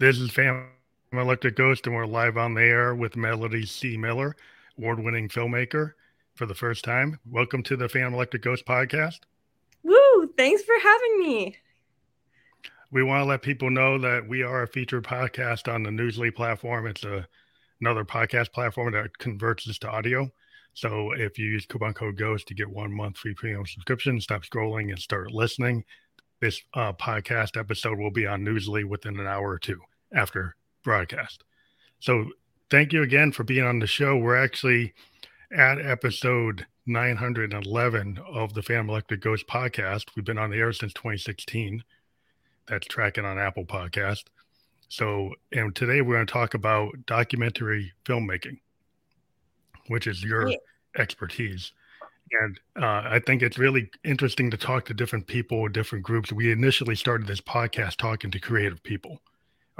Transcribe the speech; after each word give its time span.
This 0.00 0.18
is 0.18 0.30
Phantom 0.30 0.64
Electric 1.12 1.56
Ghost, 1.56 1.86
and 1.86 1.94
we're 1.94 2.06
live 2.06 2.38
on 2.38 2.54
the 2.54 2.62
air 2.62 2.94
with 2.94 3.18
Melody 3.18 3.66
C. 3.66 3.98
Miller, 3.98 4.34
award 4.78 4.98
winning 4.98 5.28
filmmaker, 5.28 5.92
for 6.36 6.46
the 6.46 6.54
first 6.54 6.84
time. 6.84 7.20
Welcome 7.26 7.62
to 7.64 7.76
the 7.76 7.86
Phantom 7.86 8.14
Electric 8.14 8.40
Ghost 8.40 8.64
podcast. 8.64 9.18
Woo! 9.82 10.32
Thanks 10.38 10.62
for 10.62 10.72
having 10.82 11.18
me. 11.18 11.56
We 12.90 13.02
want 13.02 13.20
to 13.20 13.26
let 13.26 13.42
people 13.42 13.68
know 13.68 13.98
that 13.98 14.26
we 14.26 14.42
are 14.42 14.62
a 14.62 14.66
featured 14.66 15.04
podcast 15.04 15.70
on 15.70 15.82
the 15.82 15.90
Newsly 15.90 16.34
platform. 16.34 16.86
It's 16.86 17.04
a, 17.04 17.28
another 17.82 18.06
podcast 18.06 18.52
platform 18.52 18.94
that 18.94 19.18
converts 19.18 19.66
this 19.66 19.78
to 19.80 19.90
audio. 19.90 20.30
So 20.72 21.12
if 21.12 21.38
you 21.38 21.44
use 21.44 21.66
coupon 21.66 21.92
code 21.92 22.16
GHOST 22.16 22.48
to 22.48 22.54
get 22.54 22.70
one 22.70 22.90
month 22.90 23.18
free 23.18 23.34
premium 23.34 23.66
subscription, 23.66 24.18
stop 24.18 24.44
scrolling 24.44 24.88
and 24.88 24.98
start 24.98 25.30
listening. 25.30 25.84
This 26.40 26.62
uh, 26.72 26.94
podcast 26.94 27.60
episode 27.60 27.98
will 27.98 28.10
be 28.10 28.26
on 28.26 28.42
Newsly 28.42 28.86
within 28.86 29.20
an 29.20 29.26
hour 29.26 29.46
or 29.46 29.58
two 29.58 29.78
after 30.12 30.56
broadcast. 30.82 31.44
So 31.98 32.26
thank 32.70 32.92
you 32.92 33.02
again 33.02 33.32
for 33.32 33.44
being 33.44 33.64
on 33.64 33.78
the 33.78 33.86
show. 33.86 34.16
We're 34.16 34.42
actually 34.42 34.94
at 35.52 35.80
episode 35.80 36.66
911 36.86 38.18
of 38.26 38.54
the 38.54 38.62
Phantom 38.62 38.88
Electric 38.88 39.20
Ghost 39.20 39.46
podcast. 39.46 40.06
We've 40.16 40.24
been 40.24 40.38
on 40.38 40.50
the 40.50 40.56
air 40.56 40.72
since 40.72 40.92
2016. 40.94 41.82
That's 42.66 42.86
tracking 42.86 43.24
on 43.24 43.38
Apple 43.38 43.64
Podcast. 43.64 44.24
So, 44.88 45.34
and 45.52 45.74
today 45.74 46.00
we're 46.00 46.14
going 46.14 46.26
to 46.26 46.32
talk 46.32 46.54
about 46.54 46.92
documentary 47.06 47.92
filmmaking, 48.04 48.58
which 49.88 50.06
is 50.06 50.22
your 50.22 50.52
expertise. 50.98 51.72
And 52.40 52.60
uh, 52.80 53.02
I 53.04 53.20
think 53.24 53.42
it's 53.42 53.58
really 53.58 53.90
interesting 54.04 54.50
to 54.52 54.56
talk 54.56 54.84
to 54.86 54.94
different 54.94 55.26
people, 55.26 55.68
different 55.68 56.04
groups. 56.04 56.32
We 56.32 56.52
initially 56.52 56.94
started 56.94 57.26
this 57.26 57.40
podcast 57.40 57.96
talking 57.96 58.30
to 58.30 58.38
creative 58.38 58.82
people 58.82 59.20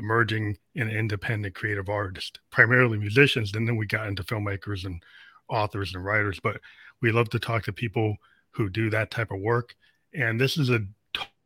emerging 0.00 0.56
and 0.77 0.90
independent 0.90 1.55
creative 1.55 1.88
artists, 1.88 2.33
primarily 2.50 2.98
musicians. 2.98 3.55
And 3.55 3.69
then 3.69 3.77
we 3.77 3.86
got 3.86 4.08
into 4.08 4.25
filmmakers 4.25 4.84
and 4.84 5.02
authors 5.48 5.94
and 5.94 6.05
writers. 6.05 6.41
But 6.41 6.61
we 7.00 7.12
love 7.12 7.28
to 7.30 7.38
talk 7.38 7.64
to 7.64 7.72
people 7.72 8.16
who 8.50 8.69
do 8.69 8.91
that 8.91 9.10
type 9.10 9.30
of 9.30 9.41
work. 9.41 9.75
And 10.14 10.41
this 10.41 10.58
is 10.58 10.70
a 10.70 10.80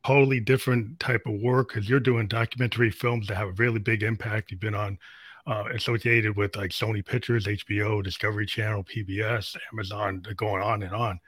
totally 0.06 0.40
different 0.40 1.00
type 1.00 1.22
of 1.26 1.40
work 1.40 1.68
because 1.68 1.88
you're 1.88 2.00
doing 2.00 2.28
documentary 2.28 2.90
films 2.90 3.26
that 3.26 3.36
have 3.36 3.48
a 3.48 3.52
really 3.52 3.78
big 3.78 4.02
impact. 4.02 4.50
You've 4.50 4.60
been 4.60 4.74
on 4.74 4.98
uh, 5.46 5.64
associated 5.74 6.36
with 6.36 6.56
like 6.56 6.70
Sony 6.70 7.04
Pictures, 7.04 7.46
HBO, 7.46 8.02
Discovery 8.02 8.46
Channel, 8.46 8.84
PBS, 8.84 9.56
Amazon, 9.72 10.22
going 10.36 10.62
on 10.62 10.82
and 10.82 10.94
on. 10.94 11.20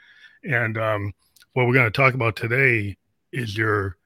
And 0.45 0.79
um, 0.79 1.13
what 1.53 1.67
we're 1.67 1.75
going 1.75 1.91
to 1.91 1.91
talk 1.91 2.15
about 2.15 2.37
today 2.37 2.97
is 3.33 3.57
your 3.57 3.97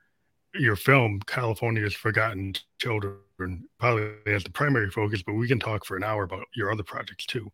your 0.54 0.76
film 0.76 1.20
california's 1.26 1.94
forgotten 1.94 2.54
children 2.78 3.18
probably 3.78 4.10
as 4.26 4.44
the 4.44 4.50
primary 4.50 4.90
focus 4.90 5.22
but 5.22 5.34
we 5.34 5.48
can 5.48 5.58
talk 5.58 5.84
for 5.84 5.96
an 5.96 6.04
hour 6.04 6.24
about 6.24 6.44
your 6.54 6.72
other 6.72 6.82
projects 6.82 7.26
too. 7.26 7.50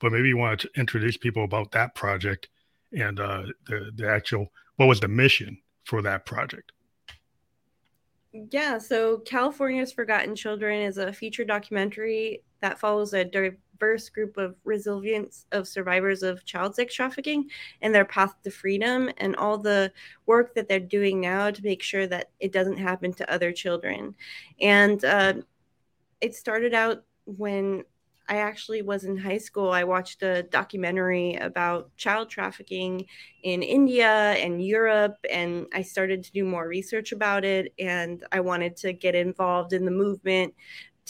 But 0.00 0.12
maybe 0.12 0.28
you 0.28 0.36
want 0.36 0.60
to 0.60 0.70
introduce 0.76 1.16
people 1.16 1.44
about 1.44 1.72
that 1.72 1.94
project 1.94 2.48
and 2.92 3.20
uh, 3.20 3.44
the, 3.66 3.90
the 3.94 4.08
actual 4.08 4.50
what 4.76 4.86
was 4.86 5.00
the 5.00 5.08
mission 5.08 5.58
for 5.84 6.02
that 6.02 6.26
project? 6.26 6.72
Yeah 8.32 8.78
so 8.78 9.18
california's 9.18 9.92
forgotten 9.92 10.34
children 10.34 10.80
is 10.80 10.98
a 10.98 11.12
feature 11.12 11.44
documentary 11.44 12.42
that 12.60 12.78
follows 12.78 13.12
a 13.14 13.24
diverse 13.24 14.08
group 14.08 14.36
of 14.36 14.54
resilience 14.64 15.46
of 15.52 15.66
survivors 15.66 16.22
of 16.22 16.44
child 16.44 16.74
sex 16.74 16.94
trafficking 16.94 17.48
and 17.82 17.94
their 17.94 18.04
path 18.04 18.34
to 18.42 18.50
freedom 18.50 19.10
and 19.18 19.36
all 19.36 19.58
the 19.58 19.92
work 20.26 20.54
that 20.54 20.68
they're 20.68 20.80
doing 20.80 21.20
now 21.20 21.50
to 21.50 21.62
make 21.62 21.82
sure 21.82 22.06
that 22.06 22.30
it 22.40 22.52
doesn't 22.52 22.76
happen 22.76 23.12
to 23.14 23.32
other 23.32 23.52
children. 23.52 24.14
And 24.60 25.04
uh, 25.04 25.34
it 26.20 26.34
started 26.34 26.74
out 26.74 27.04
when 27.24 27.84
I 28.30 28.36
actually 28.36 28.82
was 28.82 29.02
in 29.02 29.16
high 29.16 29.38
school. 29.38 29.70
I 29.70 29.82
watched 29.82 30.22
a 30.22 30.44
documentary 30.44 31.34
about 31.34 31.94
child 31.96 32.30
trafficking 32.30 33.06
in 33.42 33.60
India 33.60 34.08
and 34.08 34.64
Europe, 34.64 35.16
and 35.28 35.66
I 35.74 35.82
started 35.82 36.22
to 36.22 36.30
do 36.30 36.44
more 36.44 36.68
research 36.68 37.10
about 37.10 37.44
it. 37.44 37.74
And 37.80 38.24
I 38.30 38.38
wanted 38.38 38.76
to 38.78 38.92
get 38.92 39.16
involved 39.16 39.72
in 39.72 39.84
the 39.84 39.90
movement 39.90 40.54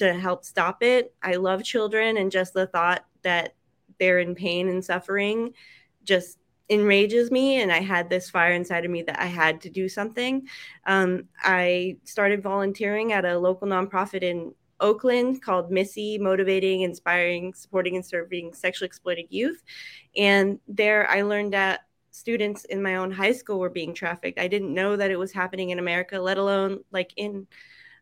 to 0.00 0.12
help 0.14 0.44
stop 0.44 0.82
it. 0.82 1.14
I 1.22 1.36
love 1.36 1.64
children, 1.64 2.16
and 2.16 2.30
just 2.30 2.52
the 2.52 2.66
thought 2.66 3.06
that 3.22 3.54
they're 3.98 4.18
in 4.18 4.34
pain 4.34 4.68
and 4.68 4.84
suffering 4.84 5.54
just 6.04 6.38
enrages 6.68 7.30
me. 7.30 7.60
And 7.60 7.72
I 7.72 7.80
had 7.80 8.08
this 8.08 8.30
fire 8.30 8.52
inside 8.52 8.84
of 8.84 8.90
me 8.90 9.02
that 9.02 9.20
I 9.20 9.26
had 9.26 9.60
to 9.62 9.70
do 9.70 9.88
something. 9.88 10.48
Um, 10.86 11.28
I 11.42 11.98
started 12.04 12.42
volunteering 12.42 13.12
at 13.12 13.24
a 13.24 13.38
local 13.38 13.68
nonprofit 13.68 14.22
in 14.22 14.54
Oakland 14.80 15.42
called 15.42 15.70
MISSSEY, 15.70 16.18
motivating, 16.18 16.82
inspiring, 16.82 17.52
supporting, 17.54 17.96
and 17.96 18.06
serving 18.06 18.54
sexually 18.54 18.86
exploited 18.86 19.26
youth. 19.28 19.62
And 20.16 20.58
there 20.66 21.08
I 21.10 21.22
learned 21.22 21.52
that 21.52 21.80
students 22.10 22.64
in 22.64 22.82
my 22.82 22.96
own 22.96 23.10
high 23.10 23.32
school 23.32 23.58
were 23.58 23.70
being 23.70 23.94
trafficked. 23.94 24.38
I 24.38 24.48
didn't 24.48 24.74
know 24.74 24.96
that 24.96 25.10
it 25.10 25.18
was 25.18 25.32
happening 25.32 25.70
in 25.70 25.78
America, 25.78 26.18
let 26.18 26.38
alone 26.38 26.80
like 26.90 27.12
in 27.16 27.46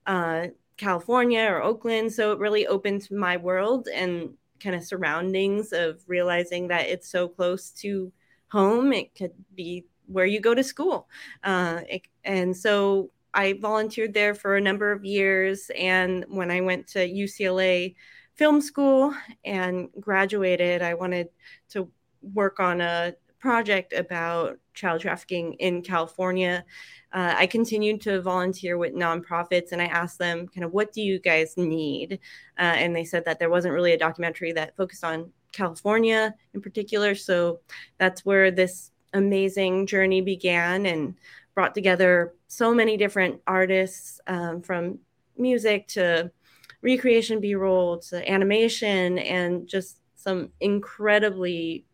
uh, 0.06 0.46
California 0.78 1.42
or 1.42 1.62
Oakland. 1.62 2.12
So 2.12 2.32
it 2.32 2.38
really 2.38 2.66
opened 2.66 3.08
my 3.10 3.36
world 3.36 3.88
and 3.92 4.30
kind 4.60 4.74
of 4.74 4.84
surroundings 4.84 5.72
of 5.72 6.02
realizing 6.06 6.68
that 6.68 6.88
it's 6.88 7.10
so 7.10 7.28
close 7.28 7.70
to 7.70 8.12
home. 8.50 8.92
It 8.92 9.14
could 9.14 9.32
be 9.54 9.84
where 10.06 10.26
you 10.26 10.40
go 10.40 10.54
to 10.54 10.64
school. 10.64 11.08
Uh, 11.44 11.80
it, 11.88 12.02
and 12.24 12.56
so 12.56 13.10
I 13.34 13.54
volunteered 13.54 14.14
there 14.14 14.34
for 14.34 14.56
a 14.56 14.60
number 14.60 14.90
of 14.90 15.04
years. 15.04 15.70
And 15.76 16.24
when 16.28 16.50
I 16.50 16.60
went 16.60 16.86
to 16.88 17.00
UCLA 17.00 17.94
film 18.34 18.60
school 18.60 19.14
and 19.44 19.88
graduated, 20.00 20.80
I 20.80 20.94
wanted 20.94 21.28
to 21.70 21.90
work 22.22 22.58
on 22.60 22.80
a 22.80 23.14
project 23.38 23.92
about 23.92 24.58
child 24.74 25.00
trafficking 25.00 25.54
in 25.54 25.82
California 25.82 26.64
uh, 27.12 27.34
I 27.36 27.46
continued 27.46 28.02
to 28.02 28.20
volunteer 28.20 28.76
with 28.76 28.94
nonprofits 28.94 29.72
and 29.72 29.80
I 29.80 29.86
asked 29.86 30.18
them, 30.18 30.46
kind 30.46 30.64
of, 30.64 30.72
what 30.72 30.92
do 30.92 31.00
you 31.00 31.18
guys 31.18 31.56
need? 31.56 32.18
Uh, 32.58 32.62
and 32.76 32.94
they 32.94 33.04
said 33.04 33.24
that 33.24 33.38
there 33.38 33.48
wasn't 33.48 33.74
really 33.74 33.92
a 33.92 33.98
documentary 33.98 34.52
that 34.52 34.76
focused 34.76 35.04
on 35.04 35.32
California 35.52 36.34
in 36.52 36.60
particular. 36.60 37.14
So 37.14 37.60
that's 37.96 38.26
where 38.26 38.50
this 38.50 38.90
amazing 39.14 39.86
journey 39.86 40.20
began 40.20 40.84
and 40.84 41.14
brought 41.54 41.74
together 41.74 42.34
so 42.46 42.74
many 42.74 42.98
different 42.98 43.40
artists 43.46 44.20
um, 44.26 44.60
from 44.60 44.98
music 45.38 45.88
to 45.88 46.30
recreation 46.82 47.40
b-roll 47.40 47.98
to 47.98 48.30
animation 48.30 49.18
and 49.18 49.66
just 49.66 50.00
some 50.14 50.50
incredibly 50.60 51.86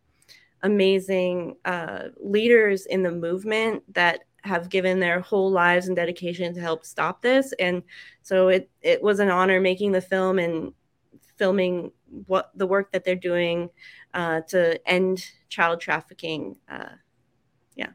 amazing 0.65 1.55
uh, 1.63 2.09
leaders 2.19 2.87
in 2.87 3.03
the 3.03 3.11
movement 3.11 3.83
that 3.93 4.21
have 4.43 4.69
given 4.69 4.99
their 4.99 5.19
whole 5.21 5.51
lives 5.51 5.87
and 5.87 5.95
dedication 5.95 6.53
to 6.53 6.59
help 6.59 6.85
stop 6.85 7.21
this. 7.21 7.53
And 7.59 7.83
so 8.23 8.49
it 8.49 8.69
it 8.81 9.01
was 9.01 9.19
an 9.19 9.29
honor 9.29 9.61
making 9.61 9.91
the 9.91 10.01
film 10.01 10.39
and 10.39 10.73
filming 11.37 11.91
what 12.25 12.51
the 12.55 12.65
work 12.65 12.91
that 12.91 13.05
they're 13.05 13.15
doing 13.15 13.69
uh, 14.13 14.41
to 14.49 14.79
end 14.89 15.23
child 15.49 15.81
trafficking. 15.81 16.55
Uh, 16.67 16.95
yeah. 17.75 17.89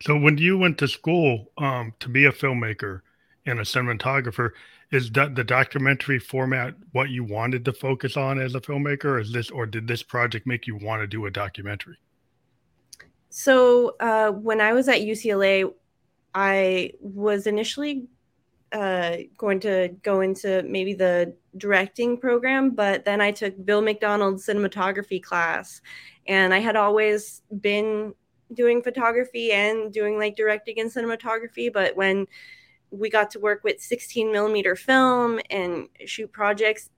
So 0.00 0.16
when 0.16 0.38
you 0.38 0.56
went 0.58 0.78
to 0.78 0.88
school 0.88 1.50
um, 1.58 1.92
to 1.98 2.08
be 2.08 2.24
a 2.24 2.32
filmmaker 2.32 3.00
and 3.46 3.58
a 3.58 3.62
cinematographer, 3.62 4.50
is 4.90 5.10
that 5.12 5.34
the 5.34 5.44
documentary 5.44 6.18
format 6.18 6.74
what 6.92 7.10
you 7.10 7.22
wanted 7.22 7.64
to 7.66 7.72
focus 7.72 8.16
on 8.16 8.40
as 8.40 8.54
a 8.54 8.60
filmmaker? 8.60 9.04
Or 9.04 9.18
is 9.18 9.32
this, 9.32 9.50
or 9.50 9.66
did 9.66 9.86
this 9.86 10.02
project 10.02 10.46
make 10.46 10.66
you 10.66 10.76
want 10.76 11.02
to 11.02 11.06
do 11.06 11.26
a 11.26 11.30
documentary? 11.30 11.98
So 13.28 13.96
uh, 14.00 14.30
when 14.30 14.60
I 14.60 14.72
was 14.72 14.88
at 14.88 15.00
UCLA, 15.00 15.72
I 16.34 16.92
was 17.00 17.46
initially 17.46 18.06
uh, 18.72 19.16
going 19.36 19.60
to 19.60 19.88
go 20.02 20.20
into 20.20 20.62
maybe 20.64 20.94
the 20.94 21.34
directing 21.56 22.16
program, 22.16 22.70
but 22.70 23.04
then 23.04 23.20
I 23.20 23.30
took 23.30 23.64
Bill 23.64 23.80
McDonald's 23.80 24.46
cinematography 24.46 25.22
class, 25.22 25.80
and 26.26 26.52
I 26.52 26.58
had 26.58 26.76
always 26.76 27.42
been 27.60 28.14
doing 28.54 28.82
photography 28.82 29.52
and 29.52 29.92
doing 29.92 30.18
like 30.18 30.36
directing 30.36 30.80
and 30.80 30.90
cinematography. 30.90 31.72
But 31.72 31.96
when 31.96 32.26
we 32.90 33.10
got 33.10 33.30
to 33.32 33.40
work 33.40 33.64
with 33.64 33.80
16 33.80 34.32
millimeter 34.32 34.76
film 34.76 35.40
and 35.50 35.88
shoot 36.06 36.32
projects, 36.32 36.90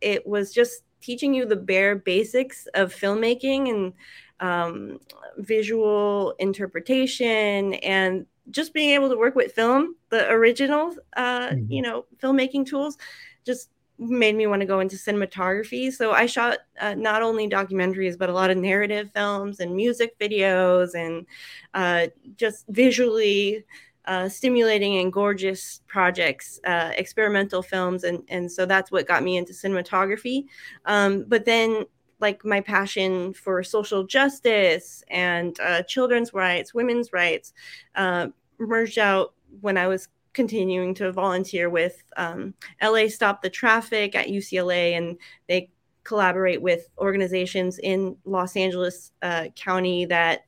it 0.00 0.26
was 0.26 0.52
just 0.52 0.82
teaching 1.00 1.34
you 1.34 1.44
the 1.44 1.56
bare 1.56 1.96
basics 1.96 2.66
of 2.74 2.94
filmmaking 2.94 3.70
and 3.70 3.92
um, 4.40 4.98
visual 5.38 6.34
interpretation 6.38 7.74
and 7.74 8.26
just 8.50 8.74
being 8.74 8.90
able 8.90 9.08
to 9.08 9.16
work 9.16 9.34
with 9.34 9.52
film, 9.52 9.94
the 10.10 10.28
original, 10.30 10.94
uh, 11.16 11.50
mm-hmm. 11.50 11.70
you 11.70 11.82
know, 11.82 12.04
filmmaking 12.20 12.66
tools, 12.66 12.98
just 13.44 13.70
made 13.98 14.34
me 14.34 14.46
want 14.46 14.60
to 14.60 14.66
go 14.66 14.80
into 14.80 14.96
cinematography. 14.96 15.92
So 15.92 16.12
I 16.12 16.26
shot 16.26 16.58
uh, 16.80 16.94
not 16.94 17.22
only 17.22 17.48
documentaries, 17.48 18.18
but 18.18 18.30
a 18.30 18.32
lot 18.32 18.50
of 18.50 18.56
narrative 18.56 19.10
films 19.14 19.60
and 19.60 19.74
music 19.74 20.18
videos 20.18 20.94
and 20.94 21.26
uh, 21.74 22.08
just 22.36 22.66
visually 22.68 23.64
uh, 24.06 24.28
stimulating 24.28 24.98
and 24.98 25.12
gorgeous 25.12 25.80
projects, 25.86 26.58
uh, 26.64 26.92
experimental 26.96 27.62
films, 27.62 28.04
and 28.04 28.22
and 28.28 28.50
so 28.50 28.66
that's 28.66 28.90
what 28.90 29.06
got 29.06 29.22
me 29.22 29.36
into 29.36 29.52
cinematography. 29.52 30.46
Um, 30.86 31.24
but 31.28 31.44
then, 31.44 31.84
like 32.20 32.44
my 32.44 32.60
passion 32.60 33.32
for 33.32 33.62
social 33.62 34.04
justice 34.04 35.04
and 35.08 35.58
uh, 35.60 35.82
children's 35.82 36.34
rights, 36.34 36.74
women's 36.74 37.12
rights, 37.12 37.52
uh, 37.94 38.28
merged 38.58 38.98
out 38.98 39.34
when 39.60 39.76
I 39.76 39.86
was 39.86 40.08
continuing 40.32 40.94
to 40.94 41.12
volunteer 41.12 41.68
with 41.68 42.02
um, 42.16 42.54
LA 42.82 43.08
Stop 43.08 43.42
the 43.42 43.50
Traffic 43.50 44.14
at 44.14 44.28
UCLA, 44.28 44.96
and 44.96 45.18
they 45.48 45.70
collaborate 46.04 46.60
with 46.60 46.88
organizations 46.98 47.78
in 47.78 48.16
Los 48.24 48.56
Angeles 48.56 49.12
uh, 49.22 49.46
County 49.54 50.04
that 50.06 50.46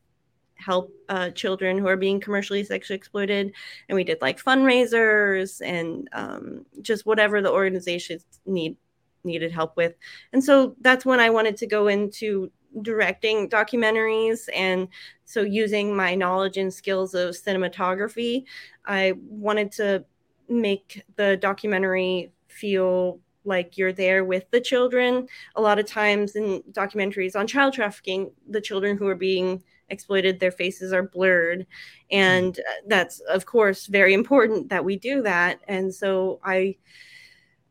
help 0.64 0.92
uh, 1.08 1.30
children 1.30 1.78
who 1.78 1.86
are 1.86 1.96
being 1.96 2.20
commercially 2.20 2.64
sexually 2.64 2.96
exploited. 2.96 3.52
And 3.88 3.96
we 3.96 4.04
did 4.04 4.18
like 4.20 4.42
fundraisers 4.42 5.60
and 5.64 6.08
um, 6.12 6.66
just 6.82 7.06
whatever 7.06 7.42
the 7.42 7.50
organizations 7.52 8.24
need 8.46 8.76
needed 9.24 9.52
help 9.52 9.76
with. 9.76 9.94
And 10.32 10.42
so 10.42 10.76
that's 10.80 11.06
when 11.06 11.20
I 11.20 11.30
wanted 11.30 11.56
to 11.58 11.66
go 11.66 11.88
into 11.88 12.50
directing 12.82 13.48
documentaries. 13.48 14.48
And 14.54 14.88
so 15.24 15.42
using 15.42 15.96
my 15.96 16.14
knowledge 16.14 16.56
and 16.56 16.72
skills 16.72 17.14
of 17.14 17.34
cinematography, 17.34 18.44
I 18.84 19.14
wanted 19.28 19.72
to 19.72 20.04
make 20.48 21.02
the 21.16 21.36
documentary 21.36 22.32
feel 22.48 23.20
like 23.46 23.76
you're 23.76 23.92
there 23.92 24.24
with 24.24 24.50
the 24.50 24.60
children. 24.60 25.26
A 25.56 25.60
lot 25.60 25.78
of 25.78 25.86
times 25.86 26.36
in 26.36 26.62
documentaries 26.72 27.36
on 27.36 27.46
child 27.46 27.74
trafficking, 27.74 28.30
the 28.48 28.60
children 28.60 28.96
who 28.96 29.06
are 29.06 29.14
being 29.14 29.62
exploited, 29.90 30.40
their 30.40 30.50
faces 30.50 30.92
are 30.92 31.02
blurred. 31.02 31.66
And 32.10 32.58
that's, 32.86 33.20
of 33.20 33.46
course, 33.46 33.86
very 33.86 34.14
important 34.14 34.68
that 34.68 34.84
we 34.84 34.96
do 34.96 35.22
that. 35.22 35.60
And 35.68 35.94
so 35.94 36.40
I 36.44 36.76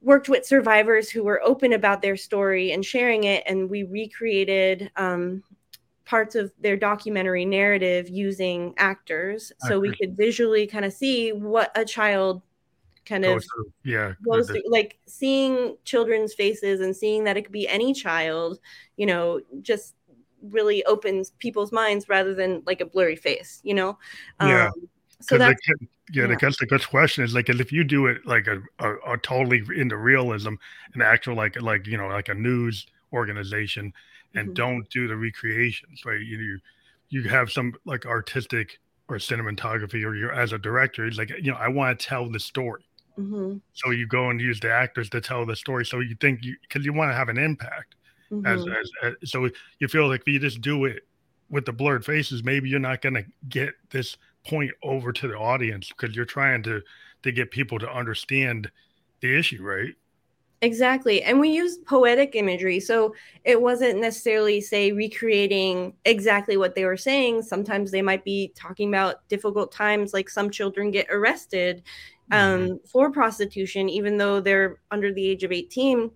worked 0.01 0.29
with 0.29 0.45
survivors 0.45 1.09
who 1.09 1.23
were 1.23 1.41
open 1.43 1.73
about 1.73 2.01
their 2.01 2.17
story 2.17 2.71
and 2.71 2.83
sharing 2.83 3.23
it. 3.23 3.43
And 3.47 3.69
we 3.69 3.83
recreated 3.83 4.91
um, 4.97 5.43
parts 6.05 6.35
of 6.35 6.51
their 6.59 6.75
documentary 6.75 7.45
narrative 7.45 8.09
using 8.09 8.73
actors. 8.77 9.51
So 9.59 9.79
we 9.79 9.95
could 9.95 10.17
visually 10.17 10.67
kind 10.67 10.85
of 10.85 10.93
see 10.93 11.31
what 11.31 11.71
a 11.75 11.85
child 11.85 12.41
kind 13.05 13.25
of 13.25 13.43
through, 13.43 13.73
yeah 13.83 14.13
goes 14.23 14.47
through, 14.47 14.63
like 14.69 14.97
seeing 15.05 15.75
children's 15.83 16.33
faces 16.33 16.81
and 16.81 16.95
seeing 16.95 17.23
that 17.23 17.35
it 17.37 17.43
could 17.43 17.51
be 17.51 17.67
any 17.67 17.93
child 17.93 18.59
you 18.97 19.05
know 19.05 19.41
just 19.61 19.95
really 20.49 20.83
opens 20.85 21.31
people's 21.39 21.71
minds 21.71 22.09
rather 22.09 22.33
than 22.33 22.61
like 22.65 22.81
a 22.81 22.85
blurry 22.85 23.15
face 23.15 23.61
you 23.63 23.73
know 23.73 23.97
yeah 24.41 24.67
um, 24.67 24.89
so 25.19 25.37
that's 25.37 25.65
the, 25.67 25.87
yeah, 26.11 26.27
yeah, 26.27 26.35
guess 26.35 26.57
the 26.59 26.65
good 26.65 26.85
question 26.87 27.23
is 27.23 27.33
like 27.33 27.49
if 27.49 27.71
you 27.71 27.83
do 27.83 28.07
it 28.07 28.25
like 28.25 28.47
a, 28.47 28.61
a, 28.79 29.13
a, 29.13 29.17
totally 29.19 29.63
into 29.75 29.95
realism 29.95 30.55
an 30.93 31.01
actual 31.01 31.35
like 31.35 31.59
like 31.61 31.87
you 31.87 31.97
know 31.97 32.07
like 32.07 32.29
a 32.29 32.33
news 32.33 32.85
organization 33.13 33.93
and 34.35 34.47
mm-hmm. 34.47 34.53
don't 34.53 34.89
do 34.89 35.07
the 35.07 35.15
recreations 35.15 36.03
right 36.05 36.21
you 36.21 36.59
you 37.09 37.23
have 37.23 37.51
some 37.51 37.73
like 37.85 38.05
artistic 38.05 38.79
or 39.07 39.17
cinematography 39.17 40.03
or 40.03 40.15
you're 40.15 40.33
as 40.33 40.51
a 40.51 40.57
director 40.57 41.05
it's 41.05 41.17
like 41.17 41.31
you 41.41 41.51
know 41.51 41.57
i 41.57 41.67
want 41.67 41.97
to 41.97 42.05
tell 42.05 42.29
the 42.29 42.39
story 42.39 42.83
Mm-hmm. 43.17 43.57
So 43.73 43.91
you 43.91 44.07
go 44.07 44.29
and 44.29 44.41
use 44.41 44.59
the 44.59 44.71
actors 44.71 45.09
to 45.11 45.21
tell 45.21 45.45
the 45.45 45.55
story. 45.55 45.85
So 45.85 45.99
you 45.99 46.15
think 46.19 46.43
you 46.43 46.55
because 46.61 46.85
you 46.85 46.93
want 46.93 47.11
to 47.11 47.15
have 47.15 47.29
an 47.29 47.37
impact. 47.37 47.95
Mm-hmm. 48.41 48.45
As, 48.45 48.65
as, 48.67 49.15
as, 49.21 49.31
so 49.31 49.49
you 49.79 49.87
feel 49.87 50.07
like 50.07 50.21
if 50.21 50.27
you 50.27 50.39
just 50.39 50.61
do 50.61 50.85
it 50.85 51.05
with 51.49 51.65
the 51.65 51.73
blurred 51.73 52.05
faces, 52.05 52.43
maybe 52.43 52.69
you're 52.69 52.79
not 52.79 53.01
going 53.01 53.15
to 53.15 53.25
get 53.49 53.73
this 53.91 54.17
point 54.45 54.71
over 54.81 55.13
to 55.13 55.27
the 55.27 55.37
audience 55.37 55.89
because 55.89 56.15
you're 56.15 56.25
trying 56.25 56.63
to 56.63 56.81
to 57.23 57.31
get 57.31 57.51
people 57.51 57.79
to 57.79 57.89
understand 57.89 58.69
the 59.21 59.37
issue, 59.37 59.63
right? 59.63 59.95
Exactly. 60.63 61.21
And 61.23 61.41
we 61.41 61.49
used 61.49 61.85
poetic 61.85 62.35
imagery. 62.35 62.79
So 62.79 63.13
it 63.43 63.61
wasn't 63.61 63.99
necessarily, 63.99 64.61
say, 64.61 64.93
recreating 64.93 65.93
exactly 66.05 66.55
what 66.55 66.73
they 66.73 66.85
were 66.85 66.95
saying. 66.95 67.41
Sometimes 67.41 67.91
they 67.91 68.01
might 68.01 68.23
be 68.23 68.53
talking 68.55 68.87
about 68.87 69.27
difficult 69.27 69.73
times, 69.73 70.13
like 70.13 70.29
some 70.29 70.49
children 70.49 70.89
get 70.89 71.07
arrested 71.09 71.83
um, 72.31 72.61
mm-hmm. 72.61 72.75
for 72.89 73.11
prostitution, 73.11 73.89
even 73.89 74.17
though 74.17 74.39
they're 74.39 74.79
under 74.89 75.13
the 75.13 75.27
age 75.27 75.43
of 75.43 75.51
18 75.51 76.09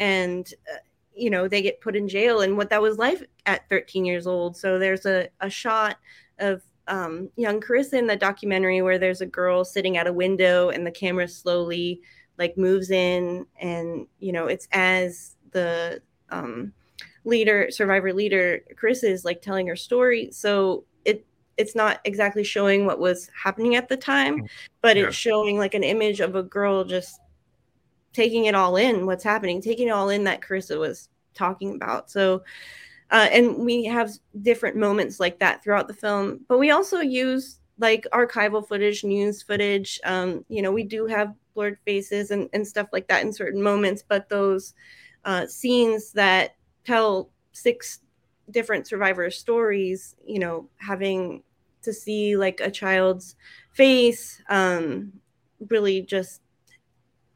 and, 0.00 0.52
uh, 0.68 0.78
you 1.14 1.30
know, 1.30 1.48
they 1.48 1.62
get 1.62 1.80
put 1.80 1.96
in 1.96 2.08
jail 2.08 2.40
and 2.40 2.56
what 2.56 2.70
that 2.70 2.82
was 2.82 2.98
like 2.98 3.28
at 3.46 3.68
13 3.68 4.04
years 4.04 4.26
old. 4.26 4.56
So 4.56 4.78
there's 4.78 5.06
a, 5.06 5.28
a 5.40 5.50
shot 5.50 5.98
of 6.38 6.62
um, 6.88 7.30
young 7.36 7.60
Chris 7.60 7.92
in 7.92 8.06
the 8.06 8.16
documentary 8.16 8.82
where 8.82 8.98
there's 8.98 9.20
a 9.20 9.26
girl 9.26 9.64
sitting 9.64 9.96
at 9.96 10.06
a 10.06 10.12
window 10.12 10.70
and 10.70 10.86
the 10.86 10.90
camera 10.90 11.28
slowly 11.28 12.00
like 12.38 12.56
moves 12.56 12.90
in 12.90 13.46
and, 13.60 14.06
you 14.18 14.32
know, 14.32 14.46
it's 14.46 14.66
as 14.72 15.36
the 15.52 16.02
um, 16.30 16.72
leader, 17.24 17.70
survivor 17.70 18.12
leader, 18.12 18.60
Chris 18.76 19.02
is 19.02 19.24
like 19.24 19.42
telling 19.42 19.66
her 19.66 19.76
story. 19.76 20.30
So 20.32 20.84
it 21.04 21.24
it's 21.56 21.74
not 21.74 22.00
exactly 22.04 22.42
showing 22.42 22.86
what 22.86 22.98
was 22.98 23.30
happening 23.40 23.76
at 23.76 23.88
the 23.88 23.96
time, 23.96 24.42
mm. 24.42 24.48
but 24.80 24.96
yeah. 24.96 25.04
it's 25.04 25.16
showing 25.16 25.58
like 25.58 25.74
an 25.74 25.84
image 25.84 26.20
of 26.20 26.34
a 26.34 26.42
girl 26.42 26.84
just 26.84 27.20
taking 28.12 28.46
it 28.46 28.54
all 28.54 28.76
in, 28.76 29.06
what's 29.06 29.24
happening, 29.24 29.60
taking 29.60 29.88
it 29.88 29.92
all 29.92 30.08
in 30.10 30.24
that 30.24 30.40
Carissa 30.40 30.78
was 30.78 31.08
talking 31.34 31.74
about. 31.74 32.10
So, 32.10 32.42
uh, 33.10 33.28
and 33.30 33.58
we 33.58 33.84
have 33.84 34.10
different 34.42 34.76
moments 34.76 35.20
like 35.20 35.38
that 35.38 35.62
throughout 35.62 35.88
the 35.88 35.94
film, 35.94 36.40
but 36.48 36.58
we 36.58 36.70
also 36.70 37.00
use 37.00 37.60
like 37.78 38.06
archival 38.12 38.66
footage, 38.66 39.04
news 39.04 39.42
footage. 39.42 40.00
Um, 40.04 40.44
you 40.48 40.62
know, 40.62 40.72
we 40.72 40.84
do 40.84 41.06
have 41.06 41.34
blurred 41.54 41.78
faces 41.84 42.30
and, 42.30 42.48
and 42.52 42.66
stuff 42.66 42.88
like 42.92 43.08
that 43.08 43.22
in 43.22 43.32
certain 43.32 43.62
moments, 43.62 44.04
but 44.06 44.28
those 44.28 44.74
uh, 45.24 45.46
scenes 45.46 46.12
that 46.12 46.56
tell 46.84 47.30
six 47.52 48.00
different 48.50 48.86
survivor 48.86 49.30
stories, 49.30 50.14
you 50.26 50.38
know, 50.38 50.68
having 50.76 51.42
to 51.82 51.92
see 51.92 52.36
like 52.36 52.60
a 52.60 52.70
child's 52.70 53.36
face 53.72 54.40
um, 54.48 55.12
really 55.68 56.02
just 56.02 56.41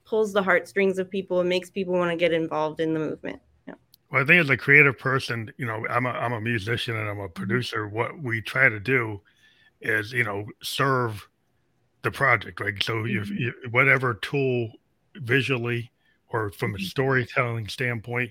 pulls 0.06 0.32
the 0.32 0.42
heartstrings 0.42 0.98
of 0.98 1.10
people 1.10 1.40
and 1.40 1.48
makes 1.48 1.68
people 1.68 1.94
want 1.94 2.10
to 2.10 2.16
get 2.16 2.32
involved 2.32 2.80
in 2.80 2.94
the 2.94 3.00
movement. 3.00 3.40
Yeah. 3.66 3.74
Well, 4.10 4.22
I 4.22 4.24
think 4.24 4.40
as 4.40 4.50
a 4.50 4.56
creative 4.56 4.98
person, 4.98 5.52
you 5.58 5.66
know, 5.66 5.86
I'm 5.90 6.06
a, 6.06 6.10
I'm 6.10 6.32
a 6.32 6.40
musician 6.40 6.96
and 6.96 7.08
I'm 7.08 7.18
a 7.18 7.24
mm-hmm. 7.24 7.32
producer. 7.32 7.88
What 7.88 8.18
we 8.22 8.40
try 8.40 8.68
to 8.68 8.80
do 8.80 9.20
is, 9.80 10.12
you 10.12 10.24
know, 10.24 10.46
serve 10.62 11.28
the 12.02 12.10
project. 12.10 12.60
right? 12.60 12.80
so 12.82 12.94
mm-hmm. 12.94 13.34
you, 13.34 13.52
whatever 13.70 14.14
tool 14.14 14.70
visually 15.16 15.90
or 16.28 16.52
from 16.52 16.74
a 16.74 16.76
mm-hmm. 16.76 16.84
storytelling 16.84 17.68
standpoint 17.68 18.30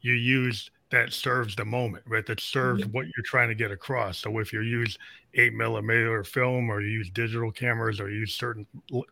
you 0.00 0.12
use 0.12 0.70
that 0.90 1.12
serves 1.12 1.56
the 1.56 1.64
moment, 1.64 2.04
right? 2.06 2.24
That 2.26 2.38
serves 2.38 2.82
mm-hmm. 2.82 2.92
what 2.92 3.06
you're 3.06 3.24
trying 3.24 3.48
to 3.48 3.54
get 3.54 3.72
across. 3.72 4.18
So 4.18 4.38
if 4.38 4.52
you 4.52 4.60
use 4.60 4.96
eight 5.32 5.54
millimeter 5.54 6.22
film 6.22 6.70
or 6.70 6.82
you 6.82 6.88
use 6.88 7.10
digital 7.10 7.50
cameras 7.50 7.98
or 7.98 8.10
you 8.10 8.20
use 8.20 8.34
certain 8.34 8.66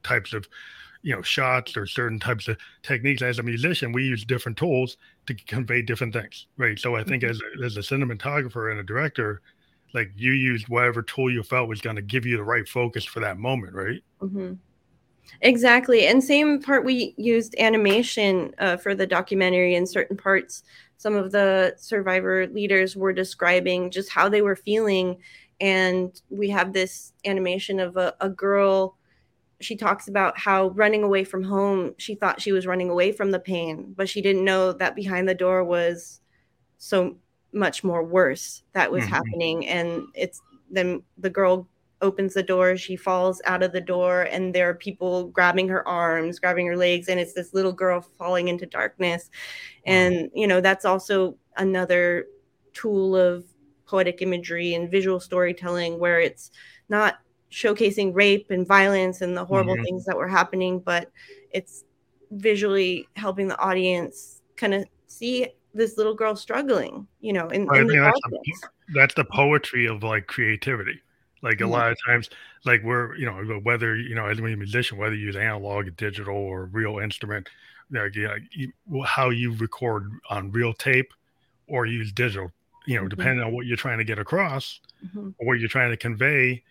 types 0.05 0.33
of, 0.33 0.47
you 1.03 1.15
know, 1.15 1.23
shots 1.23 1.77
or 1.77 1.87
certain 1.87 2.19
types 2.19 2.49
of 2.49 2.57
techniques, 2.83 3.23
as 3.23 3.39
a 3.39 3.43
musician, 3.43 3.93
we 3.93 4.05
use 4.05 4.25
different 4.25 4.57
tools 4.57 4.97
to 5.27 5.35
convey 5.35 5.83
different 5.83 6.13
things, 6.13 6.47
right? 6.57 6.79
So 6.79 6.97
I 6.97 7.05
think 7.05 7.23
mm-hmm. 7.23 7.63
as, 7.63 7.77
as 7.77 7.77
a 7.77 7.95
cinematographer 7.95 8.71
and 8.71 8.81
a 8.81 8.85
director, 8.85 9.43
like 9.95 10.11
you 10.17 10.33
used 10.33 10.69
whatever 10.69 11.03
tool 11.03 11.31
you 11.31 11.43
felt 11.43 11.69
was 11.69 11.81
going 11.81 11.97
to 11.97 12.03
give 12.03 12.25
you 12.25 12.37
the 12.37 12.45
right 12.45 12.67
focus 12.69 13.05
for 13.05 13.21
that 13.21 13.39
moment, 13.39 13.75
right? 13.75 14.03
Mm-hmm. 14.21 14.55
Exactly. 15.41 16.07
And 16.07 16.23
same 16.23 16.61
part, 16.61 16.85
we 16.85 17.15
used 17.17 17.55
animation 17.59 18.55
uh, 18.59 18.77
for 18.77 18.95
the 18.95 19.07
documentary 19.07 19.75
in 19.75 19.87
certain 19.87 20.17
parts 20.17 20.63
some 21.03 21.17
of 21.17 21.33
the 21.33 21.75
survivor 21.79 22.47
leaders 22.47 22.95
were 22.95 23.13
describing 23.13 23.91
just 23.91 24.09
how 24.09 24.29
they 24.29 24.41
were 24.41 24.55
feeling 24.55 25.19
and 25.61 26.23
we 26.31 26.49
have 26.49 26.73
this 26.73 27.13
animation 27.25 27.81
of 27.81 27.97
a, 27.97 28.15
a 28.21 28.29
girl 28.29 28.97
she 29.63 29.77
talks 29.77 30.09
about 30.09 30.39
how 30.39 30.69
running 30.71 31.03
away 31.03 31.25
from 31.25 31.43
home 31.43 31.95
she 31.99 32.15
thought 32.15 32.41
she 32.41 32.53
was 32.53 32.67
running 32.67 32.91
away 32.91 33.13
from 33.13 33.31
the 33.31 33.39
pain 33.39 33.95
but 33.97 34.09
she 34.09 34.21
didn't 34.21 34.45
know 34.45 34.73
that 34.73 34.95
behind 34.95 35.29
the 35.29 35.35
door 35.35 35.65
was 35.65 36.21
so 36.79 37.17
much 37.53 37.85
more 37.85 38.03
worse 38.03 38.63
that 38.73 38.91
was 38.91 39.05
mm-hmm. 39.05 39.15
happening. 39.15 39.67
And 39.67 40.07
it's 40.15 40.41
then 40.71 41.03
the 41.19 41.31
girl 41.31 41.69
opens 42.01 42.35
the 42.35 42.43
door 42.43 42.77
she 42.77 42.97
falls 42.97 43.41
out 43.45 43.63
of 43.63 43.71
the 43.71 43.81
door 43.81 44.23
and 44.23 44.53
there 44.53 44.69
are 44.69 44.75
people 44.75 45.29
grabbing 45.29 45.69
her 45.69 45.87
arms 45.87 46.41
grabbing 46.41 46.67
her 46.67 46.77
legs 46.77 47.07
and 47.09 47.21
it's 47.21 47.33
this 47.33 47.55
little 47.55 47.73
girl 47.73 48.01
falling 48.01 48.49
into 48.49 48.67
darkness. 48.67 49.31
And 49.87 50.31
you 50.35 50.47
know 50.47 50.61
that's 50.61 50.85
also 50.85 51.37
another 51.57 52.27
tool 52.73 53.15
of 53.15 53.45
poetic 53.87 54.23
imagery 54.23 54.75
and 54.75 54.91
visual 54.91 55.21
storytelling 55.21 56.01
where 56.01 56.19
it's 56.19 56.51
not 56.89 57.19
showcasing 57.53 58.15
rape 58.15 58.51
and 58.51 58.67
violence 58.67 59.21
and 59.21 59.37
the 59.37 59.45
horrible 59.45 59.75
mm-hmm. 59.75 59.85
things 59.85 60.05
that 60.05 60.17
were 60.17 60.29
happening 60.29 60.81
but 60.81 61.11
it's 61.53 61.85
visually 62.31 63.07
helping 63.15 63.47
the 63.47 63.59
audience 63.59 64.41
kind 64.57 64.75
of 64.75 64.85
see 65.07 65.47
this 65.75 65.97
little 65.99 66.15
girl 66.15 66.35
struggling 66.35 67.07
you 67.21 67.33
know 67.33 67.47
in, 67.49 67.63
in 67.75 67.87
that's, 67.89 68.21
the, 68.31 68.69
that's 68.95 69.15
the 69.15 69.25
poetry 69.25 69.87
of 69.87 70.03
like 70.03 70.27
creativity 70.27 71.01
Like 71.43 71.61
a 71.61 71.67
lot 71.67 71.91
of 71.91 71.99
times, 72.07 72.31
like 72.65 72.85
we're, 72.85 73.17
you 73.17 73.27
know, 73.27 73.35
whether, 73.65 73.97
you 73.97 74.15
know, 74.15 74.27
as 74.27 74.39
a 74.39 74.43
musician, 74.43 74.97
whether 74.97 75.17
you 75.17 75.27
use 75.27 75.37
analog, 75.37 75.89
digital, 75.97 76.37
or 76.37 76.67
real 76.67 77.01
instrument, 77.01 77.49
like, 77.91 78.15
you 78.15 78.29
know, 78.89 79.03
how 79.03 79.31
you 79.31 79.53
record 79.57 80.09
on 80.31 80.53
real 80.53 80.73
tape 80.73 81.13
or 81.67 81.85
use 81.85 82.13
digital, 82.13 82.53
you 82.87 82.95
know, 82.95 83.03
mm-hmm. 83.03 83.09
depending 83.09 83.45
on 83.45 83.53
what 83.53 83.67
you're 83.67 83.77
trying 83.77 83.99
to 83.99 84.05
get 84.05 84.21
across 84.21 84.79
mm-hmm. 85.05 85.31
or 85.39 85.47
what 85.47 85.59
you're 85.59 85.69
trying 85.69 85.91
to 85.91 85.97
convey, 85.97 86.63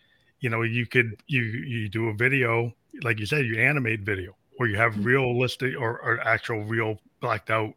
you 0.41 0.49
know, 0.49 0.63
you 0.63 0.85
could, 0.85 1.21
you, 1.27 1.41
you 1.41 1.89
do 1.89 2.09
a 2.09 2.13
video, 2.13 2.73
like 3.03 3.19
you 3.19 3.25
said, 3.25 3.45
you 3.45 3.59
animate 3.59 4.01
video 4.01 4.35
or 4.59 4.67
you 4.67 4.77
have 4.77 4.93
mm-hmm. 4.93 5.03
realistic 5.03 5.75
or, 5.79 5.99
or 6.01 6.19
actual 6.21 6.63
real 6.63 6.99
blacked 7.19 7.49
out 7.49 7.73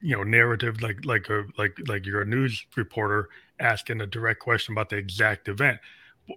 you 0.00 0.16
know 0.16 0.22
narrative 0.22 0.80
like 0.80 1.04
like 1.04 1.28
a 1.28 1.44
like 1.56 1.76
like 1.86 2.06
you're 2.06 2.22
a 2.22 2.26
news 2.26 2.64
reporter 2.76 3.28
asking 3.60 4.00
a 4.00 4.06
direct 4.06 4.40
question 4.40 4.72
about 4.72 4.88
the 4.88 4.96
exact 4.96 5.48
event 5.48 5.78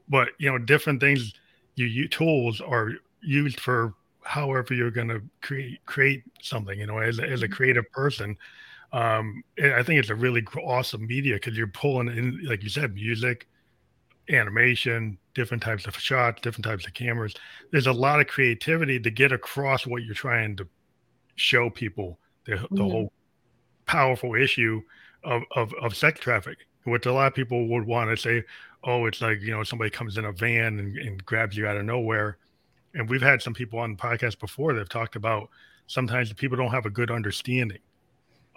but 0.10 0.30
you 0.40 0.50
know 0.50 0.58
different 0.58 1.00
things 1.00 1.34
you, 1.76 1.86
you 1.86 2.08
tools 2.08 2.62
are 2.62 2.92
used 3.22 3.60
for 3.60 3.94
however 4.24 4.74
you're 4.74 4.92
going 4.92 5.08
to 5.08 5.22
create 5.42 5.84
create 5.86 6.24
something 6.42 6.80
you 6.80 6.88
know 6.88 6.98
as, 6.98 7.20
as 7.20 7.42
a 7.42 7.46
mm-hmm. 7.46 7.54
creative 7.54 7.90
person 7.92 8.36
um 8.94 9.44
i 9.64 9.84
think 9.84 10.00
it's 10.00 10.10
a 10.10 10.16
really 10.16 10.44
awesome 10.64 11.06
media 11.06 11.36
because 11.36 11.58
you're 11.58 11.68
pulling 11.68 12.08
in 12.08 12.40
like 12.44 12.64
you 12.64 12.70
said 12.70 12.94
music 12.94 13.48
animation 14.32 15.18
different 15.34 15.62
types 15.62 15.86
of 15.86 15.98
shots 15.98 16.42
different 16.42 16.66
types 16.66 16.86
of 16.86 16.94
cameras 16.94 17.34
there's 17.72 17.88
a 17.88 17.94
lot 17.94 18.20
of 18.20 18.28
creativity 18.28 19.00
to 19.00 19.10
get 19.10 19.32
across 19.32 19.86
what 19.86 20.04
you're 20.04 20.16
trying 20.16 20.56
to 20.56 20.68
show 21.36 21.70
people 21.70 22.18
the, 22.46 22.56
the 22.56 22.58
mm-hmm. 22.58 22.78
whole 22.78 23.14
powerful 23.86 24.36
issue 24.36 24.82
of, 25.24 25.44
of, 25.56 25.74
of 25.82 25.96
sex 25.96 26.20
traffic, 26.20 26.58
which 26.86 27.06
a 27.06 27.14
lot 27.14 27.28
of 27.28 27.34
people 27.34 27.68
would 27.68 27.86
want 27.86 28.10
to 28.10 28.18
say, 28.18 28.44
oh, 28.84 29.06
it's 29.06 29.22
like, 29.22 29.42
you 29.42 29.52
know, 29.52 29.64
somebody 29.64 29.90
comes 29.90 30.18
in 30.18 30.26
a 30.26 30.32
van 30.32 30.80
and, 30.80 30.98
and 30.98 31.26
grabs 31.26 31.58
you 31.58 31.68
out 31.68 31.78
of 31.78 31.86
nowhere. 31.86 32.38
And 32.94 33.10
we've 33.10 33.22
had 33.22 33.42
some 33.42 33.54
people 33.54 33.80
on 33.80 33.92
the 33.92 33.98
podcast 33.98 34.40
before 34.40 34.74
that 34.74 34.80
have 34.80 34.90
talked 34.90 35.16
about 35.16 35.50
sometimes 35.88 36.32
people 36.34 36.58
don't 36.58 36.72
have 36.72 36.86
a 36.86 36.90
good 36.90 37.12
understanding 37.12 37.80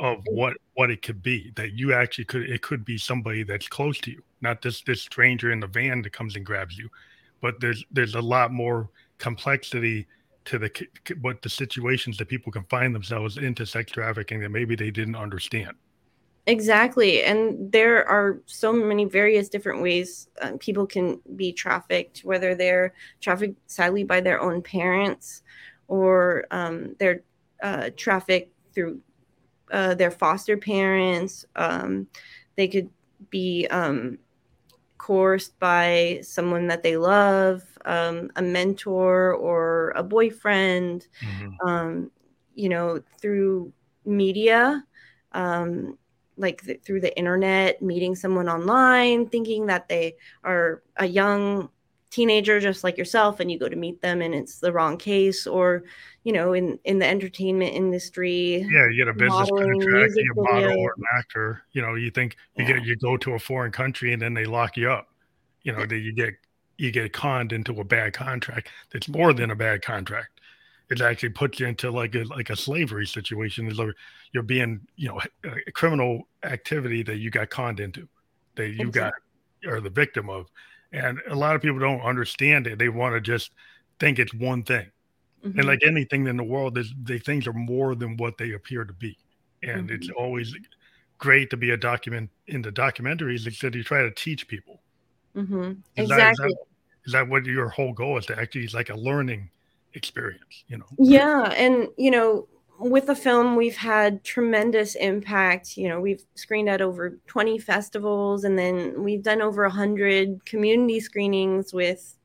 of 0.00 0.18
what 0.26 0.56
what 0.74 0.90
it 0.90 1.02
could 1.02 1.22
be 1.22 1.52
that 1.54 1.72
you 1.72 1.92
actually 1.92 2.24
could 2.24 2.42
it 2.50 2.62
could 2.62 2.84
be 2.84 2.98
somebody 2.98 3.44
that's 3.44 3.68
close 3.68 4.00
to 4.00 4.10
you 4.10 4.20
not 4.44 4.62
this 4.62 4.82
this 4.82 5.02
stranger 5.02 5.50
in 5.50 5.58
the 5.58 5.66
van 5.66 6.02
that 6.02 6.12
comes 6.12 6.36
and 6.36 6.46
grabs 6.46 6.78
you 6.78 6.88
but 7.44 7.60
there's 7.60 7.84
there's 7.90 8.14
a 8.14 8.20
lot 8.20 8.52
more 8.52 8.88
complexity 9.18 10.06
to 10.46 10.58
the 10.58 10.70
what 11.20 11.42
the 11.42 11.48
situations 11.48 12.16
that 12.16 12.28
people 12.28 12.50
can 12.50 12.64
find 12.64 12.94
themselves 12.94 13.36
into 13.36 13.66
sex 13.66 13.92
trafficking 13.92 14.40
that 14.40 14.50
maybe 14.50 14.74
they 14.74 14.90
didn't 14.90 15.16
understand. 15.16 15.74
Exactly. 16.46 17.22
And 17.22 17.72
there 17.72 18.06
are 18.06 18.40
so 18.46 18.72
many 18.72 19.04
various 19.04 19.50
different 19.50 19.82
ways 19.82 20.28
um, 20.40 20.58
people 20.58 20.86
can 20.86 21.20
be 21.36 21.52
trafficked 21.52 22.20
whether 22.20 22.54
they're 22.54 22.94
trafficked 23.20 23.58
sadly 23.70 24.04
by 24.04 24.20
their 24.20 24.40
own 24.40 24.62
parents 24.62 25.42
or 25.88 26.46
um, 26.50 26.96
they're 26.98 27.22
uh, 27.62 27.90
trafficked 27.96 28.52
through 28.74 29.00
uh, 29.70 29.94
their 29.94 30.10
foster 30.10 30.56
parents. 30.56 31.46
Um, 31.56 32.06
they 32.56 32.68
could 32.68 32.90
be 33.30 33.66
um, 33.68 34.18
coerced 35.04 35.58
by 35.58 36.18
someone 36.22 36.66
that 36.66 36.82
they 36.82 36.96
love, 36.96 37.62
um, 37.84 38.30
a 38.36 38.42
mentor 38.42 39.34
or 39.34 39.92
a 39.96 40.02
boyfriend, 40.02 41.06
mm-hmm. 41.20 41.68
um, 41.68 42.10
you 42.54 42.70
know, 42.70 42.98
through 43.20 43.70
media, 44.06 44.82
um, 45.32 45.98
like 46.38 46.62
th- 46.62 46.80
through 46.80 47.02
the 47.02 47.14
internet, 47.18 47.82
meeting 47.82 48.16
someone 48.16 48.48
online, 48.48 49.28
thinking 49.28 49.66
that 49.66 49.90
they 49.90 50.16
are 50.42 50.82
a 50.96 51.06
young 51.06 51.68
teenager 52.14 52.60
just 52.60 52.84
like 52.84 52.96
yourself 52.96 53.40
and 53.40 53.50
you 53.50 53.58
go 53.58 53.68
to 53.68 53.74
meet 53.74 54.00
them 54.00 54.22
and 54.22 54.36
it's 54.36 54.60
the 54.60 54.72
wrong 54.72 54.96
case 54.96 55.48
or 55.48 55.82
you 56.22 56.32
know 56.32 56.52
in 56.52 56.78
in 56.84 57.00
the 57.00 57.06
entertainment 57.06 57.74
industry 57.74 58.64
yeah 58.70 58.88
you 58.88 58.98
get 58.98 59.08
a 59.08 59.12
business 59.12 59.50
contract 59.50 60.12
you 60.14 60.32
a 60.32 60.42
model 60.42 60.78
or 60.78 60.94
an 60.96 61.02
actor 61.18 61.64
you 61.72 61.82
know 61.82 61.96
you 61.96 62.12
think 62.12 62.36
you 62.54 62.64
yeah. 62.64 62.74
get 62.74 62.84
you 62.84 62.94
go 62.98 63.16
to 63.16 63.32
a 63.32 63.38
foreign 63.38 63.72
country 63.72 64.12
and 64.12 64.22
then 64.22 64.32
they 64.32 64.44
lock 64.44 64.76
you 64.76 64.88
up 64.88 65.08
you 65.64 65.72
know 65.72 65.84
that 65.84 65.98
you 65.98 66.12
get 66.12 66.34
you 66.78 66.92
get 66.92 67.12
conned 67.12 67.52
into 67.52 67.80
a 67.80 67.84
bad 67.84 68.12
contract 68.12 68.68
that's 68.92 69.08
more 69.08 69.32
than 69.32 69.50
a 69.50 69.56
bad 69.56 69.82
contract 69.82 70.40
it 70.90 71.00
actually 71.00 71.30
puts 71.30 71.58
you 71.58 71.66
into 71.66 71.90
like 71.90 72.14
a 72.14 72.22
like 72.24 72.48
a 72.48 72.54
slavery 72.54 73.06
situation 73.06 73.66
is 73.66 73.80
you're 74.32 74.44
being 74.44 74.80
you 74.94 75.08
know 75.08 75.20
a 75.66 75.72
criminal 75.72 76.28
activity 76.44 77.02
that 77.02 77.16
you 77.16 77.28
got 77.28 77.50
conned 77.50 77.80
into 77.80 78.06
that 78.54 78.68
you 78.68 78.86
exactly. 78.86 79.20
got 79.64 79.72
are 79.72 79.80
the 79.80 79.90
victim 79.90 80.30
of 80.30 80.46
and 80.94 81.20
a 81.28 81.34
lot 81.34 81.56
of 81.56 81.62
people 81.62 81.78
don't 81.78 82.00
understand 82.00 82.66
it. 82.66 82.78
They 82.78 82.88
want 82.88 83.14
to 83.14 83.20
just 83.20 83.50
think 83.98 84.18
it's 84.18 84.32
one 84.32 84.62
thing. 84.62 84.86
Mm-hmm. 85.44 85.58
And 85.58 85.68
like 85.68 85.80
anything 85.84 86.26
in 86.26 86.36
the 86.36 86.44
world, 86.44 86.78
they 87.02 87.18
things 87.18 87.46
are 87.46 87.52
more 87.52 87.94
than 87.94 88.16
what 88.16 88.38
they 88.38 88.52
appear 88.52 88.84
to 88.84 88.92
be. 88.92 89.18
And 89.62 89.88
mm-hmm. 89.88 89.96
it's 89.96 90.08
always 90.10 90.54
great 91.18 91.50
to 91.50 91.56
be 91.56 91.70
a 91.70 91.76
document 91.76 92.30
in 92.46 92.62
the 92.62 92.70
documentaries 92.70 93.44
that 93.60 93.74
you 93.74 93.82
try 93.82 94.02
to 94.02 94.10
teach 94.12 94.46
people. 94.46 94.80
Mm-hmm. 95.36 95.72
Is 95.96 96.10
exactly. 96.10 96.16
That, 96.16 96.30
is, 96.30 96.38
that, 96.38 96.56
is 97.06 97.12
that 97.12 97.28
what 97.28 97.44
your 97.44 97.68
whole 97.68 97.92
goal 97.92 98.16
is 98.18 98.26
to 98.26 98.38
actually 98.38 98.64
is 98.64 98.74
like 98.74 98.90
a 98.90 98.96
learning 98.96 99.50
experience, 99.94 100.64
you 100.68 100.78
know? 100.78 100.86
Yeah. 100.98 101.52
And, 101.56 101.88
you 101.96 102.10
know, 102.10 102.46
with 102.78 103.06
the 103.06 103.14
film, 103.14 103.56
we've 103.56 103.76
had 103.76 104.24
tremendous 104.24 104.94
impact. 104.94 105.76
You 105.76 105.88
know, 105.88 106.00
we've 106.00 106.24
screened 106.34 106.68
at 106.68 106.80
over 106.80 107.18
20 107.26 107.58
festivals, 107.58 108.44
and 108.44 108.58
then 108.58 109.02
we've 109.02 109.22
done 109.22 109.40
over 109.40 109.62
100 109.62 110.44
community 110.44 111.00
screenings 111.00 111.72
with 111.72 112.16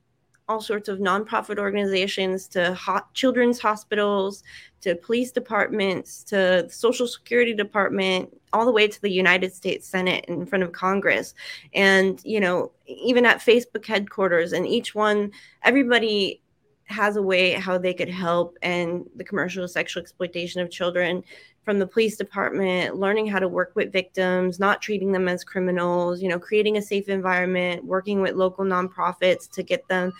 all 0.50 0.60
sorts 0.60 0.88
of 0.88 0.98
nonprofit 0.98 1.58
organizations 1.58 2.48
to 2.48 2.74
hot 2.74 3.14
children's 3.14 3.60
hospitals 3.60 4.42
to 4.80 4.96
police 4.96 5.30
departments 5.30 6.24
to 6.24 6.64
the 6.66 6.72
social 6.72 7.06
security 7.06 7.54
department 7.54 8.36
all 8.52 8.64
the 8.64 8.72
way 8.72 8.88
to 8.88 9.00
the 9.00 9.08
united 9.08 9.54
states 9.54 9.86
senate 9.86 10.24
in 10.26 10.44
front 10.44 10.64
of 10.64 10.72
congress 10.72 11.34
and 11.72 12.20
you 12.24 12.40
know 12.40 12.72
even 12.86 13.24
at 13.24 13.38
facebook 13.38 13.86
headquarters 13.86 14.52
and 14.52 14.66
each 14.66 14.92
one 14.92 15.30
everybody 15.62 16.42
has 16.90 17.16
a 17.16 17.22
way 17.22 17.52
how 17.52 17.78
they 17.78 17.94
could 17.94 18.08
help 18.08 18.56
and 18.62 19.08
the 19.16 19.24
commercial 19.24 19.66
sexual 19.68 20.02
exploitation 20.02 20.60
of 20.60 20.70
children 20.70 21.22
from 21.64 21.78
the 21.78 21.86
police 21.86 22.16
department 22.16 22.96
learning 22.96 23.26
how 23.26 23.38
to 23.38 23.48
work 23.48 23.72
with 23.74 23.92
victims 23.92 24.58
not 24.58 24.82
treating 24.82 25.12
them 25.12 25.28
as 25.28 25.44
criminals 25.44 26.20
you 26.20 26.28
know 26.28 26.38
creating 26.38 26.76
a 26.76 26.82
safe 26.82 27.08
environment 27.08 27.84
working 27.84 28.20
with 28.20 28.34
local 28.34 28.64
nonprofits 28.64 29.48
to 29.50 29.62
get 29.62 29.86
them 29.88 30.12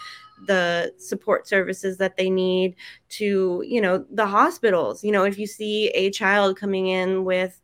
the 0.46 0.92
support 0.98 1.46
services 1.46 1.96
that 1.98 2.16
they 2.16 2.30
need 2.30 2.76
to 3.08 3.62
you 3.66 3.80
know 3.80 4.04
the 4.10 4.26
hospitals. 4.26 5.04
You 5.04 5.12
know 5.12 5.24
if 5.24 5.38
you 5.38 5.46
see 5.46 5.88
a 5.88 6.10
child 6.10 6.56
coming 6.56 6.86
in 6.88 7.24
with 7.24 7.60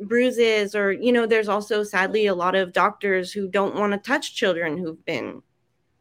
bruises 0.00 0.74
or 0.74 0.92
you 0.92 1.12
know 1.12 1.26
there's 1.26 1.48
also 1.48 1.82
sadly 1.82 2.26
a 2.26 2.34
lot 2.34 2.54
of 2.54 2.72
doctors 2.72 3.32
who 3.32 3.48
don't 3.48 3.74
want 3.74 3.92
to 3.92 3.98
touch 3.98 4.34
children 4.34 4.78
who've 4.78 5.04
been 5.04 5.42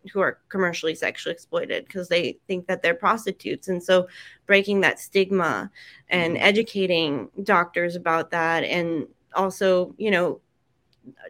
who 0.08 0.20
are 0.20 0.40
commercially 0.50 0.96
sexually 0.96 1.34
exploited 1.34 1.86
because 1.86 2.08
they 2.08 2.38
think 2.48 2.68
that 2.68 2.82
they're 2.82 2.94
prostitutes 2.94 3.68
and 3.68 3.82
so 3.82 4.08
breaking 4.46 4.82
that 4.82 5.00
stigma 5.00 5.70
and 6.10 6.36
mm-hmm. 6.36 6.46
educating 6.46 7.30
doctors 7.44 7.96
about 7.96 8.32
that 8.32 8.64
and 8.64 9.08
also 9.34 9.94
you 9.98 10.12
know 10.12 10.40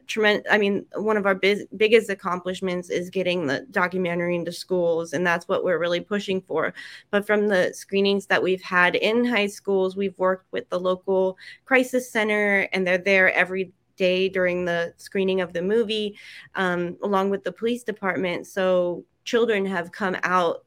tremendous 0.08 0.46
i 0.52 0.58
mean 0.58 0.86
one 0.96 1.18
of 1.18 1.26
our 1.26 1.36
biz- 1.36 1.68
biggest 1.76 2.10
accomplishments 2.10 2.90
is 2.90 3.10
getting 3.10 3.46
the 3.46 3.66
documentary 3.72 4.36
into 4.36 4.52
schools 4.52 5.14
and 5.14 5.26
that's 5.26 5.48
what 5.48 5.64
we're 5.64 5.80
really 5.80 6.00
pushing 6.00 6.42
for 6.42 6.74
but 7.12 7.28
from 7.28 7.48
the 7.48 7.72
screenings 7.74 8.26
that 8.26 8.42
we've 8.42 8.62
had 8.62 8.96
in 8.96 9.24
high 9.24 9.48
schools 9.48 9.96
we've 9.96 10.18
worked 10.18 10.52
with 10.52 10.68
the 10.70 10.80
local 10.80 11.38
crisis 11.66 12.10
center 12.10 12.68
and 12.74 12.88
they're 12.88 12.98
there 12.98 13.32
every 13.34 13.72
day 13.98 14.30
during 14.30 14.66
the 14.66 14.94
screening 14.98 15.42
of 15.42 15.54
the 15.54 15.62
movie, 15.62 16.18
um, 16.56 16.98
along 17.04 17.30
with 17.30 17.44
the 17.44 17.52
police 17.52 17.84
department. 17.84 18.48
So 18.48 19.04
children 19.26 19.66
have 19.66 19.92
come 19.92 20.16
out 20.24 20.64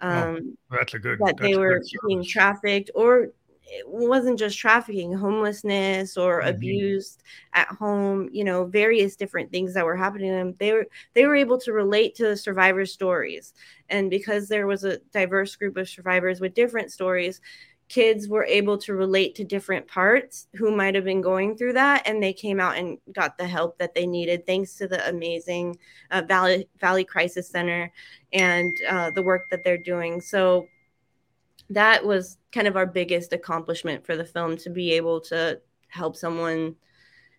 oh, 0.00 0.08
um, 0.08 0.58
oh, 0.70 0.76
that's 0.76 0.94
a 0.94 0.98
good 0.98 1.18
that 1.18 1.36
they 1.38 1.56
were 1.56 1.82
being 2.06 2.24
trafficked 2.24 2.90
or 2.94 3.30
it 3.68 3.88
wasn't 3.88 4.38
just 4.38 4.56
trafficking 4.56 5.12
homelessness 5.12 6.16
or 6.16 6.40
mm-hmm. 6.40 6.50
abused 6.50 7.22
at 7.52 7.66
home 7.66 8.28
you 8.32 8.44
know 8.44 8.64
various 8.64 9.16
different 9.16 9.50
things 9.50 9.74
that 9.74 9.84
were 9.84 9.96
happening 9.96 10.30
to 10.30 10.36
them 10.36 10.54
they 10.58 10.72
were 10.72 10.86
they 11.14 11.26
were 11.26 11.34
able 11.34 11.58
to 11.58 11.72
relate 11.72 12.14
to 12.14 12.28
the 12.28 12.36
survivors 12.36 12.92
stories 12.92 13.54
and 13.88 14.08
because 14.08 14.48
there 14.48 14.66
was 14.66 14.84
a 14.84 14.98
diverse 15.12 15.56
group 15.56 15.76
of 15.76 15.88
survivors 15.88 16.40
with 16.40 16.54
different 16.54 16.92
stories 16.92 17.40
kids 17.88 18.28
were 18.28 18.44
able 18.44 18.76
to 18.76 18.94
relate 18.94 19.34
to 19.36 19.44
different 19.44 19.86
parts 19.86 20.48
who 20.54 20.74
might 20.74 20.94
have 20.94 21.04
been 21.04 21.20
going 21.20 21.56
through 21.56 21.72
that 21.72 22.02
and 22.06 22.20
they 22.20 22.32
came 22.32 22.58
out 22.58 22.76
and 22.76 22.98
got 23.12 23.38
the 23.38 23.46
help 23.46 23.78
that 23.78 23.94
they 23.94 24.06
needed 24.06 24.44
thanks 24.44 24.74
to 24.74 24.88
the 24.88 25.08
amazing 25.08 25.76
uh, 26.10 26.22
valley 26.22 26.68
valley 26.80 27.04
crisis 27.04 27.48
center 27.48 27.92
and 28.32 28.76
uh, 28.88 29.10
the 29.12 29.22
work 29.22 29.42
that 29.50 29.62
they're 29.62 29.78
doing 29.78 30.20
so 30.20 30.66
that 31.70 32.04
was 32.04 32.38
kind 32.52 32.66
of 32.66 32.76
our 32.76 32.86
biggest 32.86 33.32
accomplishment 33.32 34.04
for 34.04 34.16
the 34.16 34.24
film 34.24 34.56
to 34.56 34.70
be 34.70 34.92
able 34.92 35.20
to 35.20 35.60
help 35.88 36.16
someone 36.16 36.74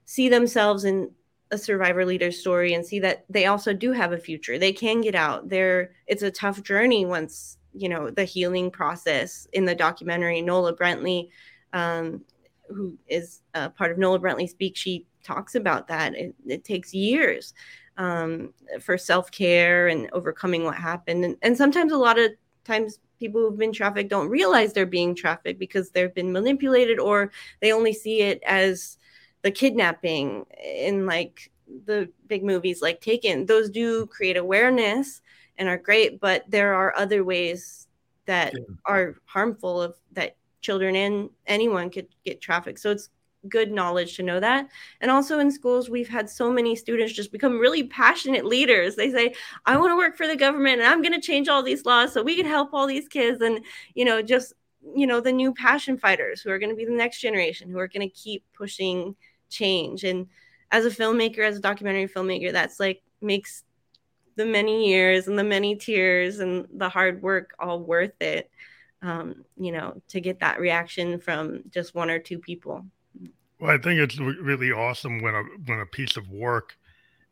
see 0.06 0.30
themselves 0.30 0.84
in 0.84 1.12
a 1.52 1.58
survivor 1.58 2.06
leader 2.06 2.32
story 2.32 2.74
and 2.74 2.86
see 2.86 3.00
that 3.00 3.26
they 3.30 3.46
also 3.46 3.74
do 3.74 3.92
have 3.92 4.12
a 4.12 4.18
future. 4.18 4.60
They 4.60 4.74
can 4.74 5.02
get 5.02 5.16
out. 5.16 5.50
There 5.50 5.92
it's 6.08 6.24
a 6.24 6.32
tough 6.32 6.62
journey 6.64 7.06
once, 7.06 7.57
you 7.78 7.90
know, 7.90 8.10
the 8.10 8.24
healing 8.24 8.72
process 8.72 9.48
in 9.54 9.66
the 9.66 9.76
documentary 9.76 10.42
Nola 10.42 10.76
Brantley 10.76 11.30
um, 11.74 12.22
who 12.70 12.98
is 13.08 13.42
a 13.54 13.70
part 13.70 13.92
of 13.92 13.98
Nola 13.98 14.20
Brantley 14.20 14.50
Speak, 14.50 14.76
she 14.76 15.06
talks 15.24 15.56
about 15.56 15.88
that. 15.88 16.16
It, 16.16 16.36
it 16.46 16.64
takes 16.64 16.94
years 16.94 17.54
um, 17.98 18.54
for 18.82 18.98
self 18.98 19.32
care 19.32 19.88
and 19.88 20.10
overcoming 20.14 20.64
what 20.64 20.76
happened. 20.76 21.26
And, 21.26 21.38
and 21.42 21.58
sometimes, 21.58 21.92
a 21.92 21.98
lot 21.98 22.20
of 22.20 22.32
times, 22.66 23.00
people 23.20 23.42
who've 23.42 23.58
been 23.58 23.74
trafficked 23.74 24.10
don't 24.10 24.30
realize 24.30 24.74
they're 24.74 24.86
being 24.86 25.16
trafficked 25.16 25.60
because 25.60 25.90
they've 25.90 26.14
been 26.14 26.32
manipulated 26.32 27.00
or 27.00 27.32
they 27.62 27.72
only 27.72 27.94
see 27.94 28.22
it 28.22 28.42
as 28.46 28.98
the 29.42 29.52
kidnapping 29.52 30.46
in 30.64 31.06
like 31.06 31.52
the 31.86 32.10
big 32.28 32.44
movies 32.44 32.82
like 32.82 33.02
Taken. 33.02 33.46
Those 33.46 33.70
do 33.70 34.06
create 34.08 34.38
awareness 34.38 35.22
and 35.58 35.68
are 35.68 35.78
great, 35.78 36.20
but 36.20 36.44
there 36.48 36.74
are 36.74 36.96
other 36.96 37.24
ways 37.24 37.88
that 38.26 38.54
yeah. 38.54 38.76
are 38.86 39.16
harmful 39.26 39.82
of 39.82 39.96
that 40.12 40.36
children 40.62 40.96
and 40.96 41.30
anyone 41.46 41.90
could 41.90 42.08
get 42.26 42.42
trafficked. 42.42 42.80
So 42.80 42.92
it's 42.92 43.10
good 43.48 43.72
knowledge 43.72 44.16
to 44.18 44.24
know 44.24 44.40
that. 44.40 44.70
And 45.02 45.10
also 45.10 45.40
in 45.40 45.52
schools, 45.52 45.90
we've 45.90 46.10
had 46.10 46.30
so 46.30 46.52
many 46.52 46.76
students 46.76 47.14
just 47.14 47.32
become 47.32 47.60
really 47.60 47.84
passionate 47.84 48.46
leaders. 48.46 48.96
They 48.96 49.12
say, 49.12 49.34
I 49.66 49.78
want 49.78 49.92
to 49.92 49.96
work 49.96 50.18
for 50.18 50.28
the 50.28 50.36
government 50.36 50.82
and 50.82 50.90
I'm 50.90 51.02
going 51.02 51.14
to 51.14 51.22
change 51.22 51.48
all 51.48 51.64
these 51.64 51.86
laws 51.86 52.14
so 52.14 52.22
we 52.22 52.36
can 52.36 52.46
help 52.46 52.74
all 52.74 52.88
these 52.88 53.08
kids. 53.08 53.42
And, 53.42 53.64
you 53.94 54.06
know, 54.06 54.22
just, 54.22 54.54
you 54.96 55.08
know, 55.08 55.22
the 55.22 55.32
new 55.32 55.54
passion 55.54 55.98
fighters 55.98 56.42
who 56.42 56.50
are 56.50 56.60
going 56.60 56.70
to 56.70 56.76
be 56.76 56.86
the 56.86 56.92
next 56.92 57.20
generation 57.20 57.70
who 57.70 57.80
are 57.80 57.88
going 57.88 58.08
to 58.08 58.14
keep 58.14 58.44
pushing 58.54 59.16
change. 59.50 60.04
And 60.04 60.28
as 60.72 60.86
a 60.86 60.90
filmmaker, 60.90 61.40
as 61.40 61.58
a 61.58 61.62
documentary 61.62 62.08
filmmaker, 62.08 62.52
that's 62.52 62.80
like 62.80 63.02
makes 63.22 63.64
the 64.38 64.46
many 64.46 64.88
years 64.88 65.28
and 65.28 65.38
the 65.38 65.44
many 65.44 65.76
tears 65.76 66.40
and 66.40 66.68
the 66.74 66.88
hard 66.88 67.22
work 67.22 67.54
all 67.60 67.80
worth 67.80 68.22
it. 68.22 68.50
Um, 69.02 69.46
you 69.58 69.72
know, 69.72 70.02
to 70.08 70.20
get 70.20 70.40
that 70.40 70.60
reaction 70.60 71.20
from 71.20 71.62
just 71.70 71.94
one 71.94 72.10
or 72.10 72.18
two 72.18 72.40
people. 72.40 72.84
Well, 73.60 73.72
I 73.72 73.78
think 73.78 74.00
it's 74.00 74.18
really 74.18 74.72
awesome 74.72 75.22
when 75.22 75.36
a 75.36 75.44
when 75.66 75.80
a 75.80 75.86
piece 75.86 76.18
of 76.18 76.30
work 76.30 76.78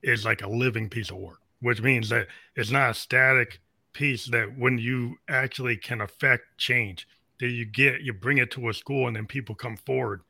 is 0.04 0.26
like 0.26 0.44
a 0.44 0.50
living 0.50 0.90
piece 0.90 1.10
of 1.10 1.18
work, 1.18 1.42
which 1.62 1.82
means 1.82 2.10
that 2.10 2.28
it's 2.56 2.70
not 2.70 2.92
a 2.92 2.94
static 2.94 3.62
piece 3.94 4.26
that 4.26 4.58
when 4.58 4.78
you 4.78 5.16
actually 5.28 5.78
can 5.78 6.02
affect 6.02 6.44
change, 6.58 7.08
that 7.40 7.50
you 7.50 7.66
get 7.66 8.02
you 8.02 8.14
bring 8.14 8.38
it 8.38 8.52
to 8.52 8.70
a 8.70 8.74
school 8.74 9.08
and 9.08 9.16
then 9.16 9.26
people 9.26 9.56
come 9.56 9.78
forward 9.78 10.22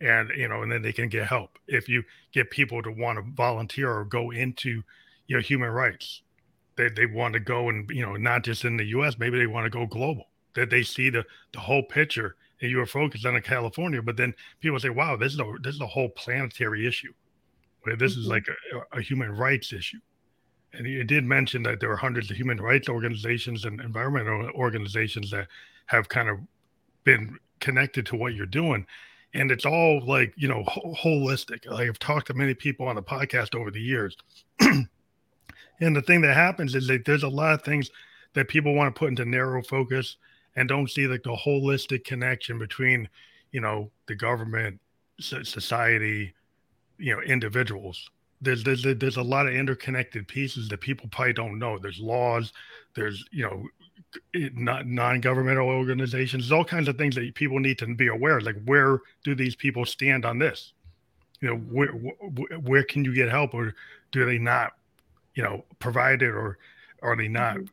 and 0.00 0.30
you 0.36 0.48
know 0.48 0.62
and 0.62 0.72
then 0.72 0.82
they 0.82 0.92
can 0.92 1.08
get 1.08 1.26
help 1.26 1.58
if 1.66 1.88
you 1.88 2.02
get 2.32 2.50
people 2.50 2.82
to 2.82 2.90
want 2.90 3.18
to 3.18 3.24
volunteer 3.34 3.90
or 3.90 4.04
go 4.04 4.30
into 4.30 4.82
you 5.30 5.36
know 5.36 5.42
human 5.42 5.70
rights 5.70 6.22
they, 6.76 6.88
they 6.90 7.06
want 7.06 7.32
to 7.32 7.40
go 7.40 7.68
and 7.68 7.88
you 7.90 8.04
know 8.04 8.16
not 8.16 8.44
just 8.44 8.64
in 8.64 8.76
the 8.76 8.84
us 8.84 9.16
maybe 9.18 9.38
they 9.38 9.46
want 9.46 9.64
to 9.64 9.70
go 9.70 9.86
global 9.86 10.26
that 10.54 10.70
they 10.70 10.82
see 10.82 11.08
the 11.08 11.24
the 11.52 11.60
whole 11.60 11.82
picture 11.82 12.36
and 12.60 12.70
you 12.70 12.78
were 12.78 12.86
focused 12.86 13.26
on 13.26 13.40
California, 13.40 14.02
but 14.02 14.16
then 14.16 14.34
people 14.60 14.78
say, 14.78 14.90
"Wow, 14.90 15.16
this 15.16 15.32
is 15.32 15.40
a 15.40 15.54
this 15.62 15.74
is 15.74 15.80
a 15.80 15.86
whole 15.86 16.10
planetary 16.10 16.86
issue. 16.86 17.12
Where 17.82 17.96
this 17.96 18.12
mm-hmm. 18.12 18.20
is 18.20 18.26
like 18.26 18.46
a, 18.48 18.98
a, 18.98 19.00
human 19.00 19.30
rights 19.30 19.72
issue." 19.72 20.00
And 20.72 20.86
he 20.86 21.02
did 21.04 21.24
mention 21.24 21.62
that 21.64 21.80
there 21.80 21.90
are 21.90 21.96
hundreds 21.96 22.30
of 22.30 22.36
human 22.36 22.60
rights 22.60 22.88
organizations 22.88 23.64
and 23.64 23.80
environmental 23.80 24.50
organizations 24.54 25.30
that 25.30 25.48
have 25.86 26.08
kind 26.08 26.28
of 26.28 26.38
been 27.04 27.38
connected 27.58 28.06
to 28.06 28.16
what 28.16 28.34
you're 28.34 28.46
doing, 28.46 28.86
and 29.34 29.50
it's 29.50 29.66
all 29.66 30.04
like 30.04 30.34
you 30.36 30.48
know 30.48 30.62
ho- 30.64 30.94
holistic. 30.98 31.66
Like 31.66 31.88
I've 31.88 31.98
talked 31.98 32.26
to 32.26 32.34
many 32.34 32.54
people 32.54 32.88
on 32.88 32.94
the 32.94 33.02
podcast 33.02 33.58
over 33.58 33.70
the 33.70 33.80
years, 33.80 34.16
and 35.80 35.96
the 35.96 36.02
thing 36.02 36.20
that 36.22 36.34
happens 36.34 36.74
is 36.74 36.86
that 36.88 37.04
there's 37.04 37.22
a 37.22 37.28
lot 37.28 37.54
of 37.54 37.62
things 37.62 37.90
that 38.34 38.48
people 38.48 38.74
want 38.74 38.94
to 38.94 38.98
put 38.98 39.08
into 39.08 39.24
narrow 39.24 39.62
focus 39.62 40.16
and 40.56 40.68
don't 40.68 40.90
see 40.90 41.06
like 41.06 41.22
the 41.22 41.36
holistic 41.36 42.04
connection 42.04 42.58
between 42.58 43.08
you 43.52 43.60
know 43.60 43.90
the 44.06 44.14
government 44.14 44.80
society 45.18 46.34
you 46.98 47.14
know 47.14 47.22
individuals. 47.22 48.10
There's 48.40 48.64
there's 48.64 48.82
there's 48.82 49.16
a 49.16 49.22
lot 49.22 49.46
of 49.46 49.54
interconnected 49.54 50.26
pieces 50.28 50.68
that 50.68 50.80
people 50.80 51.08
probably 51.10 51.32
don't 51.32 51.58
know. 51.58 51.78
There's 51.78 52.00
laws 52.00 52.52
there's 52.94 53.24
you 53.30 53.44
know 53.44 53.66
eh, 54.34 54.48
not 54.54 54.86
non-governmental 54.86 55.68
organizations. 55.68 56.44
There's 56.44 56.52
all 56.52 56.64
kinds 56.64 56.88
of 56.88 56.96
things 56.96 57.14
that 57.14 57.34
people 57.34 57.58
need 57.58 57.78
to 57.78 57.94
be 57.94 58.08
aware 58.08 58.38
of 58.38 58.44
like 58.44 58.62
where 58.64 59.00
do 59.24 59.34
these 59.34 59.54
people 59.54 59.84
stand 59.84 60.24
on 60.24 60.38
this? 60.38 60.72
You 61.40 61.48
know 61.48 61.56
where 61.56 61.88
where 61.88 62.84
can 62.84 63.04
you 63.04 63.14
get 63.14 63.28
help 63.28 63.54
or 63.54 63.74
do 64.12 64.24
they 64.26 64.38
not 64.38 64.72
you 65.34 65.42
know 65.42 65.64
provided 65.78 66.30
or 66.30 66.58
are 67.02 67.16
they 67.16 67.28
not 67.28 67.56
mm-hmm 67.56 67.66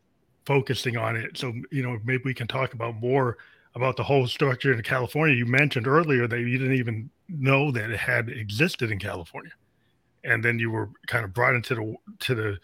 focusing 0.48 0.96
on 0.96 1.18
it. 1.18 1.38
So, 1.38 1.54
you 1.72 1.84
know, 1.84 2.00
maybe 2.06 2.24
we 2.24 2.34
can 2.34 2.48
talk 2.48 2.74
about 2.74 2.96
more 2.96 3.38
about 3.76 3.98
the 3.98 4.04
whole 4.04 4.26
structure 4.28 4.74
in 4.74 4.82
California. 4.82 5.36
You 5.36 5.46
mentioned 5.46 5.88
earlier 5.88 6.26
that 6.26 6.40
you 6.40 6.58
didn't 6.58 6.78
even 6.78 7.10
know 7.28 7.70
that 7.72 7.92
it 7.92 8.00
had 8.00 8.30
existed 8.30 8.90
in 8.90 8.98
California. 8.98 9.52
And 10.24 10.44
then 10.44 10.58
you 10.58 10.72
were 10.72 10.90
kind 11.08 11.26
of 11.26 11.34
brought 11.34 11.54
into 11.54 11.76
the 11.76 11.96
to 12.20 12.34
the 12.34 12.58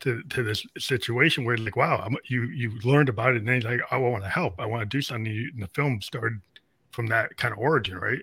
to, 0.00 0.22
to 0.24 0.42
this 0.42 0.66
situation 0.78 1.44
where 1.44 1.56
like, 1.56 1.76
wow, 1.76 2.02
I'm, 2.04 2.16
you 2.28 2.42
you 2.44 2.78
learned 2.84 3.08
about 3.08 3.32
it, 3.32 3.38
and 3.38 3.48
then 3.48 3.62
like, 3.62 3.80
I 3.90 3.96
want 3.96 4.22
to 4.22 4.30
help, 4.30 4.60
I 4.60 4.66
want 4.66 4.82
to 4.82 4.86
do 4.86 5.00
something. 5.02 5.26
And 5.26 5.62
the 5.62 5.68
film 5.68 6.02
started 6.02 6.40
from 6.92 7.06
that 7.08 7.36
kind 7.38 7.52
of 7.52 7.58
origin, 7.58 7.96
right? 7.96 8.22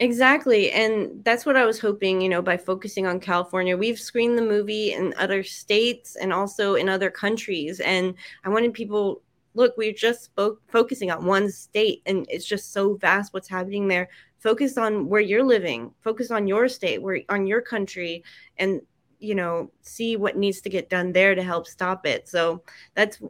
Exactly. 0.00 0.70
And 0.70 1.24
that's 1.24 1.44
what 1.44 1.56
I 1.56 1.66
was 1.66 1.80
hoping, 1.80 2.20
you 2.20 2.28
know, 2.28 2.40
by 2.40 2.56
focusing 2.56 3.06
on 3.06 3.18
California. 3.18 3.76
We've 3.76 3.98
screened 3.98 4.38
the 4.38 4.42
movie 4.42 4.92
in 4.92 5.12
other 5.18 5.42
states 5.42 6.14
and 6.14 6.32
also 6.32 6.76
in 6.76 6.88
other 6.88 7.10
countries. 7.10 7.80
And 7.80 8.14
I 8.44 8.48
wanted 8.48 8.74
people 8.74 9.22
look, 9.54 9.76
we're 9.76 9.92
just 9.92 10.30
focusing 10.68 11.10
on 11.10 11.24
one 11.24 11.50
state 11.50 12.02
and 12.06 12.26
it's 12.30 12.44
just 12.44 12.72
so 12.72 12.94
vast 12.94 13.34
what's 13.34 13.48
happening 13.48 13.88
there. 13.88 14.08
Focus 14.38 14.78
on 14.78 15.08
where 15.08 15.20
you're 15.20 15.42
living, 15.42 15.92
focus 16.00 16.30
on 16.30 16.46
your 16.46 16.68
state, 16.68 17.02
where 17.02 17.22
on 17.28 17.44
your 17.48 17.60
country, 17.60 18.22
and 18.56 18.80
you 19.18 19.34
know, 19.34 19.72
see 19.82 20.14
what 20.14 20.36
needs 20.36 20.60
to 20.60 20.70
get 20.70 20.88
done 20.88 21.10
there 21.10 21.34
to 21.34 21.42
help 21.42 21.66
stop 21.66 22.06
it. 22.06 22.28
So 22.28 22.62
that's 22.94 23.20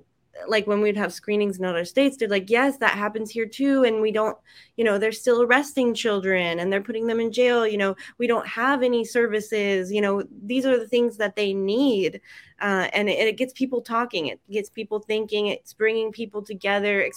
like 0.46 0.66
when 0.66 0.80
we'd 0.80 0.96
have 0.96 1.12
screenings 1.12 1.58
in 1.58 1.64
other 1.64 1.84
states, 1.84 2.16
they're 2.16 2.28
like, 2.28 2.50
yes, 2.50 2.76
that 2.78 2.92
happens 2.96 3.30
here 3.30 3.46
too. 3.46 3.84
And 3.84 4.00
we 4.00 4.12
don't, 4.12 4.36
you 4.76 4.84
know, 4.84 4.98
they're 4.98 5.12
still 5.12 5.42
arresting 5.42 5.94
children 5.94 6.60
and 6.60 6.72
they're 6.72 6.82
putting 6.82 7.06
them 7.06 7.20
in 7.20 7.32
jail. 7.32 7.66
You 7.66 7.78
know, 7.78 7.96
we 8.18 8.26
don't 8.26 8.46
have 8.46 8.82
any 8.82 9.04
services. 9.04 9.90
You 9.90 10.00
know, 10.00 10.22
these 10.44 10.66
are 10.66 10.78
the 10.78 10.88
things 10.88 11.16
that 11.16 11.36
they 11.36 11.52
need. 11.52 12.20
Uh, 12.60 12.88
and 12.92 13.08
it, 13.08 13.18
it, 13.18 13.36
gets 13.36 13.52
people 13.52 13.80
talking, 13.80 14.26
it 14.26 14.40
gets 14.50 14.68
people 14.68 15.00
thinking, 15.00 15.46
it's 15.46 15.72
bringing 15.72 16.10
people 16.10 16.42
together, 16.42 17.08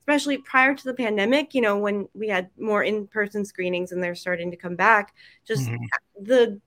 especially 0.00 0.38
prior 0.38 0.74
to 0.74 0.84
the 0.84 0.94
pandemic, 0.94 1.54
you 1.54 1.60
know, 1.60 1.76
when 1.78 2.08
we 2.14 2.28
had 2.28 2.48
more 2.58 2.82
in 2.82 3.06
person 3.06 3.44
screenings 3.44 3.92
and 3.92 4.02
they're 4.02 4.14
starting 4.14 4.50
to 4.50 4.56
come 4.56 4.76
back. 4.76 5.14
Just 5.46 5.68
mm-hmm. 5.68 6.24
the 6.24 6.60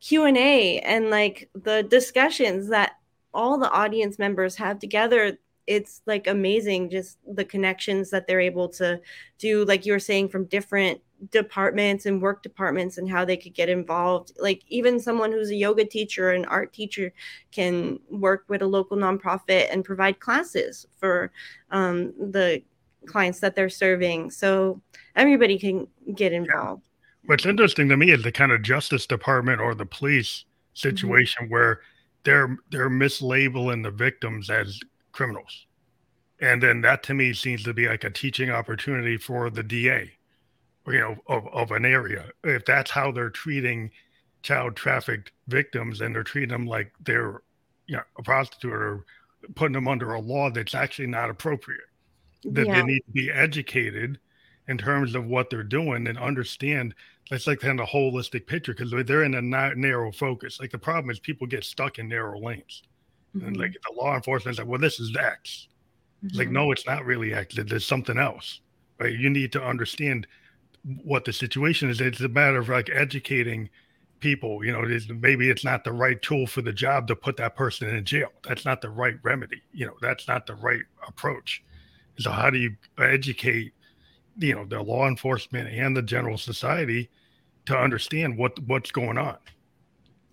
Q&A 0.00 0.80
and 0.80 1.10
like 1.10 1.48
the 1.54 1.84
discussions 1.84 2.68
that 2.68 2.94
all 3.34 3.58
the 3.58 3.70
audience 3.70 4.18
members 4.18 4.56
have 4.56 4.78
together 4.78 5.36
it's 5.66 6.02
like 6.06 6.26
amazing 6.26 6.90
just 6.90 7.18
the 7.34 7.44
connections 7.44 8.10
that 8.10 8.26
they're 8.26 8.40
able 8.40 8.68
to 8.68 9.00
do 9.38 9.64
like 9.64 9.86
you 9.86 9.92
were 9.92 9.98
saying 9.98 10.28
from 10.28 10.44
different 10.46 11.00
departments 11.30 12.06
and 12.06 12.20
work 12.20 12.42
departments 12.42 12.98
and 12.98 13.08
how 13.08 13.24
they 13.24 13.36
could 13.36 13.54
get 13.54 13.68
involved 13.68 14.32
like 14.38 14.62
even 14.66 14.98
someone 14.98 15.30
who's 15.30 15.50
a 15.50 15.54
yoga 15.54 15.84
teacher 15.84 16.30
or 16.30 16.32
an 16.32 16.44
art 16.46 16.72
teacher 16.72 17.12
can 17.52 17.98
work 18.10 18.44
with 18.48 18.60
a 18.60 18.66
local 18.66 18.96
nonprofit 18.96 19.68
and 19.70 19.84
provide 19.84 20.18
classes 20.18 20.86
for 20.98 21.30
um, 21.70 22.12
the 22.32 22.60
clients 23.06 23.38
that 23.38 23.54
they're 23.54 23.68
serving 23.68 24.30
so 24.30 24.80
everybody 25.14 25.58
can 25.58 25.86
get 26.16 26.32
involved 26.32 26.88
what's 27.26 27.46
interesting 27.46 27.88
to 27.88 27.96
me 27.96 28.10
is 28.10 28.22
the 28.24 28.32
kind 28.32 28.50
of 28.50 28.62
justice 28.62 29.06
department 29.06 29.60
or 29.60 29.76
the 29.76 29.86
police 29.86 30.44
mm-hmm. 30.74 30.88
situation 30.88 31.44
mm-hmm. 31.44 31.52
where 31.52 31.80
they're 32.24 32.56
they're 32.70 32.90
mislabeling 32.90 33.82
the 33.82 33.90
victims 33.90 34.50
as 34.50 34.80
criminals 35.12 35.66
and 36.40 36.62
then 36.62 36.80
that 36.80 37.02
to 37.02 37.14
me 37.14 37.32
seems 37.32 37.62
to 37.62 37.72
be 37.72 37.88
like 37.88 38.04
a 38.04 38.10
teaching 38.10 38.50
opportunity 38.50 39.16
for 39.16 39.50
the 39.50 39.62
da 39.62 40.10
you 40.86 40.98
know 40.98 41.16
of, 41.26 41.46
of 41.48 41.70
an 41.70 41.84
area 41.84 42.26
if 42.44 42.64
that's 42.64 42.90
how 42.90 43.10
they're 43.12 43.30
treating 43.30 43.90
child 44.42 44.74
trafficked 44.74 45.32
victims 45.48 46.00
and 46.00 46.14
they're 46.14 46.22
treating 46.22 46.50
them 46.50 46.66
like 46.66 46.92
they're 47.00 47.42
you 47.86 47.96
know 47.96 48.02
a 48.18 48.22
prostitute 48.22 48.72
or 48.72 49.04
putting 49.54 49.74
them 49.74 49.88
under 49.88 50.14
a 50.14 50.20
law 50.20 50.50
that's 50.50 50.74
actually 50.74 51.06
not 51.06 51.30
appropriate 51.30 51.80
that 52.44 52.66
yeah. 52.66 52.80
they 52.80 52.82
need 52.82 53.02
to 53.06 53.12
be 53.12 53.30
educated 53.30 54.18
in 54.68 54.78
terms 54.78 55.14
of 55.14 55.26
what 55.26 55.50
they're 55.50 55.62
doing 55.62 56.06
and 56.06 56.18
understand 56.18 56.94
it's 57.30 57.46
like 57.46 57.60
kind 57.60 57.80
of 57.80 57.88
a 57.88 57.90
holistic 57.90 58.46
picture 58.46 58.74
because 58.74 58.92
they're 59.06 59.24
in 59.24 59.34
a 59.34 59.42
narrow 59.42 60.12
focus. 60.12 60.60
Like 60.60 60.70
the 60.70 60.78
problem 60.78 61.10
is 61.10 61.18
people 61.18 61.46
get 61.46 61.64
stuck 61.64 61.98
in 61.98 62.08
narrow 62.08 62.38
lanes, 62.38 62.82
mm-hmm. 63.34 63.46
and 63.46 63.56
like 63.56 63.72
the 63.72 63.94
law 63.94 64.14
enforcement 64.14 64.54
is 64.54 64.58
like, 64.58 64.68
well, 64.68 64.80
this 64.80 65.00
is 65.00 65.16
X. 65.16 65.68
Mm-hmm. 66.24 66.38
Like, 66.38 66.50
no, 66.50 66.72
it's 66.72 66.86
not 66.86 67.04
really 67.04 67.32
X. 67.32 67.56
There's 67.56 67.86
something 67.86 68.18
else, 68.18 68.60
right? 68.98 69.12
You 69.12 69.30
need 69.30 69.52
to 69.52 69.62
understand 69.62 70.26
what 71.04 71.24
the 71.24 71.32
situation 71.32 71.90
is. 71.90 72.00
It's 72.00 72.20
a 72.20 72.28
matter 72.28 72.58
of 72.58 72.68
like 72.68 72.90
educating 72.92 73.70
people. 74.20 74.64
You 74.64 74.72
know, 74.72 74.82
it 74.82 74.90
is, 74.90 75.08
maybe 75.08 75.48
it's 75.48 75.64
not 75.64 75.84
the 75.84 75.92
right 75.92 76.20
tool 76.22 76.46
for 76.46 76.62
the 76.62 76.72
job 76.72 77.08
to 77.08 77.16
put 77.16 77.36
that 77.38 77.56
person 77.56 77.88
in 77.88 78.04
jail. 78.04 78.28
That's 78.46 78.64
not 78.64 78.80
the 78.80 78.90
right 78.90 79.16
remedy. 79.22 79.62
You 79.72 79.86
know, 79.86 79.94
that's 80.00 80.28
not 80.28 80.46
the 80.46 80.54
right 80.54 80.82
approach. 81.06 81.64
So 82.18 82.30
how 82.30 82.50
do 82.50 82.58
you 82.58 82.76
educate, 82.98 83.72
you 84.38 84.54
know, 84.54 84.64
the 84.64 84.82
law 84.82 85.06
enforcement 85.08 85.68
and 85.68 85.96
the 85.96 86.02
general 86.02 86.38
society 86.38 87.10
to 87.66 87.76
understand 87.76 88.36
what 88.36 88.58
what's 88.66 88.90
going 88.90 89.18
on? 89.18 89.36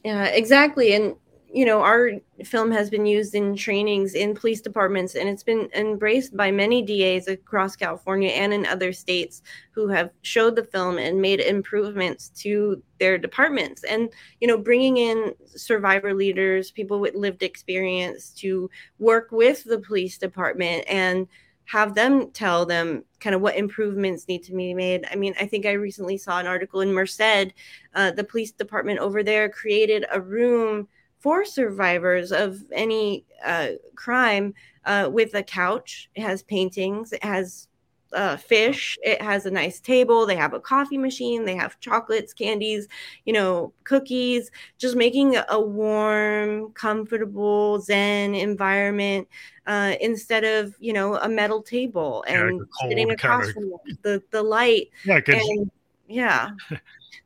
Yeah, 0.03 0.25
exactly. 0.25 0.93
And 0.93 1.15
you 1.51 1.65
know, 1.65 1.81
our 1.81 2.11
film 2.45 2.69
has 2.71 2.91
been 2.91 3.07
used 3.07 3.33
in 3.33 3.55
trainings 3.55 4.13
in 4.13 4.35
police 4.35 4.61
departments 4.61 5.15
and 5.15 5.27
it's 5.27 5.43
been 5.43 5.67
embraced 5.73 6.37
by 6.37 6.51
many 6.51 6.83
DAs 6.83 7.27
across 7.27 7.75
California 7.75 8.29
and 8.29 8.53
in 8.53 8.67
other 8.67 8.93
states 8.93 9.41
who 9.71 9.87
have 9.87 10.11
showed 10.21 10.55
the 10.55 10.63
film 10.63 10.99
and 10.99 11.19
made 11.19 11.39
improvements 11.39 12.29
to 12.29 12.81
their 12.99 13.17
departments. 13.17 13.83
And, 13.83 14.09
you 14.39 14.47
know, 14.47 14.59
bringing 14.59 14.97
in 14.97 15.33
survivor 15.47 16.13
leaders, 16.13 16.69
people 16.69 16.99
with 16.99 17.15
lived 17.15 17.41
experience 17.41 18.29
to 18.35 18.69
work 18.99 19.31
with 19.31 19.63
the 19.63 19.79
police 19.79 20.19
department 20.19 20.85
and 20.87 21.27
have 21.69 21.93
them 21.93 22.31
tell 22.31 22.65
them 22.65 23.03
kind 23.19 23.35
of 23.35 23.41
what 23.41 23.55
improvements 23.55 24.27
need 24.27 24.41
to 24.41 24.53
be 24.53 24.73
made. 24.73 25.05
I 25.11 25.15
mean, 25.15 25.35
I 25.39 25.45
think 25.45 25.67
I 25.67 25.73
recently 25.73 26.17
saw 26.17 26.39
an 26.39 26.47
article 26.47 26.81
in 26.81 26.91
Merced, 26.91 27.53
uh, 27.93 28.09
the 28.09 28.23
police 28.23 28.51
department 28.51 28.97
over 28.97 29.21
there 29.21 29.49
created 29.49 30.03
a 30.11 30.19
room 30.19 30.87
for 31.19 31.45
survivors 31.45 32.31
of 32.31 32.57
any 32.71 33.23
uh, 33.45 33.67
crime 33.95 34.55
uh, 34.85 35.09
with 35.11 35.35
a 35.35 35.43
couch. 35.43 36.09
It 36.15 36.23
has 36.23 36.41
paintings. 36.41 37.13
It 37.13 37.23
has 37.23 37.67
uh, 38.13 38.37
fish. 38.37 38.97
It 39.03 39.21
has 39.21 39.45
a 39.45 39.51
nice 39.51 39.79
table. 39.79 40.25
They 40.25 40.35
have 40.35 40.53
a 40.53 40.59
coffee 40.59 40.97
machine. 40.97 41.45
They 41.45 41.55
have 41.55 41.79
chocolates, 41.79 42.33
candies, 42.33 42.87
you 43.25 43.33
know, 43.33 43.73
cookies. 43.83 44.51
Just 44.77 44.95
making 44.95 45.35
a 45.49 45.59
warm, 45.59 46.71
comfortable 46.73 47.79
Zen 47.81 48.35
environment 48.35 49.27
uh, 49.67 49.93
instead 50.01 50.43
of 50.43 50.75
you 50.79 50.93
know 50.93 51.17
a 51.17 51.29
metal 51.29 51.61
table 51.61 52.23
and 52.27 52.59
yeah, 52.59 52.89
sitting 52.89 53.11
across 53.11 53.51
from 53.51 53.71
the 54.01 54.21
the 54.31 54.41
light. 54.41 54.89
Yeah, 55.05 55.21
and, 55.27 55.71
yeah. 56.07 56.49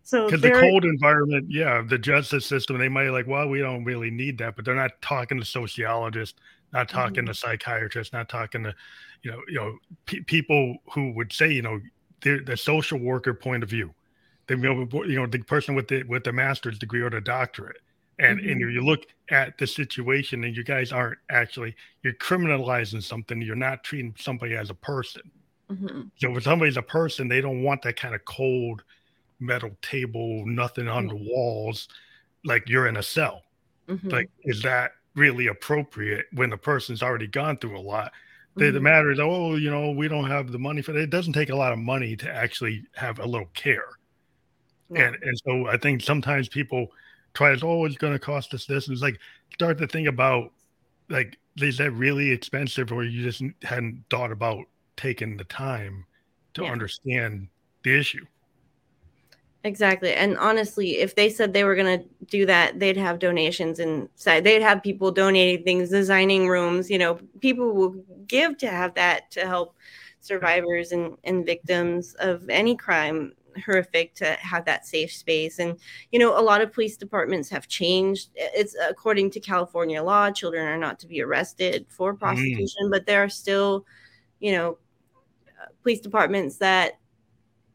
So 0.04 0.26
because 0.26 0.42
the 0.42 0.52
cold 0.52 0.84
environment, 0.84 1.48
yeah, 1.50 1.82
the 1.82 1.98
justice 1.98 2.46
system, 2.46 2.78
they 2.78 2.90
might 2.90 3.10
like, 3.10 3.28
well, 3.28 3.48
we 3.48 3.60
don't 3.60 3.86
really 3.86 4.12
need 4.12 4.38
that, 4.40 4.56
but 4.56 4.66
they're 4.66 4.76
not 4.76 5.02
talking 5.02 5.40
to 5.40 5.46
sociologists, 5.46 6.40
not 6.74 6.90
talking 6.90 7.24
mm-hmm. 7.24 7.28
to 7.28 7.34
psychiatrists, 7.34 8.14
not 8.14 8.28
talking 8.30 8.64
to, 8.64 8.76
you 9.22 9.32
know, 9.32 9.42
you 9.48 9.56
know, 9.56 9.78
people 10.26 10.78
who 10.92 11.14
would 11.14 11.32
say, 11.32 11.52
you 11.52 11.62
know, 11.62 11.80
the 12.22 12.58
social 12.58 13.00
worker 13.00 13.34
point 13.34 13.64
of 13.64 13.70
view, 13.70 13.94
the 14.48 14.56
you 14.56 15.16
know 15.16 15.28
the 15.28 15.40
person 15.40 15.76
with 15.76 15.88
the 15.88 16.04
with 16.04 16.24
the 16.24 16.32
master's 16.32 16.80
degree 16.80 17.02
or 17.02 17.10
the 17.10 17.22
doctorate, 17.22 17.82
and 18.20 18.40
mm-hmm. 18.40 18.50
and 18.50 18.62
you 18.62 18.82
look 18.82 19.06
at 19.30 19.58
the 19.58 19.68
situation, 19.68 20.44
and 20.44 20.56
you 20.56 20.64
guys 20.64 20.92
aren't 20.92 21.20
actually 21.30 21.76
you're 22.02 22.14
criminalizing 22.14 23.04
something. 23.04 23.42
You're 23.42 23.56
not 23.56 23.84
treating 23.84 24.16
somebody 24.18 24.56
as 24.56 24.70
a 24.70 24.76
person. 24.76 25.24
Mm-hmm. 25.70 26.02
So 26.16 26.36
if 26.36 26.44
somebody's 26.44 26.78
a 26.78 26.82
person, 26.82 27.28
they 27.28 27.42
don't 27.42 27.64
want 27.64 27.82
that 27.84 27.98
kind 27.98 28.16
of 28.16 28.24
cold 28.26 28.84
metal 29.40 29.72
table, 29.82 30.46
nothing 30.46 30.88
on 30.88 31.08
the 31.08 31.16
walls, 31.16 31.88
like 32.46 32.70
you're 32.70 32.88
in 32.88 32.98
a 32.98 33.04
cell. 33.04 33.44
Mm-hmm. 33.88 34.10
Like, 34.10 34.30
is 34.44 34.62
that 34.62 34.92
really 35.16 35.48
appropriate 35.48 36.26
when 36.34 36.50
the 36.50 36.58
person's 36.58 37.04
already 37.04 37.28
gone 37.28 37.58
through 37.58 37.78
a 37.78 37.82
lot? 37.82 38.12
The, 38.56 38.66
mm-hmm. 38.66 38.74
the 38.76 38.82
matter 38.82 39.12
is, 39.12 39.20
oh, 39.20 39.56
you 39.56 39.72
know, 39.72 39.92
we 39.92 40.08
don't 40.08 40.30
have 40.30 40.52
the 40.52 40.60
money 40.60 40.82
for 40.82 40.92
that. 40.92 41.02
It 41.02 41.10
doesn't 41.10 41.34
take 41.34 41.50
a 41.50 41.56
lot 41.56 41.74
of 41.74 41.80
money 41.80 42.16
to 42.18 42.30
actually 42.30 42.84
have 42.96 43.20
a 43.20 43.26
little 43.26 43.50
care. 43.54 43.86
Yeah. 44.90 45.08
And 45.08 45.18
and 45.24 45.42
so 45.46 45.68
I 45.68 45.78
think 45.78 46.02
sometimes 46.02 46.50
people 46.50 46.88
try 47.34 47.56
to, 47.56 47.66
oh, 47.66 47.86
it's 47.86 47.98
going 47.98 48.14
to 48.14 48.20
cost 48.20 48.54
us 48.54 48.66
this. 48.66 48.88
And 48.88 48.94
it's 48.94 49.02
like, 49.02 49.20
start 49.54 49.80
to 49.80 49.88
think 49.88 50.08
about, 50.08 50.52
like, 51.10 51.38
is 51.58 51.78
that 51.80 51.92
really 51.92 52.30
expensive 52.30 52.92
or 52.92 53.04
you 53.04 53.24
just 53.24 53.42
hadn't 53.64 54.04
thought 54.10 54.32
about 54.32 54.66
taking 54.98 55.38
the 55.38 55.44
time 55.46 56.06
to 56.54 56.64
yeah. 56.64 56.72
understand 56.72 57.48
the 57.84 57.98
issue? 57.98 58.26
Exactly. 59.66 60.14
And 60.14 60.38
honestly, 60.38 61.00
if 61.00 61.16
they 61.16 61.30
said 61.30 61.54
they 61.54 61.64
were 61.64 61.76
going 61.76 62.02
to 62.02 62.06
do 62.26 62.46
that, 62.46 62.80
they'd 62.80 62.98
have 62.98 63.20
donations 63.20 63.80
inside. 63.80 64.44
They'd 64.44 64.62
have 64.62 64.84
people 64.84 65.10
donating 65.10 65.64
things, 65.64 65.90
designing 65.90 66.50
rooms. 66.50 66.90
You 66.90 66.98
know, 66.98 67.20
people 67.40 67.74
will 67.74 67.96
give 68.28 68.58
to 68.58 68.68
have 68.68 68.94
that 68.96 69.32
to 69.32 69.48
help 69.48 69.78
survivors 70.20 70.92
and, 70.92 71.18
and 71.24 71.46
victims 71.46 72.14
of 72.20 72.50
any 72.50 72.76
crime 72.76 73.34
horrific 73.66 74.16
to 74.16 74.34
have 74.34 74.66
that 74.66 74.86
safe 74.86 75.14
space. 75.14 75.60
And, 75.60 75.78
you 76.12 76.20
know, 76.20 76.38
a 76.38 76.42
lot 76.42 76.62
of 76.62 76.74
police 76.74 76.98
departments 76.98 77.50
have 77.50 77.68
changed. 77.68 78.32
It's 78.36 78.76
according 78.90 79.32
to 79.32 79.40
California 79.40 80.04
law, 80.04 80.32
children 80.32 80.68
are 80.68 80.78
not 80.78 81.00
to 81.00 81.08
be 81.08 81.22
arrested 81.22 81.86
for 81.88 82.14
mm. 82.14 82.20
prostitution, 82.20 82.88
mm. 82.88 82.92
but 82.92 83.06
there 83.06 83.24
are 83.24 83.30
still, 83.30 83.86
you 84.40 84.52
know, 84.52 84.78
police 85.84 86.02
departments 86.02 86.58
that 86.58 87.00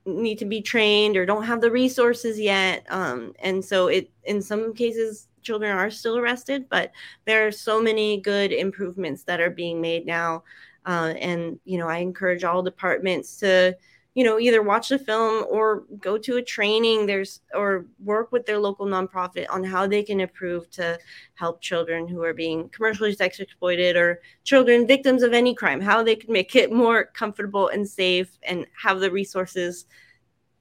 need 0.09 0.38
to 0.38 0.44
be 0.44 0.61
trained 0.61 1.16
or 1.16 1.27
don't 1.27 1.44
have 1.44 1.61
the 1.61 1.71
resources 1.71 2.38
yet 2.38 2.87
um, 2.90 3.33
and 3.40 3.64
so 3.64 3.88
it 3.88 4.11
in 4.25 4.40
some 4.42 4.75
cases 4.75 5.29
children 5.42 5.77
are 5.77 5.90
still 5.90 6.18
arrested 6.18 6.68
but 6.68 6.92
there 7.25 7.47
are 7.47 7.53
so 7.53 7.81
many 7.81 8.21
good 8.21 8.53
improvements 8.53 9.23
that 9.23 9.40
are 9.40 9.51
being 9.51 9.81
made 9.81 10.07
now 10.07 10.42
uh, 10.87 11.14
and 11.18 11.59
you 11.64 11.79
know 11.79 11.88
i 11.88 11.99
encourage 11.99 12.44
all 12.44 12.62
departments 12.62 13.37
to 13.38 13.75
you 14.18 14.24
know 14.24 14.40
either 14.40 14.64
watch 14.64 14.88
the 14.88 14.98
film 14.98 15.46
or 15.48 15.85
go 16.00 16.18
to 16.18 16.38
a 16.38 16.42
training 16.42 17.07
there's 17.07 17.40
or 17.54 17.87
work 18.02 18.33
with 18.33 18.44
their 18.46 18.59
local 18.59 18.85
nonprofit 18.85 19.46
on 19.48 19.62
how 19.62 19.87
they 19.87 20.02
can 20.02 20.18
improve 20.18 20.68
to 20.70 20.98
help 21.35 21.61
children 21.61 22.09
who 22.09 22.24
are 22.24 22.35
being 22.35 22.68
commercially 22.70 23.14
sex 23.14 23.38
exploited 23.38 23.94
or 23.94 24.20
children 24.42 24.88
victims 24.88 25.22
of 25.22 25.33
any 25.33 25.54
crime 25.54 25.81
how 25.81 26.02
they 26.02 26.16
can 26.16 26.33
make 26.33 26.57
it 26.57 26.72
more 26.72 27.04
comfortable 27.04 27.68
and 27.68 27.88
safe 27.88 28.37
and 28.42 28.66
have 28.74 28.98
the 28.98 29.09
resources 29.09 29.87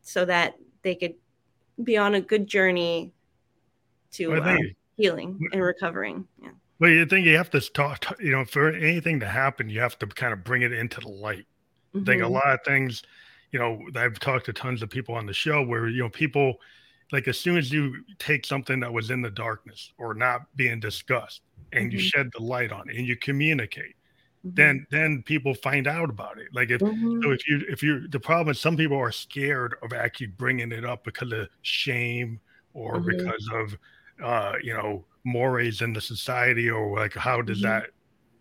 so 0.04 0.24
that 0.24 0.54
they 0.84 0.94
could 0.94 1.16
be 1.84 1.98
on 1.98 2.14
a 2.14 2.22
good 2.22 2.46
journey 2.46 3.12
to 4.12 4.36
uh, 4.36 4.56
healing 4.98 5.40
and 5.52 5.64
recovering 5.64 6.28
yeah 6.44 6.52
well 6.78 6.92
you 6.92 7.08
think 7.08 7.26
you 7.26 7.36
have 7.36 7.50
to 7.50 7.60
talk 7.60 8.06
you 8.20 8.32
know 8.32 8.46
for 8.46 8.70
anything 8.70 9.20
to 9.20 9.28
happen 9.28 9.68
you 9.68 9.80
have 9.80 9.98
to 9.98 10.06
kind 10.06 10.32
of 10.32 10.44
bring 10.44 10.62
it 10.62 10.72
into 10.72 11.02
the 11.02 11.10
light 11.10 11.48
mm-hmm. 11.96 12.02
i 12.02 12.06
think 12.06 12.22
a 12.22 12.26
mm-hmm. 12.26 12.36
lot 12.36 12.52
of 12.52 12.60
things 12.64 13.02
you 13.52 13.60
know, 13.60 13.82
I've 13.96 14.20
talked 14.20 14.46
to 14.48 14.54
tons 14.54 14.82
of 14.82 14.90
people 14.90 15.16
on 15.16 15.26
the 15.26 15.34
show 15.34 15.64
where, 15.64 15.88
you 15.88 16.04
know, 16.04 16.10
people 16.10 16.56
like 17.12 17.28
as 17.28 17.40
soon 17.40 17.58
as 17.58 17.72
you 17.72 18.04
take 18.20 18.46
something 18.46 18.80
that 18.82 18.92
was 18.92 19.12
in 19.12 19.22
the 19.22 19.30
darkness 19.30 19.94
or 19.98 20.14
not 20.14 20.42
being 20.56 20.80
discussed 20.80 21.42
and 21.72 21.86
mm-hmm. 21.86 21.92
you 21.92 22.00
shed 22.00 22.30
the 22.36 22.44
light 22.44 22.72
on 22.72 22.90
it 22.90 22.98
and 22.98 23.08
you 23.08 23.16
communicate, 23.16 23.96
mm-hmm. 24.46 24.56
then 24.56 24.86
then 24.92 25.24
people 25.24 25.54
find 25.54 25.88
out 25.88 26.10
about 26.10 26.38
it. 26.38 26.48
Like 26.54 26.70
if 26.70 26.82
mm-hmm. 26.82 27.22
so 27.24 27.32
if 27.32 27.48
you 27.48 27.62
if 27.70 27.82
you 27.82 28.08
the 28.10 28.20
problem 28.20 28.52
is 28.52 28.60
some 28.60 28.76
people 28.76 28.98
are 28.98 29.12
scared 29.12 29.76
of 29.82 29.94
actually 29.94 30.28
bringing 30.28 30.72
it 30.72 30.84
up 30.84 31.04
because 31.04 31.32
of 31.32 31.48
shame 31.62 32.40
or 32.74 32.96
mm-hmm. 32.96 33.12
because 33.12 33.50
of 33.54 33.78
uh 34.24 34.54
you 34.62 34.74
know 34.74 35.06
mores 35.24 35.82
in 35.82 35.94
the 35.94 36.02
society 36.02 36.70
or 36.70 36.98
like 36.98 37.14
how 37.14 37.42
does 37.42 37.62
mm-hmm. 37.62 37.68
that 37.68 37.92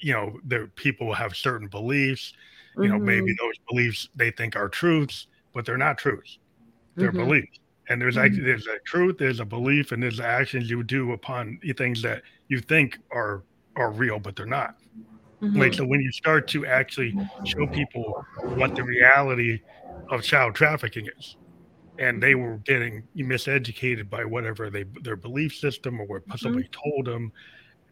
you 0.00 0.12
know 0.12 0.38
the 0.46 0.70
people 0.74 1.12
have 1.12 1.36
certain 1.36 1.68
beliefs 1.68 2.32
you 2.78 2.88
know, 2.88 2.96
mm-hmm. 2.96 3.06
maybe 3.06 3.34
those 3.38 3.54
beliefs 3.68 4.08
they 4.14 4.30
think 4.30 4.56
are 4.56 4.68
truths, 4.68 5.28
but 5.54 5.64
they're 5.64 5.78
not 5.78 5.98
truths. 5.98 6.38
They're 6.96 7.10
mm-hmm. 7.10 7.24
beliefs. 7.24 7.58
And 7.88 8.00
there's 8.00 8.16
actually 8.16 8.40
mm-hmm. 8.40 8.46
there's 8.46 8.66
a 8.66 8.78
truth, 8.84 9.16
there's 9.18 9.40
a 9.40 9.44
belief, 9.44 9.92
and 9.92 10.02
there's 10.02 10.20
actions 10.20 10.68
you 10.68 10.82
do 10.82 11.12
upon 11.12 11.60
things 11.76 12.02
that 12.02 12.22
you 12.48 12.60
think 12.60 12.98
are 13.12 13.44
are 13.76 13.90
real, 13.90 14.18
but 14.18 14.34
they're 14.36 14.46
not. 14.46 14.76
Mm-hmm. 15.40 15.60
Like 15.60 15.74
so 15.74 15.86
when 15.86 16.00
you 16.00 16.10
start 16.10 16.48
to 16.48 16.66
actually 16.66 17.14
show 17.44 17.66
people 17.66 18.24
what 18.40 18.74
the 18.74 18.82
reality 18.82 19.60
of 20.10 20.22
child 20.22 20.54
trafficking 20.54 21.08
is, 21.18 21.36
and 21.98 22.22
they 22.22 22.34
were 22.34 22.56
getting 22.58 23.02
miseducated 23.16 24.10
by 24.10 24.24
whatever 24.24 24.70
they 24.70 24.84
their 25.02 25.16
belief 25.16 25.54
system 25.54 26.00
or 26.00 26.06
what 26.06 26.22
mm-hmm. 26.22 26.38
somebody 26.38 26.68
told 26.72 27.06
them, 27.06 27.32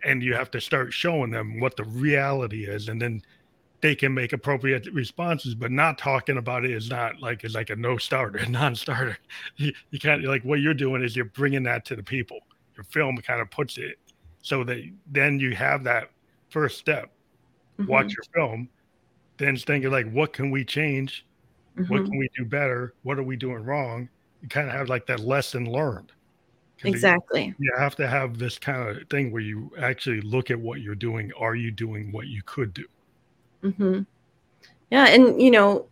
and 0.03 0.23
you 0.23 0.35
have 0.35 0.51
to 0.51 0.61
start 0.61 0.93
showing 0.93 1.31
them 1.31 1.61
what 1.61 1.77
the 1.77 1.85
reality 1.85 2.65
is, 2.65 2.89
and 2.89 3.01
then 3.01 3.23
they 3.85 3.95
can 3.95 4.15
make 4.15 4.33
appropriate 4.33 4.87
responses, 4.95 5.55
but 5.55 5.71
not 5.71 5.99
talking 5.99 6.39
about 6.39 6.65
it 6.65 6.71
is 6.71 6.89
not 6.89 7.21
like 7.21 7.45
is 7.45 7.55
like 7.55 7.69
a 7.69 7.77
no 7.77 7.99
starter, 7.99 8.43
non-starter. 8.49 9.19
You, 9.57 9.75
you 9.91 9.99
can't 9.99 10.25
like 10.25 10.43
what 10.43 10.61
you're 10.61 10.73
doing 10.73 11.03
is 11.03 11.15
you're 11.15 11.27
bringing 11.27 11.65
that 11.65 11.85
to 11.87 11.97
the 11.97 12.03
people. 12.03 12.39
Your 12.79 12.85
film 12.85 13.19
kind 13.19 13.43
of 13.43 13.51
puts 13.51 13.77
it 13.77 13.99
so 14.41 14.65
that 14.65 14.83
then 15.13 15.39
you 15.39 15.55
have 15.55 15.85
that 15.85 16.09
first 16.49 16.79
step. 16.79 17.11
Mm-hmm. 17.79 17.91
Watch 17.91 18.15
your 18.15 18.25
film, 18.35 18.71
then 19.37 19.55
thinking 19.55 19.91
like, 19.91 20.11
what 20.11 20.33
can 20.33 20.51
we 20.51 20.65
change? 20.65 21.27
Mm-hmm. 21.77 21.93
What 21.93 22.07
can 22.07 22.17
we 22.17 22.31
do 22.35 22.47
better? 22.47 22.95
What 23.03 23.19
are 23.19 23.23
we 23.23 23.37
doing 23.37 23.65
wrong? 23.65 24.09
You 24.41 24.49
kind 24.49 24.67
of 24.67 24.75
have 24.75 24.89
like 24.89 25.05
that 25.09 25.21
lesson 25.21 25.71
learned. 25.71 26.11
Exactly. 26.85 27.49
You, 27.49 27.55
you 27.59 27.73
have 27.77 27.97
to 27.97 28.09
have 28.09 28.39
this 28.39 28.59
kind 28.59 28.89
of 28.89 29.07
thing 29.11 29.31
where 29.31 29.43
you 29.43 29.71
actually 29.79 30.23
look 30.23 30.51
at 30.51 30.59
what 30.59 30.81
you're 30.81 30.95
doing. 30.95 31.33
Are 31.39 31.55
you 31.55 31.71
doing 31.71 32.13
what 32.13 32.29
you 32.29 32.41
could 32.47 32.73
do? 32.73 32.87
Mm-hmm. 33.65 34.01
Yeah, 34.91 35.07
and 35.09 35.41
you 35.43 35.51
know, 35.51 35.89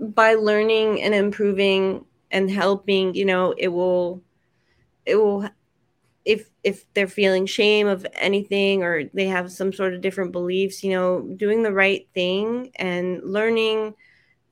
by 0.00 0.34
learning 0.34 1.02
and 1.02 1.14
improving 1.14 2.06
and 2.30 2.50
helping, 2.50 3.14
you 3.14 3.26
know, 3.26 3.54
it 3.58 3.68
will 3.68 4.22
it 5.06 5.16
will 5.16 5.48
if 6.24 6.50
if 6.64 6.86
they're 6.94 7.08
feeling 7.08 7.46
shame 7.46 7.86
of 7.88 8.06
anything 8.14 8.82
or 8.84 9.04
they 9.14 9.26
have 9.26 9.52
some 9.52 9.72
sort 9.72 9.94
of 9.94 10.00
different 10.02 10.32
beliefs 10.32 10.84
you 10.84 10.90
know 10.90 11.22
doing 11.36 11.62
the 11.64 11.72
right 11.72 12.08
thing 12.14 12.70
and 12.76 13.22
learning 13.24 13.94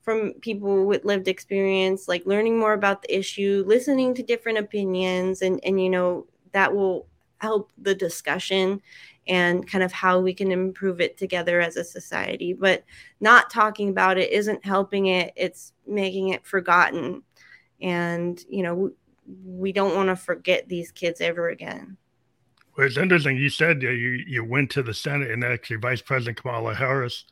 from 0.03 0.33
people 0.41 0.87
with 0.87 1.05
lived 1.05 1.29
experience 1.29 2.09
like 2.09 2.25
learning 2.27 2.59
more 2.59 2.73
about 2.73 3.03
the 3.03 3.17
issue 3.19 3.63
listening 3.67 4.15
to 4.15 4.23
different 4.23 4.59
opinions 4.59 5.43
and 5.43 5.61
and 5.65 5.81
you 5.81 5.91
know 5.91 6.27
that 6.53 6.75
will 6.75 7.07
help 7.39 7.71
the 7.79 7.95
discussion 7.95 8.81
and 9.31 9.67
kind 9.67 9.83
of 9.83 9.93
how 9.93 10.21
we 10.21 10.35
can 10.35 10.53
improve 10.53 11.01
it 11.01 11.17
together 11.17 11.61
as 11.61 11.77
a 11.77 11.85
society 11.85 12.53
but 12.53 12.85
not 13.21 13.49
talking 13.49 13.89
about 13.89 14.19
it 14.19 14.31
isn't 14.31 14.65
helping 14.65 15.07
it 15.07 15.33
it's 15.37 15.73
making 15.87 16.29
it 16.29 16.45
forgotten 16.45 17.23
and 17.81 18.45
you 18.51 18.63
know 18.63 18.93
we 19.45 19.73
don't 19.73 19.95
want 19.95 20.09
to 20.09 20.17
forget 20.17 20.69
these 20.69 20.91
kids 20.91 21.21
ever 21.21 21.49
again. 21.49 21.97
Well, 22.77 22.87
it's 22.87 22.97
interesting. 22.97 23.37
You 23.37 23.51
said 23.51 23.83
you 23.83 23.89
you 24.27 24.45
went 24.45 24.71
to 24.73 24.83
the 24.83 24.95
Senate 24.95 25.31
and 25.31 25.45
actually 25.45 25.77
Vice 25.77 26.03
President 26.03 26.41
Kamala 26.41 26.75
Harris 26.75 27.25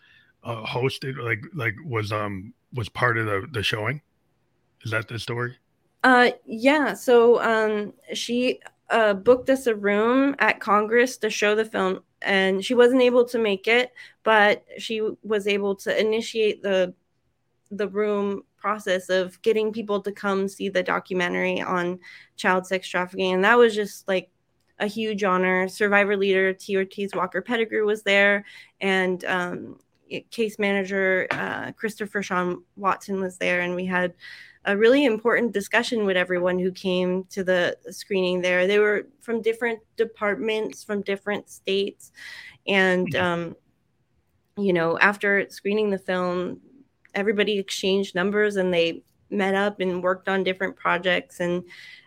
uh, 0.44 0.64
hosted 0.64 1.16
like 1.18 1.42
like 1.54 1.74
was 1.84 2.12
um 2.12 2.52
was 2.72 2.88
part 2.88 3.18
of 3.18 3.26
the 3.26 3.46
the 3.52 3.62
showing. 3.62 4.00
Is 4.84 4.90
that 4.90 5.08
the 5.08 5.18
story? 5.18 5.56
Uh 6.04 6.30
yeah. 6.44 6.94
So 6.94 7.40
um 7.40 7.94
she 8.14 8.60
uh 8.90 9.14
booked 9.14 9.50
us 9.50 9.66
a 9.66 9.74
room 9.74 10.34
at 10.38 10.60
Congress 10.60 11.16
to 11.18 11.30
show 11.30 11.54
the 11.54 11.64
film 11.64 12.00
and 12.22 12.64
she 12.64 12.74
wasn't 12.74 13.02
able 13.02 13.24
to 13.24 13.38
make 13.38 13.66
it, 13.68 13.92
but 14.24 14.64
she 14.78 15.02
was 15.22 15.46
able 15.46 15.74
to 15.76 16.00
initiate 16.00 16.62
the 16.62 16.94
the 17.70 17.88
room 17.88 18.42
process 18.56 19.08
of 19.08 19.40
getting 19.42 19.72
people 19.72 20.00
to 20.00 20.10
come 20.10 20.48
see 20.48 20.68
the 20.68 20.82
documentary 20.82 21.60
on 21.60 21.98
child 22.36 22.66
sex 22.66 22.88
trafficking. 22.88 23.34
And 23.34 23.44
that 23.44 23.58
was 23.58 23.74
just 23.74 24.08
like 24.08 24.30
a 24.80 24.86
huge 24.86 25.22
honor. 25.22 25.68
Survivor 25.68 26.16
leader 26.16 26.52
T. 26.52 26.76
Ortiz 26.76 27.12
Walker 27.14 27.42
Pettigrew 27.42 27.84
was 27.84 28.02
there, 28.02 28.44
and 28.80 29.24
um, 29.26 29.78
case 30.30 30.58
manager 30.58 31.26
uh, 31.30 31.72
Christopher 31.72 32.22
Sean 32.22 32.62
Watson 32.76 33.20
was 33.20 33.36
there. 33.38 33.60
And 33.60 33.74
we 33.74 33.86
had 33.86 34.14
a 34.64 34.76
really 34.76 35.04
important 35.04 35.52
discussion 35.52 36.04
with 36.04 36.16
everyone 36.16 36.58
who 36.58 36.70
came 36.72 37.24
to 37.24 37.44
the 37.44 37.76
screening 37.90 38.40
there. 38.40 38.66
They 38.66 38.78
were 38.78 39.06
from 39.20 39.40
different 39.42 39.80
departments, 39.96 40.84
from 40.84 41.02
different 41.02 41.48
states. 41.48 42.12
And, 42.66 43.14
um, 43.16 43.56
you 44.56 44.72
know, 44.72 44.98
after 44.98 45.48
screening 45.48 45.90
the 45.90 45.98
film, 45.98 46.60
everybody 47.14 47.58
exchanged 47.58 48.14
numbers 48.14 48.56
and 48.56 48.72
they 48.72 49.02
met 49.30 49.54
up 49.54 49.80
and 49.80 50.02
worked 50.02 50.28
on 50.28 50.44
different 50.44 50.76
projects. 50.76 51.40
And 51.40 51.64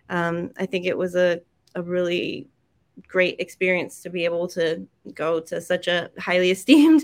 um, 0.09 0.51
I 0.57 0.65
think 0.65 0.85
it 0.85 0.97
was 0.97 1.15
a, 1.15 1.41
a 1.75 1.81
really 1.81 2.47
great 3.07 3.39
experience 3.39 4.01
to 4.01 4.09
be 4.09 4.25
able 4.25 4.47
to 4.49 4.85
go 5.13 5.39
to 5.39 5.61
such 5.61 5.87
a 5.87 6.11
highly 6.19 6.51
esteemed 6.51 7.03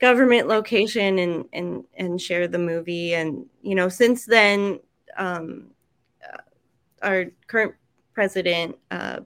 government 0.00 0.48
location 0.48 1.18
and 1.18 1.44
and 1.52 1.84
and 1.96 2.20
share 2.20 2.48
the 2.48 2.58
movie. 2.58 3.14
And 3.14 3.46
you 3.62 3.74
know 3.74 3.88
since 3.88 4.26
then 4.26 4.80
um, 5.16 5.68
uh, 6.22 6.38
our 7.02 7.26
current 7.46 7.74
president 8.14 8.76
uh, 8.90 9.20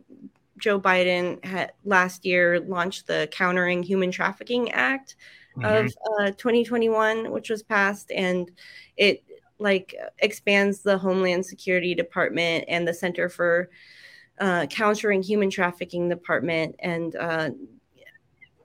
Joe 0.63 0.81
Biden 0.81 1.45
had 1.45 1.73
last 1.85 2.25
year 2.25 2.61
launched 2.61 3.09
the 3.09 3.29
Countering 3.33 3.83
Human 3.83 4.13
Trafficking 4.13 4.71
Act, 4.71 5.17
mm-hmm. 5.57 5.65
of 5.65 5.93
uh, 6.21 6.31
2021, 6.31 7.31
which 7.33 7.51
was 7.51 7.65
passed, 7.65 8.13
and 8.13 8.51
it 8.97 9.25
like 9.59 9.95
expands 10.19 10.81
the 10.81 10.97
Homeland 10.97 11.45
Security 11.45 11.95
Department 11.95 12.65
and 12.69 12.87
the 12.87 12.95
Center 12.95 13.29
for 13.29 13.71
uh, 14.41 14.67
Countering 14.67 15.23
Human 15.23 15.51
Trafficking 15.51 16.09
Department, 16.09 16.77
and 16.79 17.17
uh, 17.17 17.51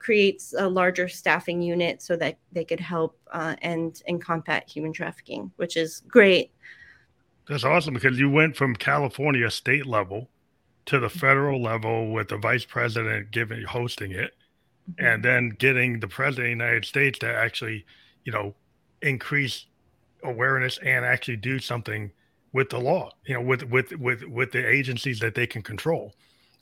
creates 0.08 0.54
a 0.56 0.66
larger 0.66 1.06
staffing 1.06 1.60
unit 1.60 2.00
so 2.00 2.16
that 2.16 2.38
they 2.50 2.64
could 2.64 2.80
help 2.80 3.20
uh, 3.30 3.54
and 3.60 4.02
and 4.08 4.22
combat 4.22 4.66
human 4.66 4.90
trafficking, 4.90 5.52
which 5.56 5.76
is 5.76 6.00
great. 6.08 6.50
That's 7.46 7.62
awesome 7.62 7.92
because 7.92 8.18
you 8.18 8.30
went 8.30 8.56
from 8.56 8.74
California 8.74 9.50
state 9.50 9.84
level 9.84 10.30
to 10.86 10.98
the 10.98 11.10
federal 11.10 11.60
level 11.60 12.10
with 12.10 12.28
the 12.28 12.38
vice 12.38 12.64
president 12.64 13.30
giving 13.32 13.64
hosting 13.64 14.12
it 14.12 14.32
mm-hmm. 14.90 15.04
and 15.04 15.22
then 15.22 15.50
getting 15.50 16.00
the 16.00 16.08
president 16.08 16.38
of 16.38 16.58
the 16.58 16.64
United 16.64 16.86
States 16.86 17.18
to 17.18 17.30
actually, 17.30 17.84
you 18.24 18.32
know, 18.32 18.54
increase 19.02 19.66
awareness 20.24 20.78
and 20.78 21.04
actually 21.04 21.36
do 21.36 21.58
something 21.58 22.10
with 22.54 22.70
the 22.70 22.78
law, 22.78 23.10
you 23.26 23.34
know, 23.34 23.42
with 23.42 23.62
with 23.64 23.92
with 23.92 24.22
with 24.22 24.52
the 24.52 24.66
agencies 24.66 25.20
that 25.20 25.34
they 25.34 25.46
can 25.46 25.60
control. 25.60 26.14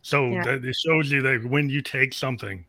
So 0.03 0.31
yeah. 0.31 0.43
that 0.43 0.65
it 0.65 0.75
shows 0.85 1.13
you 1.13 1.23
that 1.23 1.45
when 1.49 1.71
you 1.71 1.81
take 1.81 2.13
something 2.13 2.65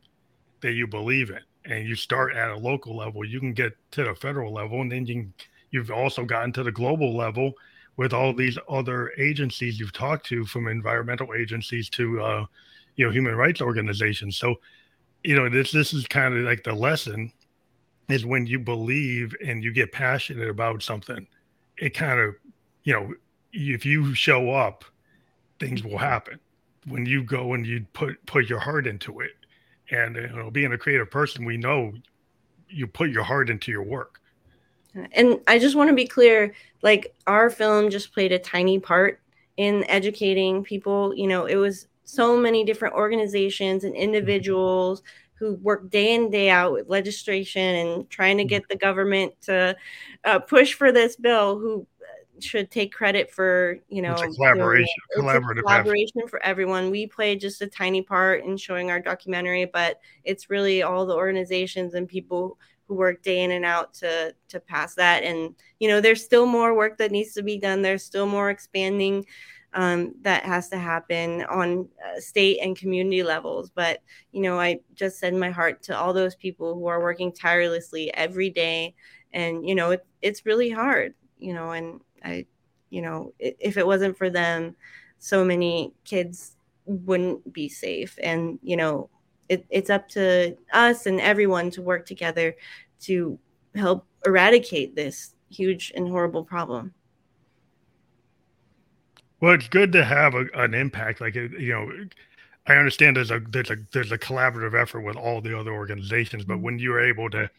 that 0.61 0.73
you 0.73 0.87
believe 0.87 1.29
in 1.29 1.39
and 1.65 1.87
you 1.87 1.95
start 1.95 2.35
at 2.35 2.49
a 2.49 2.57
local 2.57 2.95
level, 2.95 3.25
you 3.25 3.39
can 3.39 3.53
get 3.53 3.73
to 3.91 4.03
the 4.03 4.15
federal 4.15 4.53
level, 4.53 4.81
and 4.81 4.91
then 4.91 5.05
you 5.05 5.15
can, 5.15 5.33
you've 5.71 5.91
also 5.91 6.23
gotten 6.23 6.51
to 6.53 6.63
the 6.63 6.71
global 6.71 7.15
level 7.15 7.53
with 7.97 8.13
all 8.13 8.33
these 8.33 8.57
other 8.69 9.11
agencies 9.17 9.79
you've 9.79 9.93
talked 9.93 10.25
to, 10.27 10.45
from 10.45 10.67
environmental 10.67 11.33
agencies 11.33 11.89
to 11.89 12.21
uh, 12.21 12.45
you 12.95 13.05
know 13.05 13.11
human 13.11 13.35
rights 13.35 13.61
organizations. 13.61 14.37
So 14.37 14.55
you 15.23 15.35
know 15.35 15.49
this 15.49 15.71
this 15.71 15.93
is 15.93 16.07
kind 16.07 16.35
of 16.35 16.43
like 16.43 16.63
the 16.63 16.73
lesson 16.73 17.31
is 18.09 18.25
when 18.25 18.45
you 18.45 18.59
believe 18.59 19.35
and 19.45 19.63
you 19.63 19.73
get 19.73 19.91
passionate 19.91 20.49
about 20.49 20.81
something 20.81 21.27
it 21.77 21.93
kind 21.93 22.19
of 22.19 22.35
you 22.83 22.93
know 22.93 23.13
if 23.53 23.85
you 23.85 24.13
show 24.13 24.51
up 24.51 24.85
things 25.59 25.83
will 25.83 25.97
happen 25.97 26.39
when 26.87 27.05
you 27.05 27.23
go 27.23 27.53
and 27.53 27.65
you 27.65 27.85
put 27.93 28.23
put 28.25 28.49
your 28.49 28.59
heart 28.59 28.87
into 28.87 29.19
it 29.19 29.31
and 29.91 30.15
you 30.15 30.35
know 30.35 30.51
being 30.51 30.73
a 30.73 30.77
creative 30.77 31.09
person 31.09 31.45
we 31.45 31.57
know 31.57 31.93
you 32.69 32.87
put 32.87 33.09
your 33.09 33.23
heart 33.23 33.49
into 33.49 33.71
your 33.71 33.83
work. 33.83 34.19
And 35.13 35.39
i 35.47 35.59
just 35.59 35.75
want 35.75 35.89
to 35.89 35.95
be 35.95 36.07
clear 36.07 36.53
like 36.81 37.15
our 37.27 37.49
film 37.49 37.89
just 37.89 38.13
played 38.13 38.31
a 38.31 38.39
tiny 38.39 38.79
part 38.79 39.21
in 39.57 39.83
educating 39.89 40.63
people. 40.63 41.13
You 41.15 41.27
know 41.27 41.45
it 41.45 41.55
was 41.55 41.87
so 42.03 42.37
many 42.37 42.63
different 42.63 42.95
organizations 42.95 43.83
and 43.83 43.95
individuals 43.95 45.03
who 45.39 45.53
work 45.55 45.89
day 45.89 46.15
in 46.15 46.29
day 46.31 46.49
out 46.49 46.71
with 46.71 46.89
legislation 46.89 47.61
and 47.61 48.09
trying 48.09 48.37
to 48.37 48.43
get 48.43 48.67
the 48.69 48.75
government 48.75 49.33
to 49.41 49.75
uh, 50.25 50.39
push 50.39 50.73
for 50.73 50.91
this 50.91 51.15
bill 51.15 51.59
who 51.59 51.85
should 52.39 52.69
take 52.71 52.93
credit 52.93 53.31
for 53.31 53.79
you 53.89 54.01
know 54.01 54.13
it's 54.13 54.35
collaboration 54.35 54.87
collaborative 55.17 55.61
collaboration 55.61 56.27
for 56.27 56.41
everyone. 56.43 56.91
We 56.91 57.07
played 57.07 57.39
just 57.39 57.61
a 57.61 57.67
tiny 57.67 58.01
part 58.01 58.43
in 58.43 58.57
showing 58.57 58.91
our 58.91 58.99
documentary 58.99 59.65
but 59.65 59.99
it's 60.23 60.49
really 60.49 60.83
all 60.83 61.05
the 61.05 61.15
organizations 61.15 61.93
and 61.93 62.07
people 62.07 62.57
who 62.87 62.95
work 62.95 63.21
day 63.21 63.43
in 63.43 63.51
and 63.51 63.65
out 63.65 63.93
to 63.95 64.33
to 64.49 64.59
pass 64.59 64.95
that. 64.95 65.23
And 65.23 65.55
you 65.79 65.87
know 65.87 66.01
there's 66.01 66.23
still 66.23 66.45
more 66.45 66.75
work 66.75 66.97
that 66.97 67.11
needs 67.11 67.33
to 67.33 67.43
be 67.43 67.57
done. 67.57 67.81
There's 67.81 68.03
still 68.03 68.27
more 68.27 68.49
expanding 68.49 69.25
um, 69.73 70.15
that 70.21 70.43
has 70.43 70.69
to 70.69 70.77
happen 70.77 71.43
on 71.43 71.87
uh, 72.03 72.19
state 72.19 72.59
and 72.61 72.75
community 72.75 73.21
levels. 73.21 73.69
But, 73.69 74.01
you 74.31 74.41
know, 74.41 74.59
I 74.59 74.79
just 74.95 75.19
send 75.19 75.39
my 75.39 75.51
heart 75.51 75.83
to 75.83 75.97
all 75.97 76.13
those 76.13 76.35
people 76.35 76.73
who 76.73 76.87
are 76.87 77.01
working 77.01 77.31
tirelessly 77.31 78.13
every 78.13 78.49
day. 78.49 78.95
And, 79.33 79.67
you 79.67 79.75
know, 79.75 79.91
it, 79.91 80.05
it's 80.21 80.45
really 80.45 80.69
hard, 80.69 81.13
you 81.37 81.53
know, 81.53 81.71
and 81.71 81.99
I, 82.27 82.45
you 82.89 83.01
know, 83.01 83.33
if 83.39 83.77
it 83.77 83.87
wasn't 83.87 84.17
for 84.17 84.29
them, 84.29 84.75
so 85.19 85.43
many 85.43 85.93
kids 86.03 86.55
wouldn't 86.85 87.51
be 87.53 87.69
safe. 87.69 88.17
And, 88.21 88.59
you 88.61 88.77
know, 88.77 89.09
it, 89.49 89.65
it's 89.69 89.89
up 89.89 90.09
to 90.09 90.55
us 90.73 91.05
and 91.05 91.19
everyone 91.21 91.71
to 91.71 91.81
work 91.81 92.05
together 92.05 92.55
to 93.01 93.39
help 93.75 94.05
eradicate 94.25 94.95
this 94.95 95.33
huge 95.49 95.91
and 95.95 96.07
horrible 96.07 96.43
problem. 96.43 96.93
Well, 99.39 99.53
it's 99.53 99.67
good 99.67 99.91
to 99.93 100.03
have 100.03 100.33
a, 100.33 100.45
an 100.55 100.73
impact. 100.73 101.21
Like 101.21 101.35
you 101.35 101.49
know, 101.49 101.91
I 102.65 102.75
understand 102.75 103.17
there's 103.17 103.31
a 103.31 103.39
there's 103.39 103.69
a 103.69 103.77
there's 103.93 104.11
a 104.11 104.17
collaborative 104.17 104.79
effort 104.79 105.01
with 105.01 105.15
all 105.15 105.41
the 105.41 105.57
other 105.57 105.71
organizations, 105.71 106.43
but 106.43 106.55
mm-hmm. 106.55 106.63
when 106.63 106.79
you're 106.79 106.99
able 106.99 107.29
to 107.31 107.49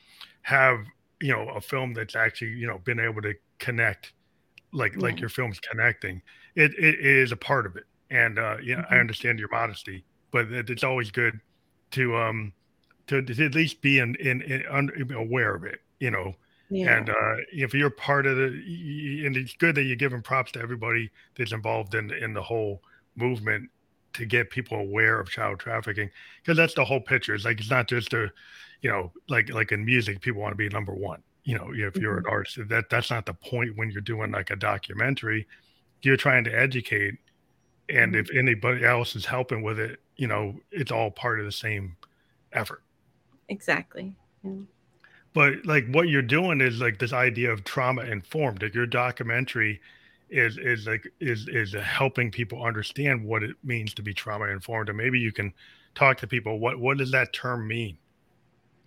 have 0.42 0.80
you 1.20 1.32
know 1.32 1.48
a 1.50 1.60
film 1.60 1.94
that's 1.94 2.16
actually 2.16 2.52
you 2.52 2.66
know 2.66 2.78
been 2.78 2.98
able 2.98 3.22
to 3.22 3.34
connect, 3.58 4.12
like 4.72 4.94
yeah. 4.94 5.00
like 5.00 5.20
your 5.20 5.28
film's 5.28 5.60
connecting, 5.60 6.22
it, 6.54 6.72
it 6.78 7.00
is 7.00 7.32
a 7.32 7.36
part 7.36 7.66
of 7.66 7.76
it. 7.76 7.84
And 8.10 8.38
uh, 8.38 8.56
yeah, 8.62 8.76
mm-hmm. 8.76 8.94
I 8.94 8.98
understand 8.98 9.38
your 9.38 9.48
modesty, 9.50 10.04
but 10.30 10.50
it, 10.52 10.70
it's 10.70 10.84
always 10.84 11.10
good 11.10 11.40
to 11.92 12.16
um 12.16 12.52
to, 13.06 13.22
to 13.22 13.44
at 13.44 13.54
least 13.54 13.80
be 13.80 13.98
in, 13.98 14.14
in, 14.16 14.42
in, 14.42 15.12
aware 15.14 15.54
of 15.54 15.64
it. 15.64 15.80
You 15.98 16.10
know, 16.10 16.34
yeah. 16.70 16.98
And 16.98 17.10
uh, 17.10 17.36
if 17.52 17.72
you're 17.72 17.90
part 17.90 18.26
of 18.26 18.36
the, 18.36 19.24
and 19.26 19.36
it's 19.36 19.54
good 19.54 19.74
that 19.76 19.84
you're 19.84 19.96
giving 19.96 20.22
props 20.22 20.52
to 20.52 20.60
everybody 20.60 21.10
that's 21.36 21.52
involved 21.52 21.94
in 21.94 22.12
in 22.12 22.34
the 22.34 22.42
whole 22.42 22.82
movement 23.16 23.70
to 24.12 24.26
get 24.26 24.50
people 24.50 24.78
aware 24.78 25.18
of 25.18 25.30
child 25.30 25.60
trafficking, 25.60 26.10
because 26.42 26.56
that's 26.56 26.74
the 26.74 26.84
whole 26.84 27.00
picture. 27.00 27.34
It's 27.34 27.44
like 27.44 27.58
it's 27.58 27.70
not 27.70 27.88
just 27.88 28.12
a, 28.12 28.30
you 28.82 28.90
know, 28.90 29.12
like 29.28 29.50
like 29.50 29.72
in 29.72 29.84
music, 29.84 30.20
people 30.20 30.42
want 30.42 30.52
to 30.52 30.56
be 30.56 30.68
number 30.68 30.92
one. 30.92 31.22
You 31.48 31.56
know, 31.56 31.70
if 31.72 31.96
you're 31.96 32.16
mm-hmm. 32.16 32.26
an 32.26 32.32
artist, 32.32 32.58
that 32.68 32.90
that's 32.90 33.10
not 33.10 33.24
the 33.24 33.34
point 33.34 33.76
when 33.76 33.90
you're 33.90 34.02
doing 34.02 34.32
like 34.32 34.50
a 34.50 34.56
documentary. 34.56 35.46
You're 36.02 36.16
trying 36.16 36.44
to 36.44 36.50
educate 36.50 37.14
and 37.88 38.12
mm-hmm. 38.12 38.20
if 38.20 38.36
anybody 38.36 38.84
else 38.84 39.16
is 39.16 39.24
helping 39.24 39.62
with 39.62 39.78
it 39.78 40.00
you 40.16 40.26
know 40.26 40.54
it's 40.70 40.92
all 40.92 41.10
part 41.10 41.40
of 41.40 41.46
the 41.46 41.52
same 41.52 41.96
effort 42.52 42.82
exactly 43.48 44.14
yeah. 44.44 44.52
but 45.32 45.54
like 45.64 45.86
what 45.90 46.08
you're 46.08 46.22
doing 46.22 46.60
is 46.60 46.80
like 46.80 46.98
this 46.98 47.12
idea 47.12 47.50
of 47.50 47.64
trauma 47.64 48.02
informed 48.02 48.62
like 48.62 48.74
your 48.74 48.86
documentary 48.86 49.80
is 50.30 50.58
is 50.58 50.86
like 50.86 51.06
is 51.20 51.48
is 51.48 51.72
helping 51.72 52.30
people 52.30 52.62
understand 52.62 53.24
what 53.24 53.42
it 53.42 53.56
means 53.64 53.94
to 53.94 54.02
be 54.02 54.12
trauma 54.12 54.46
informed 54.46 54.88
and 54.88 54.98
maybe 54.98 55.18
you 55.18 55.32
can 55.32 55.52
talk 55.94 56.18
to 56.18 56.26
people 56.26 56.58
what 56.58 56.78
what 56.78 56.98
does 56.98 57.10
that 57.10 57.32
term 57.32 57.66
mean 57.66 57.96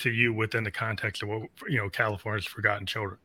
to 0.02 0.12
you 0.12 0.34
within 0.34 0.64
the 0.64 0.72
context 0.72 1.24
of 1.24 1.30
what 1.30 1.44
you 1.68 1.78
know 1.78 1.90
california's 1.90 2.46
forgotten 2.46 2.86
children 2.86 3.18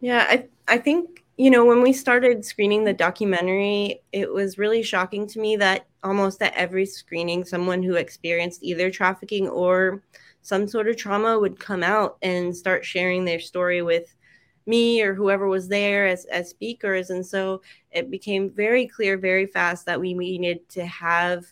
yeah 0.00 0.26
i 0.28 0.46
i 0.68 0.78
think 0.78 1.24
you 1.36 1.50
know 1.50 1.64
when 1.64 1.82
we 1.82 1.92
started 1.92 2.44
screening 2.44 2.84
the 2.84 2.92
documentary 2.92 4.00
it 4.12 4.32
was 4.32 4.58
really 4.58 4.82
shocking 4.82 5.26
to 5.26 5.38
me 5.38 5.56
that 5.56 5.86
almost 6.02 6.40
at 6.42 6.54
every 6.54 6.86
screening 6.86 7.44
someone 7.44 7.82
who 7.82 7.94
experienced 7.94 8.62
either 8.62 8.90
trafficking 8.90 9.48
or 9.48 10.02
some 10.42 10.66
sort 10.66 10.88
of 10.88 10.96
trauma 10.96 11.38
would 11.38 11.58
come 11.58 11.82
out 11.82 12.16
and 12.22 12.56
start 12.56 12.84
sharing 12.84 13.24
their 13.24 13.40
story 13.40 13.82
with 13.82 14.14
me 14.68 15.02
or 15.02 15.14
whoever 15.14 15.48
was 15.48 15.66
there 15.68 16.06
as, 16.06 16.26
as 16.26 16.50
speakers. 16.50 17.10
And 17.10 17.26
so 17.26 17.62
it 17.90 18.10
became 18.10 18.50
very 18.50 18.86
clear 18.86 19.16
very 19.16 19.46
fast 19.46 19.86
that 19.86 20.00
we 20.00 20.14
needed 20.14 20.68
to 20.70 20.86
have 20.86 21.46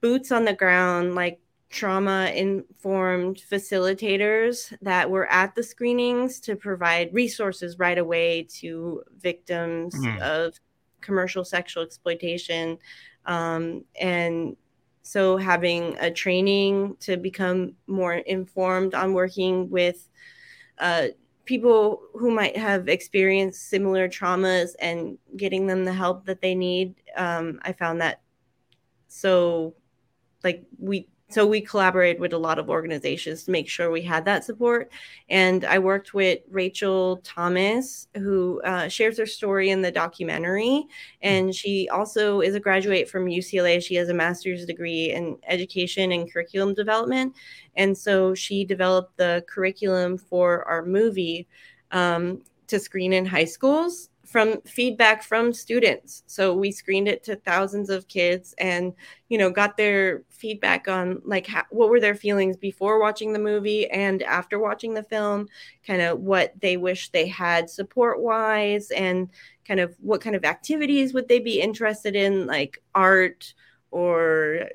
boots 0.00 0.32
on 0.32 0.44
the 0.44 0.54
ground, 0.54 1.14
like 1.14 1.40
trauma 1.68 2.30
informed 2.34 3.42
facilitators 3.50 4.72
that 4.82 5.10
were 5.10 5.26
at 5.26 5.54
the 5.54 5.62
screenings 5.62 6.40
to 6.40 6.56
provide 6.56 7.12
resources 7.12 7.78
right 7.78 7.98
away 7.98 8.46
to 8.60 9.02
victims 9.18 9.94
mm. 9.94 10.20
of 10.20 10.58
commercial 11.00 11.44
sexual 11.44 11.82
exploitation. 11.82 12.78
Um, 13.24 13.84
and 14.00 14.56
so 15.02 15.36
having 15.36 15.96
a 16.00 16.10
training 16.10 16.96
to 17.00 17.16
become 17.16 17.74
more 17.86 18.14
informed 18.14 18.94
on 18.94 19.12
working 19.12 19.70
with 19.70 20.08
uh, 20.78 21.08
people 21.44 22.02
who 22.14 22.30
might 22.30 22.56
have 22.56 22.88
experienced 22.88 23.70
similar 23.70 24.08
traumas 24.08 24.70
and 24.80 25.16
getting 25.36 25.66
them 25.66 25.84
the 25.84 25.92
help 25.92 26.26
that 26.26 26.42
they 26.42 26.54
need 26.54 26.94
um, 27.16 27.58
i 27.62 27.72
found 27.72 28.00
that 28.00 28.20
so 29.06 29.74
like 30.42 30.64
we 30.78 31.08
so 31.28 31.44
we 31.44 31.60
collaborated 31.60 32.20
with 32.20 32.32
a 32.32 32.38
lot 32.38 32.58
of 32.58 32.70
organizations 32.70 33.42
to 33.44 33.50
make 33.50 33.68
sure 33.68 33.90
we 33.90 34.02
had 34.02 34.24
that 34.24 34.44
support. 34.44 34.92
And 35.28 35.64
i 35.64 35.78
worked 35.78 36.14
with 36.14 36.40
rachel 36.50 37.20
thomas 37.24 38.08
who 38.14 38.60
uh, 38.62 38.88
shares 38.88 39.18
her 39.18 39.26
story 39.26 39.70
in 39.70 39.82
the 39.82 39.90
documentary. 39.90 40.84
And 41.22 41.54
she 41.54 41.88
also 41.88 42.40
is 42.40 42.54
a 42.54 42.60
graduate 42.60 43.08
from 43.08 43.26
ucla 43.26 43.82
she 43.82 43.96
has 43.96 44.08
a 44.08 44.14
master's 44.14 44.64
degree 44.64 45.12
in 45.12 45.36
education 45.48 46.12
and 46.12 46.32
curriculum 46.32 46.74
development. 46.74 47.34
And 47.74 47.96
so 47.96 48.34
she 48.34 48.64
developed 48.64 49.16
the 49.16 49.44
curriculum 49.48 50.18
for 50.18 50.64
our 50.64 50.84
movie 50.84 51.48
um, 51.90 52.42
to 52.68 52.78
screen 52.78 53.12
in 53.12 53.26
high 53.26 53.44
schools 53.44 54.10
from 54.36 54.60
feedback 54.66 55.22
from 55.22 55.50
students. 55.50 56.22
So 56.26 56.52
we 56.52 56.70
screened 56.70 57.08
it 57.08 57.24
to 57.24 57.36
thousands 57.36 57.88
of 57.88 58.06
kids 58.06 58.54
and, 58.58 58.92
you 59.30 59.38
know, 59.38 59.48
got 59.48 59.78
their 59.78 60.24
feedback 60.28 60.88
on 60.88 61.22
like 61.24 61.46
how, 61.46 61.64
what 61.70 61.88
were 61.88 62.00
their 62.00 62.14
feelings 62.14 62.58
before 62.58 63.00
watching 63.00 63.32
the 63.32 63.38
movie 63.38 63.88
and 63.88 64.22
after 64.22 64.58
watching 64.58 64.92
the 64.92 65.04
film, 65.04 65.48
kind 65.86 66.02
of 66.02 66.20
what 66.20 66.52
they 66.60 66.76
wish 66.76 67.08
they 67.08 67.26
had 67.26 67.70
support 67.70 68.20
wise 68.20 68.90
and 68.90 69.30
kind 69.66 69.80
of 69.80 69.96
what 70.02 70.20
kind 70.20 70.36
of 70.36 70.44
activities 70.44 71.14
would 71.14 71.28
they 71.28 71.38
be 71.38 71.58
interested 71.58 72.14
in, 72.14 72.46
like 72.46 72.82
art 72.94 73.54
or 73.90 74.68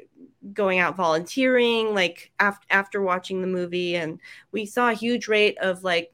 going 0.53 0.79
out 0.79 0.97
volunteering 0.97 1.93
like 1.93 2.31
after 2.39 2.65
after 2.71 3.01
watching 3.03 3.41
the 3.41 3.47
movie 3.47 3.95
and 3.95 4.19
we 4.51 4.65
saw 4.65 4.89
a 4.89 4.95
huge 4.95 5.27
rate 5.27 5.55
of 5.59 5.83
like 5.83 6.11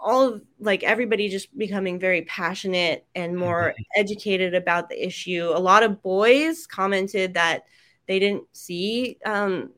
all 0.00 0.22
of 0.22 0.42
like 0.60 0.82
everybody 0.82 1.28
just 1.28 1.56
becoming 1.56 1.98
very 1.98 2.22
passionate 2.22 3.06
and 3.14 3.36
more 3.36 3.70
mm-hmm. 3.72 4.00
educated 4.00 4.54
about 4.54 4.88
the 4.88 5.06
issue. 5.06 5.50
A 5.54 5.58
lot 5.58 5.82
of 5.82 6.02
boys 6.02 6.66
commented 6.66 7.34
that 7.34 7.64
they 8.06 8.18
didn't 8.18 8.44
see 8.52 9.18
um, 9.24 9.70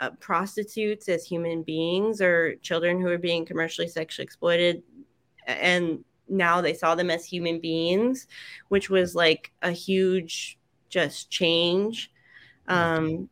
uh, 0.00 0.10
prostitutes 0.20 1.08
as 1.08 1.24
human 1.24 1.62
beings 1.62 2.20
or 2.20 2.56
children 2.56 3.00
who 3.00 3.06
were 3.06 3.18
being 3.18 3.44
commercially 3.44 3.88
sexually 3.88 4.24
exploited, 4.24 4.82
and 5.46 6.04
now 6.28 6.60
they 6.60 6.74
saw 6.74 6.94
them 6.94 7.10
as 7.10 7.24
human 7.24 7.60
beings, 7.60 8.26
which 8.68 8.90
was 8.90 9.14
like 9.14 9.52
a 9.62 9.70
huge 9.70 10.58
just 10.88 11.30
change 11.30 12.10
um, 12.68 13.28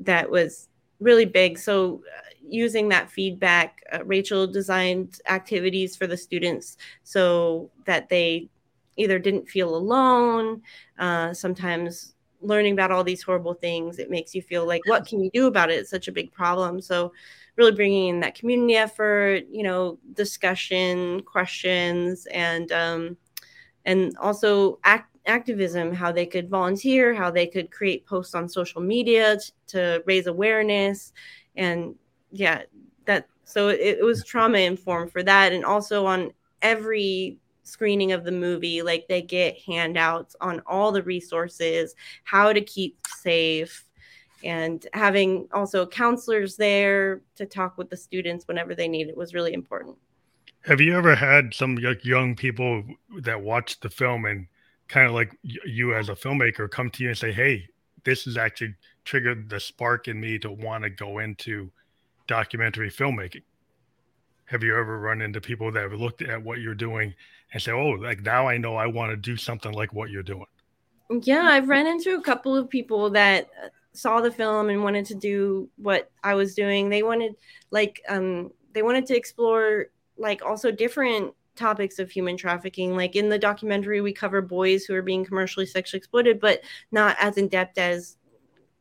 that 0.00 0.30
was 0.30 0.68
really 1.00 1.24
big. 1.24 1.58
So 1.58 2.02
using 2.50 2.88
that 2.88 3.10
feedback, 3.10 3.82
uh, 3.92 4.04
Rachel 4.04 4.46
designed 4.46 5.20
activities 5.28 5.96
for 5.96 6.06
the 6.06 6.16
students 6.16 6.76
so 7.02 7.70
that 7.84 8.08
they 8.08 8.48
either 8.96 9.18
didn't 9.18 9.48
feel 9.48 9.74
alone. 9.74 10.62
Uh, 10.98 11.32
sometimes 11.32 12.14
learning 12.40 12.72
about 12.72 12.90
all 12.90 13.04
these 13.04 13.22
horrible 13.22 13.54
things, 13.54 13.98
it 13.98 14.10
makes 14.10 14.34
you 14.34 14.42
feel 14.42 14.66
like, 14.66 14.82
what 14.86 15.06
can 15.06 15.20
you 15.20 15.30
do 15.32 15.46
about 15.46 15.70
it? 15.70 15.74
It's 15.74 15.90
such 15.90 16.08
a 16.08 16.12
big 16.12 16.32
problem. 16.32 16.80
So, 16.80 17.12
really 17.56 17.72
bringing 17.72 18.08
in 18.08 18.20
that 18.20 18.36
community 18.36 18.76
effort, 18.76 19.44
you 19.50 19.64
know, 19.64 19.98
discussion, 20.14 21.20
questions, 21.22 22.26
and 22.26 22.70
um, 22.70 23.16
and 23.84 24.16
also 24.18 24.78
act, 24.84 25.16
activism, 25.26 25.92
how 25.92 26.12
they 26.12 26.26
could 26.26 26.48
volunteer, 26.48 27.14
how 27.14 27.30
they 27.30 27.46
could 27.46 27.70
create 27.70 28.06
posts 28.06 28.34
on 28.34 28.48
social 28.48 28.80
media 28.80 29.38
t- 29.38 29.52
to 29.68 30.02
raise 30.06 30.26
awareness, 30.26 31.12
and 31.56 31.94
yeah, 32.30 32.62
that 33.04 33.26
so 33.44 33.68
it, 33.68 33.80
it 33.80 34.04
was 34.04 34.24
trauma 34.24 34.58
informed 34.58 35.12
for 35.12 35.22
that, 35.22 35.52
and 35.52 35.64
also 35.64 36.06
on 36.06 36.32
every 36.62 37.38
screening 37.68 38.12
of 38.12 38.24
the 38.24 38.32
movie 38.32 38.82
like 38.82 39.06
they 39.08 39.20
get 39.20 39.60
handouts 39.60 40.34
on 40.40 40.62
all 40.66 40.90
the 40.90 41.02
resources 41.02 41.94
how 42.24 42.50
to 42.50 42.62
keep 42.62 42.96
safe 43.06 43.84
and 44.44 44.86
having 44.92 45.48
also 45.52 45.86
counselors 45.86 46.56
there 46.56 47.20
to 47.36 47.44
talk 47.44 47.76
with 47.76 47.90
the 47.90 47.96
students 47.96 48.46
whenever 48.48 48.74
they 48.74 48.88
need 48.88 49.08
it 49.08 49.16
was 49.16 49.34
really 49.34 49.52
important. 49.52 49.96
Have 50.64 50.80
you 50.80 50.96
ever 50.96 51.14
had 51.14 51.54
some 51.54 51.78
young 52.02 52.34
people 52.36 52.84
that 53.20 53.40
watched 53.40 53.82
the 53.82 53.90
film 53.90 54.24
and 54.24 54.46
kind 54.88 55.06
of 55.06 55.12
like 55.12 55.36
you 55.42 55.94
as 55.94 56.08
a 56.08 56.14
filmmaker 56.14 56.70
come 56.70 56.90
to 56.90 57.02
you 57.02 57.10
and 57.10 57.18
say 57.18 57.32
hey 57.32 57.68
this 58.04 58.24
has 58.24 58.36
actually 58.36 58.74
triggered 59.04 59.50
the 59.50 59.60
spark 59.60 60.08
in 60.08 60.18
me 60.18 60.38
to 60.38 60.50
want 60.50 60.84
to 60.84 60.90
go 60.90 61.18
into 61.18 61.70
documentary 62.28 62.90
filmmaking. 62.90 63.42
Have 64.44 64.62
you 64.62 64.78
ever 64.78 64.98
run 64.98 65.20
into 65.20 65.40
people 65.40 65.72
that 65.72 65.82
have 65.82 66.00
looked 66.00 66.22
at 66.22 66.42
what 66.42 66.60
you're 66.60 66.74
doing 66.74 67.14
and 67.52 67.60
say, 67.60 67.72
"Oh, 67.72 67.90
like 67.90 68.22
now 68.22 68.46
I 68.46 68.56
know 68.56 68.76
I 68.76 68.86
want 68.86 69.10
to 69.10 69.16
do 69.16 69.36
something 69.36 69.72
like 69.72 69.92
what 69.92 70.10
you're 70.10 70.22
doing"? 70.22 70.46
Yeah, 71.10 71.42
I've 71.42 71.68
run 71.68 71.86
into 71.86 72.14
a 72.16 72.22
couple 72.22 72.56
of 72.56 72.68
people 72.68 73.10
that 73.10 73.48
uh, 73.62 73.68
saw 73.92 74.20
the 74.20 74.30
film 74.30 74.68
and 74.70 74.84
wanted 74.84 75.06
to 75.06 75.14
do 75.14 75.68
what 75.76 76.10
I 76.22 76.34
was 76.34 76.54
doing. 76.54 76.88
They 76.88 77.02
wanted 77.02 77.34
like 77.70 78.00
um 78.08 78.52
they 78.72 78.82
wanted 78.82 79.06
to 79.06 79.16
explore 79.16 79.86
like 80.16 80.44
also 80.44 80.70
different 80.70 81.34
topics 81.56 81.98
of 81.98 82.10
human 82.10 82.36
trafficking. 82.36 82.96
Like 82.96 83.16
in 83.16 83.28
the 83.28 83.38
documentary, 83.38 84.00
we 84.00 84.12
cover 84.12 84.40
boys 84.40 84.84
who 84.84 84.94
are 84.94 85.02
being 85.02 85.24
commercially 85.24 85.66
sexually 85.66 85.98
exploited, 85.98 86.40
but 86.40 86.62
not 86.92 87.16
as 87.20 87.36
in 87.36 87.48
depth 87.48 87.76
as 87.76 88.16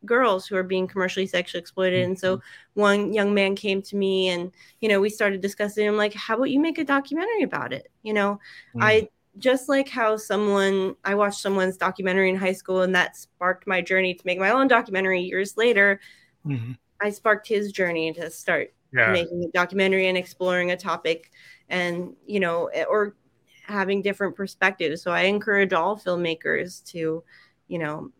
girls 0.05 0.47
who 0.47 0.55
are 0.55 0.63
being 0.63 0.87
commercially 0.87 1.25
sexually 1.25 1.59
exploited. 1.59 2.01
Mm-hmm. 2.01 2.11
And 2.11 2.19
so 2.19 2.37
mm-hmm. 2.37 2.81
one 2.81 3.13
young 3.13 3.33
man 3.33 3.55
came 3.55 3.81
to 3.83 3.95
me 3.95 4.29
and, 4.29 4.51
you 4.81 4.89
know, 4.89 4.99
we 4.99 5.09
started 5.09 5.41
discussing, 5.41 5.87
I'm 5.87 5.97
like, 5.97 6.13
how 6.13 6.35
about 6.35 6.51
you 6.51 6.59
make 6.59 6.77
a 6.77 6.83
documentary 6.83 7.43
about 7.43 7.73
it? 7.73 7.91
You 8.03 8.13
know, 8.13 8.39
mm-hmm. 8.69 8.83
I 8.83 9.09
just 9.37 9.69
like 9.69 9.89
how 9.89 10.17
someone, 10.17 10.95
I 11.03 11.15
watched 11.15 11.41
someone's 11.41 11.77
documentary 11.77 12.29
in 12.29 12.35
high 12.35 12.53
school 12.53 12.81
and 12.81 12.95
that 12.95 13.17
sparked 13.17 13.67
my 13.67 13.81
journey 13.81 14.13
to 14.13 14.25
make 14.25 14.39
my 14.39 14.49
own 14.49 14.67
documentary 14.67 15.21
years 15.21 15.57
later. 15.57 15.99
Mm-hmm. 16.45 16.73
I 17.01 17.09
sparked 17.11 17.47
his 17.47 17.71
journey 17.71 18.13
to 18.13 18.31
start 18.31 18.73
yeah. 18.93 19.11
making 19.11 19.43
a 19.43 19.51
documentary 19.51 20.07
and 20.07 20.17
exploring 20.17 20.71
a 20.71 20.77
topic 20.77 21.31
and, 21.69 22.15
you 22.25 22.39
know, 22.39 22.67
eh, 22.67 22.85
or 22.89 23.15
having 23.63 24.01
different 24.01 24.35
perspectives. 24.35 25.01
So 25.01 25.11
I 25.11 25.23
encourage 25.23 25.73
all 25.73 25.97
filmmakers 25.97 26.83
to, 26.91 27.23
you 27.67 27.79
know, 27.79 28.11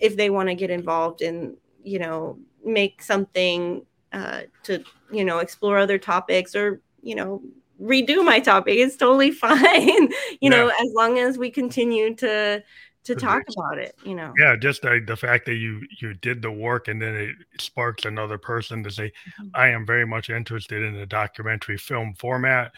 if 0.00 0.16
they 0.16 0.30
want 0.30 0.48
to 0.48 0.54
get 0.54 0.70
involved 0.70 1.22
in 1.22 1.56
you 1.82 1.98
know 1.98 2.38
make 2.64 3.02
something 3.02 3.84
uh, 4.12 4.42
to 4.64 4.82
you 5.12 5.24
know 5.24 5.38
explore 5.38 5.78
other 5.78 5.98
topics 5.98 6.54
or 6.54 6.80
you 7.02 7.14
know 7.14 7.42
redo 7.80 8.24
my 8.24 8.40
topic 8.40 8.76
it's 8.76 8.96
totally 8.96 9.30
fine 9.46 9.54
you 9.62 10.10
yeah. 10.40 10.48
know 10.50 10.68
as 10.68 10.92
long 10.94 11.18
as 11.18 11.38
we 11.38 11.50
continue 11.50 12.14
to 12.14 12.62
to 13.02 13.14
talk 13.14 13.42
about 13.56 13.78
it 13.78 13.96
you 14.04 14.14
know. 14.14 14.32
Yeah 14.38 14.56
just 14.56 14.82
the, 14.82 15.02
the 15.04 15.16
fact 15.16 15.46
that 15.46 15.54
you 15.54 15.80
you 16.00 16.12
did 16.14 16.42
the 16.42 16.50
work 16.50 16.88
and 16.88 17.00
then 17.00 17.14
it 17.14 17.34
sparks 17.58 18.04
another 18.04 18.36
person 18.36 18.84
to 18.84 18.90
say 18.90 19.06
mm-hmm. 19.06 19.48
i 19.54 19.68
am 19.68 19.86
very 19.86 20.06
much 20.06 20.28
interested 20.28 20.82
in 20.82 20.94
the 20.94 21.06
documentary 21.06 21.78
film 21.78 22.14
format. 22.14 22.72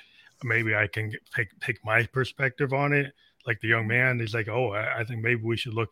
Maybe 0.45 0.75
i 0.75 0.87
can 0.87 1.13
pick 1.35 1.49
pick 1.61 1.85
my 1.85 2.05
perspective 2.07 2.73
on 2.73 2.93
it. 2.93 3.13
Like 3.47 3.61
the 3.61 3.69
young 3.69 3.89
man 3.89 4.21
is 4.21 4.35
like, 4.35 4.47
oh, 4.49 4.73
I, 4.73 5.01
I 5.01 5.05
think 5.05 5.21
maybe 5.23 5.43
we 5.43 5.57
should 5.57 5.75
look 5.75 5.91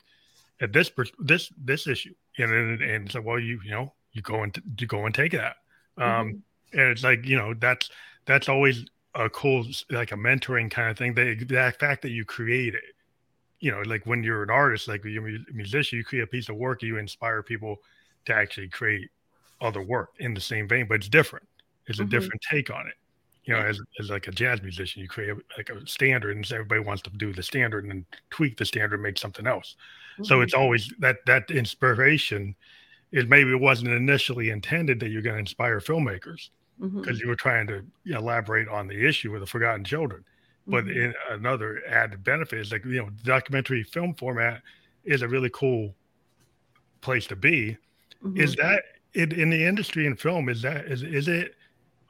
at 0.61 0.73
this 0.73 0.91
this 1.19 1.53
this 1.63 1.87
issue, 1.87 2.15
and 2.39 2.53
and, 2.53 2.83
and 2.83 3.11
so 3.11 3.21
well, 3.21 3.39
you 3.39 3.61
you 3.65 3.71
know, 3.71 3.93
you 4.13 4.23
go 4.23 4.43
and 4.43 4.61
you 4.79 4.87
go 4.87 5.07
and 5.07 5.15
take 5.15 5.33
that, 5.33 5.57
um, 5.97 6.05
mm-hmm. 6.05 6.79
and 6.79 6.91
it's 6.91 7.05
like 7.05 7.25
you 7.25 7.37
know 7.37 7.55
that's 7.55 7.91
that's 8.27 8.49
always 8.49 8.85
a 9.15 9.29
cool 9.31 9.67
like 9.91 10.13
a 10.13 10.17
mentoring 10.17 10.71
kind 10.71 10.91
of 10.91 10.99
thing. 10.99 11.15
The 11.15 11.27
exact 11.27 11.81
fact 11.81 12.03
that 12.03 12.11
you 12.11 12.25
create 12.25 12.75
it, 12.75 12.95
you 13.59 13.71
know, 13.71 13.83
like 13.83 14.07
when 14.07 14.23
you're 14.23 14.43
an 14.43 14.51
artist, 14.51 14.89
like 14.89 15.05
you're 15.05 15.29
a 15.29 15.39
musician, 15.53 15.99
you 15.99 16.05
create 16.05 16.23
a 16.23 16.27
piece 16.27 16.49
of 16.49 16.57
work, 16.57 16.83
you 16.83 16.99
inspire 16.99 17.43
people 17.43 17.79
to 18.27 18.35
actually 18.35 18.69
create 18.69 19.09
other 19.61 19.83
work 19.83 20.11
in 20.19 20.35
the 20.35 20.41
same 20.41 20.69
vein, 20.69 20.87
but 20.89 20.95
it's 20.95 21.09
different. 21.09 21.47
It's 21.87 21.99
a 21.99 22.03
mm-hmm. 22.03 22.11
different 22.11 22.43
take 22.51 22.71
on 22.71 22.87
it. 22.87 22.95
You 23.45 23.55
know, 23.55 23.61
as, 23.61 23.81
as 23.99 24.11
like 24.11 24.29
a 24.29 24.33
jazz 24.33 24.63
musician, 24.63 25.03
you 25.03 25.09
create 25.09 25.35
like 25.57 25.71
a 25.71 25.87
standard, 25.87 26.37
and 26.37 26.53
everybody 26.53 26.81
wants 26.81 27.03
to 27.03 27.11
do 27.11 27.33
the 27.33 27.43
standard 27.43 27.85
and 27.85 27.93
then 27.93 28.07
tweak 28.29 28.57
the 28.59 28.65
standard, 28.65 28.99
make 28.99 29.19
something 29.19 29.47
else. 29.47 29.77
Mm-hmm. 30.15 30.25
So 30.25 30.41
it's 30.43 30.55
always 30.55 30.93
that 30.99 31.17
that 31.27 31.51
inspiration 31.51 32.55
is 33.13 33.27
maybe 33.27 33.51
it 33.51 33.61
wasn't 33.61 33.91
initially 33.91 34.51
intended 34.51 35.01
that 35.01 35.09
you're 35.09 35.23
going 35.23 35.35
to 35.35 35.41
inspire 35.41 35.81
filmmakers 35.81 36.51
because 36.79 36.93
mm-hmm. 36.93 37.15
you 37.17 37.29
were 37.29 37.37
trying 37.37 37.67
to 37.67 37.85
elaborate 38.07 38.69
on 38.69 38.87
the 38.87 39.07
issue 39.07 39.33
with 39.33 39.41
the 39.41 39.47
forgotten 39.47 39.85
children. 39.85 40.25
But 40.67 40.85
mm-hmm. 40.85 41.01
in 41.01 41.15
another 41.31 41.83
added 41.89 42.23
benefit 42.23 42.61
is 42.61 42.73
like 42.73 42.85
you 42.85 43.03
know, 43.03 43.11
documentary 43.25 43.83
film 43.83 44.15
format 44.15 44.63
is 45.05 45.23
a 45.23 45.29
really 45.29 45.51
cool 45.51 45.95
place 47.01 47.27
to 47.29 47.37
be. 47.37 47.77
Is 48.37 48.55
mm-hmm. 48.55 48.67
that 48.67 48.83
it 49.15 49.33
in 49.33 49.51
the 49.51 49.65
industry 49.65 50.07
in 50.07 50.17
film? 50.17 50.49
Is 50.49 50.63
that 50.63 50.87
is 50.87 51.03
is 51.03 51.29
it 51.29 51.55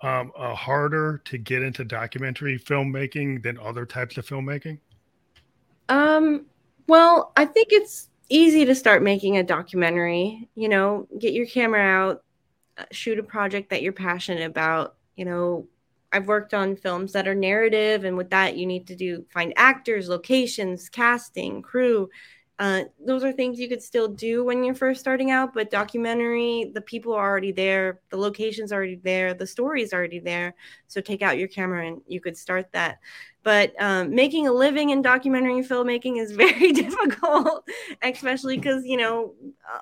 um, 0.03 0.32
uh, 0.36 0.55
harder 0.55 1.20
to 1.26 1.38
get 1.38 1.62
into 1.62 1.84
documentary 1.84 2.59
filmmaking 2.59 3.42
than 3.42 3.59
other 3.59 3.84
types 3.84 4.16
of 4.16 4.26
filmmaking? 4.26 4.78
Um, 5.88 6.46
well, 6.86 7.32
I 7.36 7.44
think 7.44 7.68
it's 7.70 8.09
easy 8.28 8.64
to 8.64 8.74
start 8.74 9.03
making 9.03 9.36
a 9.36 9.42
documentary. 9.42 10.48
You 10.55 10.68
know, 10.68 11.07
get 11.18 11.34
your 11.34 11.46
camera 11.46 11.82
out, 11.82 12.24
uh, 12.78 12.84
shoot 12.92 13.18
a 13.18 13.22
project 13.22 13.70
that 13.70 13.82
you're 13.82 13.92
passionate 13.92 14.44
about. 14.44 14.96
You 15.16 15.26
know, 15.26 15.66
I've 16.12 16.28
worked 16.28 16.55
on 16.55 16.76
films 16.76 17.12
that 17.12 17.28
are 17.28 17.34
narrative, 17.34 18.05
and 18.05 18.16
with 18.16 18.30
that, 18.30 18.57
you 18.57 18.66
need 18.66 18.86
to 18.86 18.96
do 18.96 19.24
find 19.32 19.53
actors, 19.57 20.09
locations, 20.09 20.88
casting, 20.88 21.62
crew, 21.62 22.09
uh, 22.61 22.84
those 23.06 23.24
are 23.24 23.32
things 23.32 23.58
you 23.58 23.70
could 23.70 23.82
still 23.82 24.06
do 24.06 24.44
when 24.44 24.62
you're 24.62 24.74
first 24.74 25.00
starting 25.00 25.30
out, 25.30 25.54
but 25.54 25.70
documentary, 25.70 26.70
the 26.74 26.80
people 26.82 27.14
are 27.14 27.26
already 27.26 27.52
there, 27.52 28.00
the 28.11 28.18
location's 28.18 28.70
already 28.70 28.96
there, 28.96 29.32
the 29.32 29.46
story's 29.46 29.94
already 29.94 30.18
there. 30.18 30.54
So 30.86 31.00
take 31.00 31.22
out 31.22 31.38
your 31.38 31.48
camera 31.48 31.88
and 31.88 32.02
you 32.06 32.20
could 32.20 32.36
start 32.36 32.70
that. 32.72 32.98
But 33.42 33.72
um, 33.80 34.14
making 34.14 34.46
a 34.46 34.52
living 34.52 34.90
in 34.90 35.00
documentary 35.00 35.62
filmmaking 35.62 36.20
is 36.20 36.32
very 36.36 36.72
difficult, 36.72 37.66
especially 38.02 38.58
because, 38.58 38.84
you 38.84 38.98
know, 38.98 39.32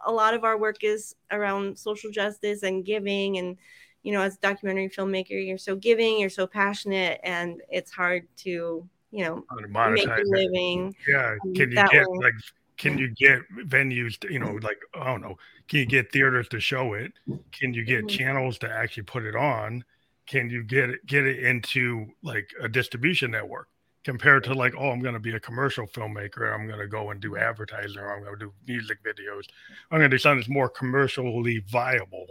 a 0.06 0.12
lot 0.12 0.34
of 0.34 0.44
our 0.44 0.56
work 0.56 0.84
is 0.84 1.16
around 1.32 1.76
social 1.76 2.12
justice 2.12 2.62
and 2.62 2.84
giving. 2.84 3.38
And, 3.38 3.56
you 4.04 4.12
know, 4.12 4.22
as 4.22 4.36
a 4.36 4.40
documentary 4.40 4.88
filmmaker, 4.88 5.44
you're 5.44 5.58
so 5.58 5.74
giving, 5.74 6.20
you're 6.20 6.30
so 6.30 6.46
passionate, 6.46 7.18
and 7.24 7.60
it's 7.68 7.90
hard 7.90 8.28
to, 8.36 8.88
you 9.10 9.24
know, 9.24 9.44
make 9.90 10.06
a 10.06 10.22
living. 10.26 10.94
Yeah. 11.08 11.34
Can 11.42 11.56
you 11.56 11.66
get 11.66 11.90
way. 11.92 12.18
like 12.18 12.34
can 12.78 12.96
you 12.96 13.08
get 13.08 13.40
venues 13.66 14.18
to, 14.18 14.32
you 14.32 14.38
know 14.38 14.58
like 14.62 14.78
i 14.94 15.04
don't 15.04 15.20
know 15.20 15.36
can 15.68 15.80
you 15.80 15.86
get 15.86 16.10
theaters 16.10 16.48
to 16.48 16.60
show 16.60 16.94
it? 16.94 17.12
Can 17.52 17.74
you 17.74 17.84
get 17.84 18.06
mm-hmm. 18.06 18.16
channels 18.16 18.58
to 18.58 18.70
actually 18.70 19.02
put 19.02 19.24
it 19.24 19.36
on? 19.36 19.84
Can 20.26 20.50
you 20.50 20.62
get 20.64 20.90
it 20.90 21.06
get 21.06 21.26
it 21.26 21.38
into 21.44 22.06
like 22.22 22.50
a 22.60 22.68
distribution 22.68 23.30
network 23.30 23.68
compared 24.04 24.44
to 24.44 24.54
like 24.54 24.74
oh 24.78 24.90
i'm 24.90 25.00
going 25.00 25.14
to 25.14 25.20
be 25.20 25.34
a 25.34 25.40
commercial 25.40 25.86
filmmaker 25.86 26.54
i'm 26.54 26.66
going 26.66 26.78
to 26.78 26.86
go 26.86 27.10
and 27.10 27.20
do 27.20 27.36
advertising 27.36 27.98
or 27.98 28.14
i'm 28.14 28.22
going 28.22 28.38
to 28.38 28.46
do 28.46 28.52
music 28.66 28.98
videos. 29.02 29.42
I'm 29.90 29.98
going 29.98 30.10
to 30.10 30.14
do 30.14 30.18
something 30.18 30.38
that's 30.38 30.48
more 30.48 30.68
commercially 30.68 31.62
viable. 31.70 32.26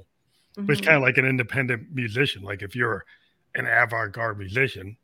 Mm-hmm. 0.58 0.66
but 0.66 0.74
it's 0.74 0.86
kind 0.86 0.98
of 0.98 1.04
like 1.04 1.18
an 1.18 1.26
independent 1.26 1.88
musician. 1.94 2.42
Like 2.42 2.62
if 2.62 2.76
you're 2.76 3.06
an 3.54 3.68
avant-garde 3.68 4.40
musician 4.40 4.98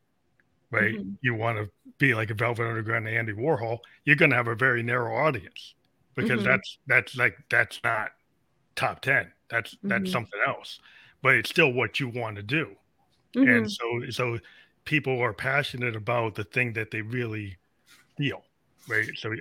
right? 0.74 0.96
Mm-hmm. 0.96 1.12
You 1.22 1.34
want 1.34 1.58
to 1.58 1.70
be 1.98 2.14
like 2.14 2.30
a 2.30 2.34
Velvet 2.34 2.66
Underground 2.66 3.06
and 3.06 3.16
Andy 3.16 3.32
Warhol, 3.32 3.78
you're 4.04 4.16
going 4.16 4.30
to 4.30 4.36
have 4.36 4.48
a 4.48 4.54
very 4.54 4.82
narrow 4.82 5.16
audience 5.16 5.74
because 6.14 6.40
mm-hmm. 6.40 6.48
that's 6.48 6.78
that's 6.86 7.16
like 7.16 7.36
that's 7.50 7.80
not 7.84 8.10
top 8.76 9.00
10. 9.00 9.30
That's 9.50 9.76
that's 9.82 10.04
mm-hmm. 10.04 10.12
something 10.12 10.40
else. 10.46 10.80
But 11.22 11.36
it's 11.36 11.50
still 11.50 11.72
what 11.72 12.00
you 12.00 12.08
want 12.08 12.36
to 12.36 12.42
do. 12.42 12.74
And 13.34 13.66
mm-hmm. 13.66 14.06
so 14.06 14.10
so 14.10 14.38
people 14.84 15.20
are 15.20 15.32
passionate 15.32 15.96
about 15.96 16.34
the 16.34 16.44
thing 16.44 16.72
that 16.74 16.90
they 16.90 17.02
really 17.02 17.56
feel. 18.16 18.42
Right. 18.86 19.08
So 19.16 19.34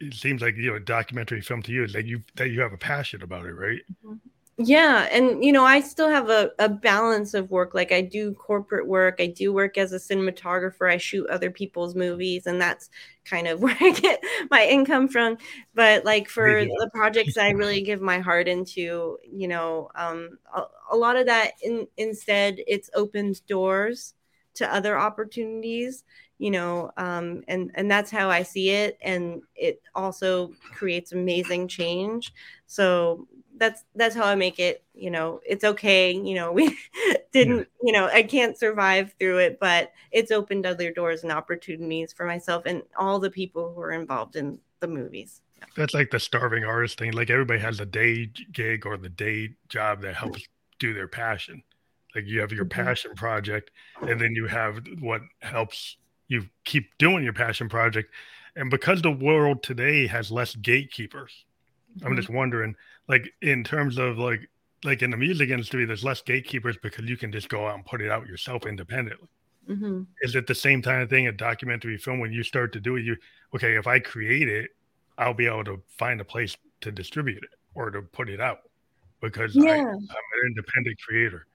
it 0.00 0.14
seems 0.14 0.40
like 0.40 0.56
you 0.56 0.70
know 0.70 0.76
a 0.76 0.80
documentary 0.80 1.42
film 1.42 1.62
to 1.62 1.72
you 1.72 1.84
is 1.84 1.92
that 1.92 2.06
you 2.06 2.22
that 2.36 2.48
you 2.50 2.60
have 2.60 2.72
a 2.72 2.78
passion 2.78 3.22
about 3.22 3.44
it, 3.44 3.52
right? 3.52 3.80
Mm-hmm 4.04 4.14
yeah 4.58 5.06
and 5.12 5.44
you 5.44 5.52
know 5.52 5.64
i 5.64 5.80
still 5.80 6.08
have 6.08 6.30
a, 6.30 6.50
a 6.58 6.66
balance 6.66 7.34
of 7.34 7.50
work 7.50 7.74
like 7.74 7.92
i 7.92 8.00
do 8.00 8.32
corporate 8.32 8.86
work 8.86 9.16
i 9.18 9.26
do 9.26 9.52
work 9.52 9.76
as 9.76 9.92
a 9.92 9.98
cinematographer 9.98 10.90
i 10.90 10.96
shoot 10.96 11.28
other 11.28 11.50
people's 11.50 11.94
movies 11.94 12.46
and 12.46 12.58
that's 12.58 12.88
kind 13.26 13.46
of 13.46 13.60
where 13.62 13.76
i 13.80 13.90
get 13.90 14.18
my 14.50 14.64
income 14.64 15.08
from 15.08 15.36
but 15.74 16.06
like 16.06 16.26
for 16.30 16.64
the 16.64 16.90
projects 16.94 17.36
i 17.36 17.50
really 17.50 17.82
give 17.82 18.00
my 18.00 18.18
heart 18.18 18.48
into 18.48 19.18
you 19.30 19.46
know 19.46 19.90
um, 19.94 20.38
a, 20.54 20.62
a 20.92 20.96
lot 20.96 21.16
of 21.16 21.26
that 21.26 21.52
in, 21.62 21.86
instead 21.98 22.56
it's 22.66 22.88
opened 22.94 23.46
doors 23.46 24.14
to 24.54 24.72
other 24.74 24.98
opportunities 24.98 26.02
you 26.38 26.50
know 26.50 26.90
um, 26.96 27.42
and 27.46 27.70
and 27.74 27.90
that's 27.90 28.10
how 28.10 28.30
i 28.30 28.42
see 28.42 28.70
it 28.70 28.96
and 29.02 29.42
it 29.54 29.82
also 29.94 30.50
creates 30.72 31.12
amazing 31.12 31.68
change 31.68 32.32
so 32.66 33.26
that's 33.58 33.84
that's 33.94 34.14
how 34.14 34.24
I 34.24 34.34
make 34.34 34.58
it. 34.58 34.82
You 34.94 35.10
know, 35.10 35.40
it's 35.46 35.64
okay. 35.64 36.12
You 36.12 36.34
know, 36.34 36.52
we 36.58 36.76
didn't. 37.32 37.68
You 37.82 37.92
know, 37.92 38.06
I 38.06 38.22
can't 38.22 38.58
survive 38.58 39.14
through 39.18 39.38
it, 39.38 39.58
but 39.60 39.92
it's 40.12 40.30
opened 40.30 40.66
other 40.66 40.90
doors 40.90 41.22
and 41.22 41.32
opportunities 41.32 42.12
for 42.12 42.26
myself 42.26 42.64
and 42.66 42.82
all 42.98 43.18
the 43.18 43.30
people 43.30 43.72
who 43.74 43.80
are 43.80 43.92
involved 43.92 44.36
in 44.36 44.58
the 44.80 44.88
movies. 44.88 45.40
That's 45.76 45.94
like 45.94 46.10
the 46.10 46.20
starving 46.20 46.64
artist 46.64 46.98
thing. 46.98 47.12
Like 47.12 47.30
everybody 47.30 47.60
has 47.60 47.80
a 47.80 47.86
day 47.86 48.30
gig 48.52 48.86
or 48.86 48.96
the 48.96 49.08
day 49.08 49.54
job 49.68 50.02
that 50.02 50.14
helps 50.14 50.46
do 50.78 50.94
their 50.94 51.08
passion. 51.08 51.62
Like 52.14 52.26
you 52.26 52.40
have 52.40 52.52
your 52.52 52.64
mm-hmm. 52.64 52.84
passion 52.84 53.14
project, 53.14 53.70
and 54.00 54.20
then 54.20 54.34
you 54.34 54.46
have 54.46 54.80
what 55.00 55.22
helps 55.40 55.96
you 56.28 56.48
keep 56.64 56.96
doing 56.98 57.24
your 57.24 57.32
passion 57.32 57.68
project. 57.68 58.10
And 58.54 58.70
because 58.70 59.02
the 59.02 59.10
world 59.10 59.62
today 59.62 60.06
has 60.06 60.30
less 60.30 60.56
gatekeepers, 60.56 61.44
I'm 62.02 62.08
mm-hmm. 62.08 62.16
just 62.16 62.30
wondering 62.30 62.74
like 63.08 63.32
in 63.42 63.64
terms 63.64 63.98
of 63.98 64.18
like 64.18 64.48
like 64.84 65.02
in 65.02 65.10
the 65.10 65.16
music 65.16 65.50
industry, 65.50 65.84
there's 65.84 66.04
less 66.04 66.22
gatekeepers 66.22 66.76
because 66.82 67.04
you 67.06 67.16
can 67.16 67.32
just 67.32 67.48
go 67.48 67.66
out 67.66 67.74
and 67.74 67.84
put 67.84 68.00
it 68.00 68.10
out 68.10 68.26
yourself 68.26 68.66
independently. 68.66 69.28
Mm-hmm. 69.68 70.02
Is 70.22 70.36
it 70.36 70.46
the 70.46 70.54
same 70.54 70.80
kind 70.80 71.02
of 71.02 71.10
thing 71.10 71.26
a 71.26 71.32
documentary 71.32 71.98
film 71.98 72.20
when 72.20 72.32
you 72.32 72.42
start 72.42 72.72
to 72.74 72.80
do 72.80 72.96
it? 72.96 73.04
You 73.04 73.16
okay, 73.54 73.76
if 73.76 73.86
I 73.86 73.98
create 73.98 74.48
it, 74.48 74.70
I'll 75.18 75.34
be 75.34 75.46
able 75.46 75.64
to 75.64 75.82
find 75.98 76.20
a 76.20 76.24
place 76.24 76.56
to 76.82 76.92
distribute 76.92 77.42
it 77.42 77.50
or 77.74 77.90
to 77.90 78.02
put 78.02 78.28
it 78.28 78.40
out 78.40 78.60
because 79.20 79.56
yeah. 79.56 79.72
I, 79.72 79.78
I'm 79.78 79.96
an 79.96 80.46
independent 80.46 80.98
creator. 81.00 81.46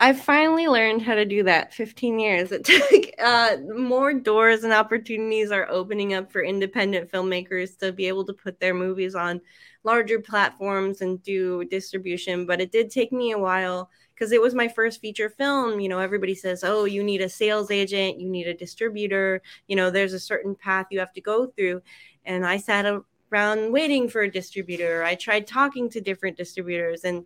I 0.00 0.12
finally 0.12 0.66
learned 0.66 1.02
how 1.02 1.14
to 1.14 1.24
do 1.24 1.44
that 1.44 1.72
15 1.72 2.18
years. 2.18 2.52
It 2.52 2.64
took 2.64 3.04
uh, 3.18 3.56
more 3.74 4.12
doors 4.12 4.64
and 4.64 4.72
opportunities 4.72 5.50
are 5.50 5.68
opening 5.70 6.14
up 6.14 6.30
for 6.30 6.42
independent 6.42 7.10
filmmakers 7.10 7.78
to 7.78 7.92
be 7.92 8.08
able 8.08 8.24
to 8.26 8.32
put 8.32 8.58
their 8.60 8.74
movies 8.74 9.14
on 9.14 9.40
larger 9.84 10.20
platforms 10.20 11.00
and 11.00 11.22
do 11.22 11.64
distribution. 11.66 12.44
But 12.44 12.60
it 12.60 12.72
did 12.72 12.90
take 12.90 13.12
me 13.12 13.32
a 13.32 13.38
while 13.38 13.88
because 14.14 14.32
it 14.32 14.42
was 14.42 14.54
my 14.54 14.68
first 14.68 15.00
feature 15.00 15.28
film. 15.28 15.80
You 15.80 15.88
know, 15.88 16.00
everybody 16.00 16.34
says, 16.34 16.64
oh, 16.64 16.84
you 16.84 17.04
need 17.04 17.20
a 17.20 17.28
sales 17.28 17.70
agent, 17.70 18.20
you 18.20 18.28
need 18.28 18.48
a 18.48 18.54
distributor, 18.54 19.42
you 19.68 19.76
know, 19.76 19.90
there's 19.90 20.12
a 20.12 20.20
certain 20.20 20.54
path 20.54 20.86
you 20.90 20.98
have 20.98 21.12
to 21.12 21.20
go 21.20 21.46
through. 21.46 21.82
And 22.24 22.44
I 22.44 22.56
sat 22.56 22.86
around 23.30 23.72
waiting 23.72 24.08
for 24.08 24.22
a 24.22 24.30
distributor. 24.30 25.04
I 25.04 25.14
tried 25.14 25.46
talking 25.46 25.88
to 25.90 26.00
different 26.00 26.36
distributors, 26.36 27.04
and 27.04 27.24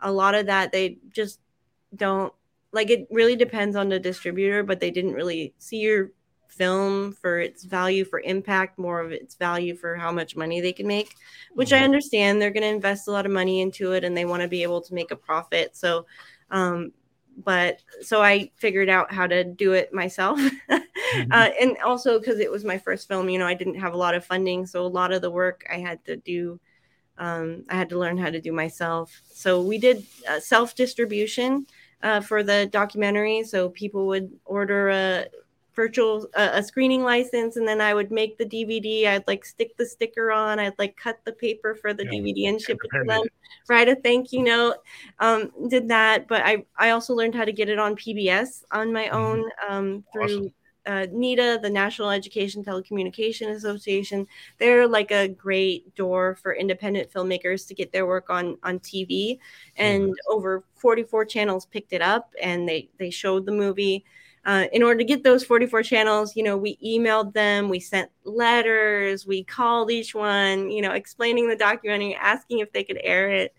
a 0.00 0.12
lot 0.12 0.34
of 0.34 0.46
that 0.46 0.70
they 0.72 0.98
just 1.10 1.40
don't 1.94 2.32
like 2.72 2.90
it 2.90 3.06
really 3.10 3.36
depends 3.36 3.76
on 3.76 3.88
the 3.88 3.98
distributor, 3.98 4.62
but 4.62 4.80
they 4.80 4.90
didn't 4.90 5.14
really 5.14 5.54
see 5.58 5.78
your 5.78 6.12
film 6.48 7.12
for 7.12 7.38
its 7.38 7.64
value 7.64 8.04
for 8.04 8.20
impact, 8.20 8.78
more 8.78 9.00
of 9.00 9.12
its 9.12 9.36
value 9.36 9.74
for 9.74 9.94
how 9.94 10.10
much 10.10 10.36
money 10.36 10.60
they 10.60 10.72
can 10.72 10.86
make, 10.86 11.14
which 11.54 11.70
mm-hmm. 11.70 11.82
I 11.82 11.84
understand. 11.84 12.40
They're 12.40 12.50
going 12.50 12.62
to 12.62 12.68
invest 12.68 13.08
a 13.08 13.12
lot 13.12 13.26
of 13.26 13.32
money 13.32 13.60
into 13.60 13.92
it 13.92 14.04
and 14.04 14.16
they 14.16 14.24
want 14.24 14.42
to 14.42 14.48
be 14.48 14.62
able 14.62 14.80
to 14.82 14.94
make 14.94 15.10
a 15.10 15.16
profit. 15.16 15.76
So, 15.76 16.06
um, 16.50 16.92
but 17.44 17.80
so 18.02 18.20
I 18.20 18.50
figured 18.56 18.88
out 18.88 19.12
how 19.12 19.26
to 19.26 19.44
do 19.44 19.72
it 19.72 19.94
myself. 19.94 20.38
mm-hmm. 20.70 21.32
uh, 21.32 21.50
and 21.60 21.76
also 21.84 22.18
because 22.18 22.40
it 22.40 22.50
was 22.50 22.64
my 22.64 22.78
first 22.78 23.08
film, 23.08 23.28
you 23.28 23.38
know, 23.38 23.46
I 23.46 23.54
didn't 23.54 23.76
have 23.76 23.94
a 23.94 23.98
lot 23.98 24.14
of 24.14 24.24
funding. 24.24 24.66
So 24.66 24.84
a 24.84 24.88
lot 24.88 25.12
of 25.12 25.22
the 25.22 25.30
work 25.30 25.64
I 25.70 25.76
had 25.76 26.04
to 26.06 26.16
do, 26.16 26.58
um, 27.18 27.64
I 27.68 27.76
had 27.76 27.88
to 27.90 27.98
learn 27.98 28.18
how 28.18 28.30
to 28.30 28.40
do 28.40 28.52
myself. 28.52 29.22
So 29.32 29.62
we 29.62 29.78
did 29.78 30.04
uh, 30.28 30.40
self 30.40 30.74
distribution 30.74 31.66
uh, 32.02 32.20
for 32.20 32.42
the 32.42 32.66
documentary. 32.66 33.42
So 33.44 33.70
people 33.70 34.06
would 34.06 34.30
order 34.44 34.90
a 34.90 35.26
virtual 35.78 36.26
uh, 36.34 36.50
a 36.54 36.62
screening 36.62 37.04
license 37.04 37.54
and 37.54 37.66
then 37.66 37.80
I 37.80 37.94
would 37.94 38.10
make 38.10 38.36
the 38.36 38.44
DVD. 38.44 39.06
I'd 39.06 39.28
like 39.28 39.44
stick 39.44 39.76
the 39.76 39.86
sticker 39.86 40.32
on. 40.32 40.58
I'd 40.58 40.78
like 40.78 40.96
cut 40.96 41.20
the 41.24 41.32
paper 41.32 41.76
for 41.76 41.94
the 41.94 42.04
yeah. 42.04 42.10
DVD 42.10 42.48
and 42.48 42.60
ship 42.60 42.78
it 42.82 42.98
to 42.98 43.04
them. 43.04 43.22
Write 43.68 43.88
a 43.88 43.94
thank 43.94 44.32
you 44.32 44.42
note. 44.42 44.78
Um, 45.20 45.52
did 45.68 45.88
that, 45.88 46.26
but 46.26 46.42
I 46.42 46.64
I 46.76 46.90
also 46.90 47.14
learned 47.14 47.36
how 47.36 47.44
to 47.44 47.52
get 47.52 47.68
it 47.68 47.78
on 47.78 47.94
PBS 47.94 48.64
on 48.72 48.92
my 48.92 49.04
mm-hmm. 49.04 49.16
own 49.16 49.50
um, 49.68 50.04
through. 50.12 50.24
Awesome. 50.24 50.54
Uh, 50.88 51.06
NETA, 51.12 51.60
the 51.62 51.70
National 51.70 52.10
Education 52.10 52.64
Telecommunication 52.64 53.50
Association, 53.50 54.26
they're 54.58 54.88
like 54.88 55.12
a 55.12 55.28
great 55.28 55.94
door 55.94 56.36
for 56.42 56.54
independent 56.54 57.12
filmmakers 57.12 57.68
to 57.68 57.74
get 57.74 57.92
their 57.92 58.06
work 58.06 58.30
on 58.30 58.56
on 58.62 58.80
TV. 58.80 59.38
And 59.76 60.04
mm-hmm. 60.04 60.32
over 60.32 60.64
44 60.74 61.26
channels 61.26 61.66
picked 61.66 61.92
it 61.92 62.02
up, 62.02 62.34
and 62.42 62.68
they 62.68 62.88
they 62.98 63.10
showed 63.10 63.46
the 63.46 63.52
movie 63.52 64.04
uh, 64.48 64.66
in 64.72 64.82
order 64.82 64.96
to 64.96 65.04
get 65.04 65.22
those 65.22 65.44
44 65.44 65.82
channels, 65.82 66.34
you 66.34 66.42
know, 66.42 66.56
we 66.56 66.78
emailed 66.78 67.34
them, 67.34 67.68
we 67.68 67.78
sent 67.78 68.10
letters, 68.24 69.26
we 69.26 69.44
called 69.44 69.90
each 69.90 70.14
one, 70.14 70.70
you 70.70 70.80
know, 70.80 70.92
explaining 70.92 71.48
the 71.48 71.54
documentary, 71.54 72.14
asking 72.14 72.60
if 72.60 72.72
they 72.72 72.82
could 72.82 72.98
air 73.02 73.30
it. 73.30 73.54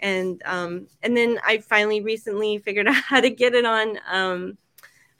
And 0.00 0.42
um, 0.44 0.86
and 1.02 1.16
then 1.16 1.38
I 1.46 1.58
finally 1.58 2.02
recently 2.02 2.58
figured 2.58 2.86
out 2.88 2.94
how 2.94 3.22
to 3.22 3.30
get 3.30 3.54
it 3.54 3.64
on 3.64 3.98
um, 4.06 4.58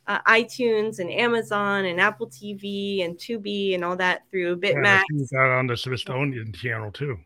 uh, 0.07 0.20
iTunes 0.22 0.98
and 0.98 1.11
Amazon 1.11 1.86
and 1.86 2.00
Apple 2.00 2.26
TV 2.26 3.05
and 3.05 3.16
Tubi 3.16 3.74
and 3.74 3.84
all 3.84 3.96
that 3.96 4.22
through 4.30 4.61
Bitmax. 4.61 5.02
Yeah, 5.12 5.26
got 5.32 5.59
on 5.59 5.66
the 5.66 5.76
Smithsonian 5.76 6.52
channel 6.52 6.92
too. 6.92 7.18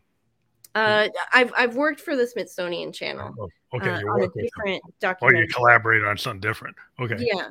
Uh, 0.75 1.07
I've 1.33 1.51
I've 1.57 1.75
worked 1.75 1.99
for 1.99 2.15
the 2.15 2.27
Smithsonian 2.27 2.93
Channel. 2.93 3.33
Oh, 3.39 3.49
okay, 3.77 3.89
uh, 3.89 4.01
on 4.01 4.21
a 4.21 4.27
different 4.27 4.83
documentary. 4.99 5.39
Oh, 5.39 5.41
you 5.41 5.47
collaborate 5.47 6.03
on 6.03 6.17
something 6.17 6.39
different. 6.39 6.75
Okay. 6.99 7.15
Yeah. 7.19 7.49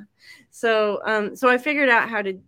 So 0.51 1.01
um, 1.05 1.35
so 1.35 1.49
I 1.49 1.59
figured 1.59 1.89
out 1.89 2.09
how 2.09 2.23
to 2.23 2.39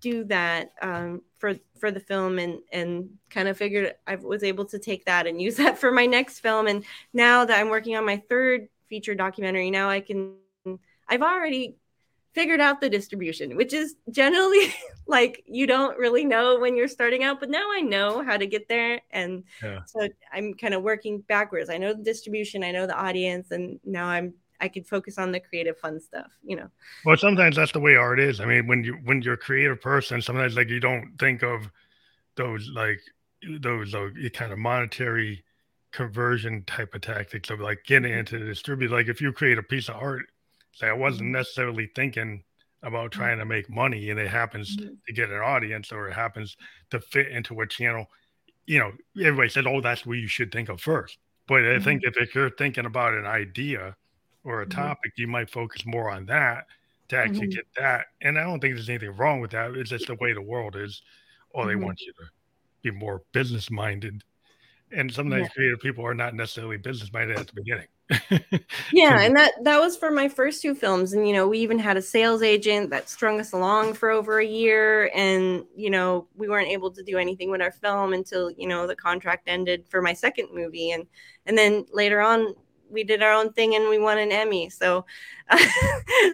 do 0.00 0.24
that 0.24 0.72
um, 0.82 1.22
for 1.38 1.54
for 1.78 1.90
the 1.90 2.00
film 2.00 2.38
and 2.38 2.58
and 2.72 3.08
kind 3.30 3.46
of 3.46 3.56
figured 3.56 3.94
I 4.06 4.16
was 4.16 4.42
able 4.42 4.64
to 4.66 4.78
take 4.78 5.04
that 5.04 5.26
and 5.26 5.40
use 5.46 5.56
that 5.56 5.78
for 5.78 5.92
my 5.92 6.06
next 6.06 6.40
film. 6.40 6.66
And 6.66 6.84
now 7.12 7.44
that 7.44 7.58
I'm 7.58 7.68
working 7.68 7.96
on 7.96 8.04
my 8.04 8.22
third 8.28 8.68
feature 8.88 9.14
documentary, 9.14 9.70
now 9.70 9.88
I 9.88 10.00
can 10.00 10.34
I've 11.08 11.22
already 11.22 11.76
figured 12.36 12.60
out 12.60 12.82
the 12.82 12.90
distribution, 12.90 13.56
which 13.56 13.72
is 13.72 13.96
generally 14.10 14.74
like 15.06 15.42
you 15.46 15.66
don't 15.66 15.96
really 15.98 16.22
know 16.22 16.58
when 16.60 16.76
you're 16.76 16.86
starting 16.86 17.24
out, 17.24 17.40
but 17.40 17.48
now 17.48 17.66
I 17.72 17.80
know 17.80 18.22
how 18.22 18.36
to 18.36 18.46
get 18.46 18.68
there. 18.68 19.00
And 19.10 19.42
yeah. 19.62 19.80
so 19.86 20.06
I'm 20.32 20.52
kind 20.52 20.74
of 20.74 20.82
working 20.82 21.20
backwards. 21.20 21.70
I 21.70 21.78
know 21.78 21.94
the 21.94 22.02
distribution, 22.02 22.62
I 22.62 22.72
know 22.72 22.86
the 22.86 22.94
audience, 22.94 23.50
and 23.50 23.80
now 23.84 24.06
I'm 24.06 24.34
I 24.60 24.68
could 24.68 24.86
focus 24.86 25.18
on 25.18 25.32
the 25.32 25.40
creative 25.40 25.78
fun 25.78 26.00
stuff, 26.00 26.30
you 26.42 26.56
know. 26.56 26.68
Well, 27.04 27.16
sometimes 27.16 27.56
that's 27.56 27.72
the 27.72 27.80
way 27.80 27.96
art 27.96 28.20
is. 28.20 28.40
I 28.40 28.44
mean, 28.44 28.66
when 28.66 28.84
you 28.84 28.94
when 29.04 29.22
you're 29.22 29.34
a 29.34 29.38
creative 29.38 29.80
person, 29.80 30.20
sometimes 30.20 30.56
like 30.56 30.68
you 30.68 30.80
don't 30.80 31.16
think 31.18 31.42
of 31.42 31.70
those 32.36 32.70
like 32.74 33.00
those 33.60 33.94
uh, 33.94 34.10
kind 34.34 34.52
of 34.52 34.58
monetary 34.58 35.42
conversion 35.92 36.64
type 36.66 36.94
of 36.94 37.00
tactics 37.00 37.48
of 37.48 37.60
like 37.60 37.78
getting 37.86 38.10
mm-hmm. 38.10 38.20
into 38.20 38.38
the 38.38 38.44
distribute. 38.44 38.90
Like 38.90 39.08
if 39.08 39.22
you 39.22 39.32
create 39.32 39.56
a 39.56 39.62
piece 39.62 39.88
of 39.88 39.96
art 39.96 40.26
Say 40.76 40.88
I 40.88 40.92
wasn't 40.92 41.22
mm-hmm. 41.22 41.36
necessarily 41.36 41.90
thinking 41.94 42.44
about 42.82 43.10
mm-hmm. 43.10 43.20
trying 43.20 43.38
to 43.38 43.46
make 43.46 43.70
money 43.70 44.10
and 44.10 44.20
it 44.20 44.28
happens 44.28 44.76
mm-hmm. 44.76 44.92
to 45.06 45.12
get 45.12 45.30
an 45.30 45.40
audience 45.40 45.90
or 45.90 46.08
it 46.08 46.12
happens 46.12 46.56
to 46.90 47.00
fit 47.00 47.28
into 47.28 47.60
a 47.62 47.66
channel. 47.66 48.06
You 48.66 48.80
know, 48.80 48.92
everybody 49.18 49.48
said, 49.48 49.66
Oh, 49.66 49.80
that's 49.80 50.04
what 50.04 50.18
you 50.18 50.28
should 50.28 50.52
think 50.52 50.68
of 50.68 50.80
first. 50.80 51.16
But 51.48 51.64
I 51.64 51.78
think 51.78 52.02
if, 52.04 52.16
if 52.18 52.34
you're 52.34 52.50
thinking 52.50 52.84
about 52.84 53.14
an 53.14 53.24
idea 53.24 53.96
or 54.44 54.60
a 54.60 54.68
topic, 54.68 55.12
you 55.16 55.28
might 55.28 55.48
focus 55.48 55.86
more 55.86 56.10
on 56.10 56.26
that 56.26 56.66
to 57.08 57.16
actually 57.16 57.46
get 57.46 57.66
that. 57.78 58.06
And 58.20 58.36
I 58.36 58.42
don't 58.42 58.58
think 58.60 58.74
there's 58.74 58.90
anything 58.90 59.16
wrong 59.16 59.40
with 59.40 59.52
that. 59.52 59.70
It's 59.76 59.90
just 59.90 60.08
the 60.08 60.16
way 60.16 60.32
the 60.32 60.42
world 60.42 60.74
is. 60.76 61.00
Or 61.50 61.66
they 61.66 61.76
want 61.76 62.00
you 62.00 62.12
to 62.12 62.24
be 62.82 62.90
more 62.90 63.22
business 63.32 63.70
minded. 63.70 64.24
And 64.90 65.10
sometimes 65.10 65.44
yeah. 65.44 65.48
creative 65.54 65.80
people 65.80 66.04
are 66.04 66.14
not 66.14 66.34
necessarily 66.34 66.76
business 66.76 67.12
minded 67.12 67.38
at 67.38 67.46
the 67.46 67.54
beginning 67.54 67.86
yeah 68.92 69.20
and 69.20 69.36
that 69.36 69.52
that 69.64 69.80
was 69.80 69.96
for 69.96 70.12
my 70.12 70.28
first 70.28 70.62
two 70.62 70.74
films 70.74 71.12
and 71.12 71.26
you 71.26 71.34
know 71.34 71.48
we 71.48 71.58
even 71.58 71.78
had 71.78 71.96
a 71.96 72.02
sales 72.02 72.40
agent 72.40 72.88
that 72.88 73.08
strung 73.08 73.40
us 73.40 73.52
along 73.52 73.92
for 73.92 74.10
over 74.10 74.38
a 74.38 74.46
year 74.46 75.10
and 75.12 75.64
you 75.74 75.90
know 75.90 76.26
we 76.36 76.48
weren't 76.48 76.68
able 76.68 76.90
to 76.90 77.02
do 77.02 77.18
anything 77.18 77.50
with 77.50 77.60
our 77.60 77.72
film 77.72 78.12
until 78.12 78.50
you 78.52 78.68
know 78.68 78.86
the 78.86 78.94
contract 78.94 79.48
ended 79.48 79.84
for 79.88 80.00
my 80.00 80.12
second 80.12 80.48
movie 80.52 80.92
and 80.92 81.04
and 81.46 81.58
then 81.58 81.84
later 81.92 82.20
on 82.20 82.54
we 82.90 83.04
did 83.04 83.22
our 83.22 83.32
own 83.32 83.52
thing 83.52 83.74
and 83.74 83.88
we 83.88 83.98
won 83.98 84.18
an 84.18 84.32
Emmy. 84.32 84.70
So, 84.70 85.04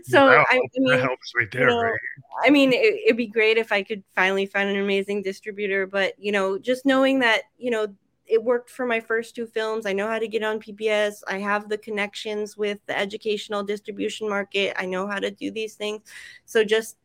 so 0.05 0.29
I, 0.29 0.45
I, 0.51 0.61
mean, 0.77 0.91
that 0.91 1.01
helps 1.01 1.33
right 1.37 1.51
there. 1.51 1.62
You 1.62 1.66
know, 1.68 1.83
right? 1.83 1.99
I 2.45 2.51
mean, 2.51 2.73
it, 2.73 3.01
it'd 3.07 3.16
be 3.16 3.27
great 3.27 3.59
if 3.59 3.73
I 3.73 3.83
could 3.83 4.03
finally 4.14 4.47
find 4.47 4.68
an 4.68 4.77
amazing 4.77 5.23
distributor, 5.23 5.87
but 5.87 6.14
you 6.18 6.33
know, 6.33 6.59
just 6.59 6.87
knowing 6.87 7.20
that 7.20 7.43
you 7.59 7.70
know 7.70 7.87
it 8.27 8.43
worked 8.43 8.70
for 8.70 8.87
my 8.87 9.01
first 9.01 9.35
two 9.35 9.47
films. 9.47 9.87
I 9.87 9.93
know 9.93 10.09
how 10.09 10.18
to 10.18 10.29
get 10.29 10.43
on 10.43 10.61
PBS. 10.61 11.23
I 11.29 11.39
have 11.39 11.68
the 11.68 11.79
connections 11.79 12.57
with 12.57 12.79
the 12.87 12.99
educational 12.99 13.62
distribution 13.62 14.29
market. 14.29 14.75
I 14.79 14.87
know 14.87 15.07
how 15.07 15.18
to 15.18 15.31
do 15.31 15.51
these 15.51 15.75
things. 15.75 16.03
So 16.45 16.64
just 16.64 16.97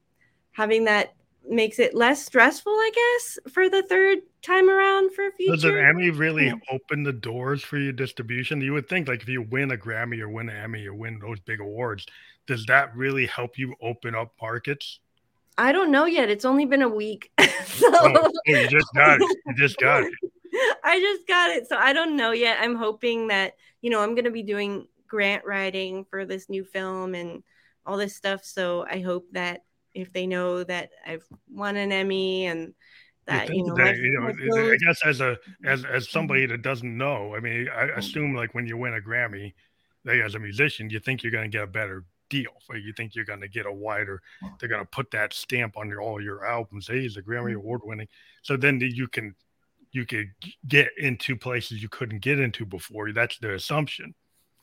having 0.52 0.86
that 0.86 1.14
makes 1.50 1.80
it 1.80 1.96
less 1.96 2.26
stressful, 2.26 2.72
I 2.72 2.92
guess, 2.94 3.54
for 3.54 3.70
the 3.70 3.84
third 3.84 4.20
time 4.42 4.70
around 4.70 5.14
for 5.14 5.28
a 5.28 5.32
feature. 5.32 5.54
Does 5.54 5.64
an 5.64 5.78
Emmy 5.78 6.10
really 6.10 6.54
open 6.72 7.04
the 7.04 7.14
doors 7.14 7.64
for 7.64 7.78
your 7.78 7.94
distribution? 7.94 8.62
You 8.62 8.74
would 8.74 8.90
think 8.90 9.08
like 9.08 9.22
if 9.22 9.30
you 9.30 9.42
win 9.44 9.72
a 9.72 9.78
Grammy 9.78 10.20
or 10.20 10.30
win 10.30 10.50
an 10.50 10.58
Emmy 10.58 10.86
or 10.86 10.94
win 10.94 11.20
those 11.20 11.40
big 11.42 11.60
awards, 11.60 12.06
does 12.48 12.66
that 12.66 12.96
really 12.96 13.26
help 13.26 13.58
you 13.58 13.76
open 13.82 14.16
up 14.16 14.34
markets? 14.42 15.00
I 15.58 15.72
don't 15.72 15.92
know 15.92 16.06
yet. 16.06 16.30
It's 16.30 16.46
only 16.46 16.66
been 16.66 16.82
a 16.82 16.90
week. 16.90 17.32
Oh, 17.80 17.92
so... 17.92 18.22
oh, 18.26 18.32
you 18.48 18.68
just 18.68 18.88
got 18.96 19.22
it. 19.22 19.38
You 19.46 19.54
just 19.56 19.78
got 19.78 20.02
it. 20.02 20.12
I 20.84 21.00
just 21.00 21.28
got 21.28 21.52
it. 21.52 21.68
So 21.68 21.78
I 21.78 21.94
don't 21.94 22.16
know 22.16 22.32
yet. 22.32 22.58
I'm 22.60 22.76
hoping 22.76 23.28
that, 23.28 23.56
you 23.82 23.90
know, 23.90 24.02
I'm 24.02 24.16
going 24.16 24.26
to 24.26 24.32
be 24.32 24.44
doing 24.44 24.88
grant 25.08 25.46
writing 25.46 26.06
for 26.10 26.26
this 26.26 26.50
new 26.50 26.64
film 26.64 27.16
and 27.16 27.44
all 27.86 27.98
this 27.98 28.16
stuff. 28.16 28.44
So 28.44 28.86
I 28.90 29.00
hope 29.00 29.26
that 29.32 29.64
if 29.94 30.14
they 30.14 30.28
know 30.28 30.64
that 30.64 30.90
I've 31.06 31.26
won 31.50 31.76
an 31.76 31.92
Emmy 31.92 32.46
and 32.46 32.74
that, 33.26 33.50
you 33.50 33.64
know, 33.64 33.76
that, 33.76 33.98
you 33.98 34.12
know 34.12 34.72
I 34.72 34.78
guess 34.78 35.02
as 35.06 35.22
a 35.22 35.38
as 35.66 35.84
as 35.84 36.10
somebody 36.10 36.46
that 36.46 36.62
doesn't 36.62 36.98
know, 36.98 37.36
I 37.36 37.40
mean, 37.40 37.68
I 37.70 37.86
assume 37.98 38.34
like 38.34 38.54
when 38.54 38.68
you 38.68 38.78
win 38.78 38.94
a 38.94 39.02
Grammy, 39.02 39.54
they 40.06 40.22
as 40.22 40.36
a 40.36 40.40
musician, 40.40 40.90
you 40.90 41.00
think 41.00 41.24
you're 41.24 41.32
going 41.32 41.50
to 41.50 41.58
get 41.58 41.64
a 41.64 41.68
better 41.68 42.06
deal. 42.30 42.52
Or 42.70 42.78
you 42.78 42.94
think 42.94 43.16
you're 43.16 43.26
going 43.26 43.42
to 43.42 43.48
get 43.48 43.66
a 43.66 43.72
wider, 43.72 44.22
they're 44.60 44.70
going 44.70 44.82
to 44.82 44.90
put 44.90 45.12
that 45.12 45.34
stamp 45.34 45.78
on 45.78 45.90
your, 45.90 46.02
all 46.02 46.22
your 46.22 46.46
albums. 46.46 46.88
Hey, 46.88 47.02
he's 47.02 47.18
a 47.18 47.22
Grammy 47.22 47.50
mm-hmm. 47.50 47.58
award 47.58 47.82
winning. 47.84 48.08
So 48.42 48.58
then 48.58 48.80
you 48.82 49.08
can 49.08 49.36
you 49.98 50.06
could 50.06 50.32
get 50.68 50.90
into 50.98 51.36
places 51.36 51.82
you 51.82 51.90
couldn't 51.90 52.20
get 52.20 52.40
into 52.40 52.66
before. 52.66 53.12
That's 53.12 53.38
the 53.40 53.56
assumption. 53.56 54.14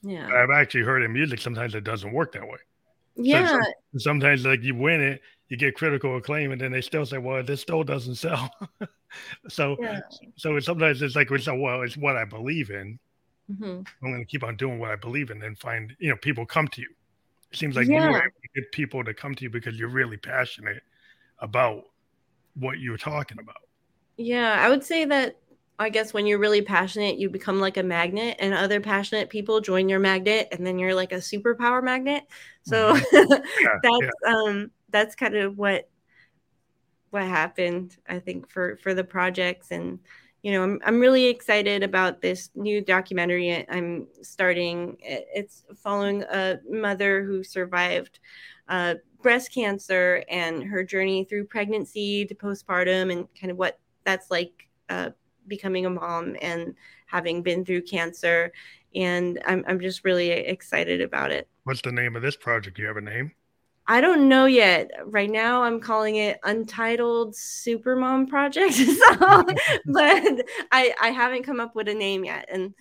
Yeah. 0.02 0.28
I've 0.32 0.50
actually 0.54 0.84
heard 0.84 1.02
in 1.02 1.12
music 1.12 1.40
sometimes 1.40 1.74
it 1.74 1.82
doesn't 1.82 2.12
work 2.12 2.32
that 2.32 2.44
way. 2.44 2.58
Yeah. 3.16 3.58
So 3.92 3.98
sometimes 3.98 4.46
like 4.46 4.62
you 4.62 4.76
win 4.76 5.00
it, 5.00 5.20
you 5.48 5.56
get 5.56 5.74
critical 5.74 6.16
acclaim, 6.16 6.52
and 6.52 6.60
then 6.60 6.72
they 6.72 6.80
still 6.80 7.04
say, 7.04 7.18
"Well, 7.18 7.42
this 7.42 7.60
still 7.60 7.84
doesn't 7.84 8.16
sell." 8.16 8.50
so, 9.48 9.76
yeah. 9.80 10.00
so 10.36 10.58
sometimes 10.58 11.02
it's 11.02 11.14
like, 11.14 11.30
"Well, 11.30 11.82
it's 11.82 11.96
what 11.96 12.16
I 12.16 12.24
believe 12.24 12.70
in. 12.70 12.98
Mm-hmm. 13.50 13.82
I'm 14.04 14.10
going 14.10 14.20
to 14.20 14.24
keep 14.24 14.42
on 14.42 14.56
doing 14.56 14.78
what 14.78 14.90
I 14.90 14.96
believe 14.96 15.30
in, 15.30 15.42
and 15.42 15.56
find 15.58 15.94
you 15.98 16.10
know 16.10 16.16
people 16.16 16.46
come 16.46 16.66
to 16.68 16.80
you." 16.80 16.88
It 17.52 17.58
seems 17.58 17.76
like 17.76 17.86
yeah. 17.86 18.10
you 18.10 18.62
get 18.62 18.72
people 18.72 19.04
to 19.04 19.14
come 19.14 19.34
to 19.36 19.44
you 19.44 19.50
because 19.50 19.78
you're 19.78 19.88
really 19.88 20.16
passionate 20.16 20.82
about 21.38 21.84
what 22.54 22.78
you're 22.78 22.96
talking 22.96 23.38
about. 23.38 23.62
Yeah, 24.16 24.56
I 24.60 24.68
would 24.68 24.84
say 24.84 25.04
that 25.06 25.36
I 25.78 25.88
guess 25.88 26.14
when 26.14 26.26
you're 26.26 26.38
really 26.38 26.62
passionate, 26.62 27.18
you 27.18 27.28
become 27.28 27.58
like 27.60 27.76
a 27.76 27.82
magnet, 27.82 28.36
and 28.38 28.54
other 28.54 28.80
passionate 28.80 29.28
people 29.28 29.60
join 29.60 29.88
your 29.88 29.98
magnet, 29.98 30.48
and 30.52 30.64
then 30.66 30.78
you're 30.78 30.94
like 30.94 31.12
a 31.12 31.16
superpower 31.16 31.82
magnet. 31.82 32.24
So 32.62 32.94
mm-hmm. 32.94 33.32
yeah, 33.60 33.68
that's 33.82 34.14
yeah. 34.24 34.32
um 34.32 34.70
that's 34.90 35.14
kind 35.16 35.36
of 35.36 35.58
what 35.58 35.88
what 37.10 37.22
happened, 37.24 37.96
I 38.08 38.18
think, 38.20 38.48
for 38.50 38.76
for 38.82 38.94
the 38.94 39.04
projects, 39.04 39.70
and 39.72 39.98
you 40.42 40.52
know, 40.52 40.62
I'm 40.62 40.80
I'm 40.84 41.00
really 41.00 41.26
excited 41.26 41.82
about 41.82 42.20
this 42.20 42.50
new 42.54 42.80
documentary 42.80 43.66
I'm 43.68 44.06
starting. 44.22 44.96
It's 45.00 45.64
following 45.82 46.22
a 46.22 46.58
mother 46.70 47.24
who 47.24 47.42
survived 47.42 48.20
uh, 48.68 48.94
breast 49.22 49.52
cancer 49.52 50.22
and 50.28 50.62
her 50.62 50.84
journey 50.84 51.24
through 51.24 51.46
pregnancy 51.46 52.26
to 52.26 52.34
postpartum, 52.34 53.10
and 53.10 53.26
kind 53.40 53.50
of 53.50 53.56
what 53.56 53.78
that's 54.04 54.30
like 54.30 54.68
uh, 54.88 55.10
becoming 55.46 55.86
a 55.86 55.90
mom 55.90 56.36
and 56.40 56.74
having 57.06 57.42
been 57.42 57.64
through 57.64 57.82
cancer. 57.82 58.52
And 58.94 59.40
I'm, 59.46 59.64
I'm 59.66 59.80
just 59.80 60.04
really 60.04 60.30
excited 60.30 61.00
about 61.00 61.30
it. 61.32 61.48
What's 61.64 61.82
the 61.82 61.92
name 61.92 62.16
of 62.16 62.22
this 62.22 62.36
project? 62.36 62.76
Do 62.76 62.82
you 62.82 62.88
have 62.88 62.96
a 62.96 63.00
name? 63.00 63.32
I 63.86 64.00
don't 64.00 64.28
know 64.28 64.46
yet. 64.46 64.90
Right 65.06 65.30
now, 65.30 65.62
I'm 65.62 65.78
calling 65.78 66.16
it 66.16 66.38
Untitled 66.44 67.34
Supermom 67.34 68.28
Project. 68.28 68.74
so, 68.74 69.44
but 69.86 70.46
I, 70.72 70.94
I 71.00 71.10
haven't 71.10 71.42
come 71.42 71.60
up 71.60 71.74
with 71.74 71.88
a 71.88 71.94
name 71.94 72.24
yet. 72.24 72.48
And 72.50 72.74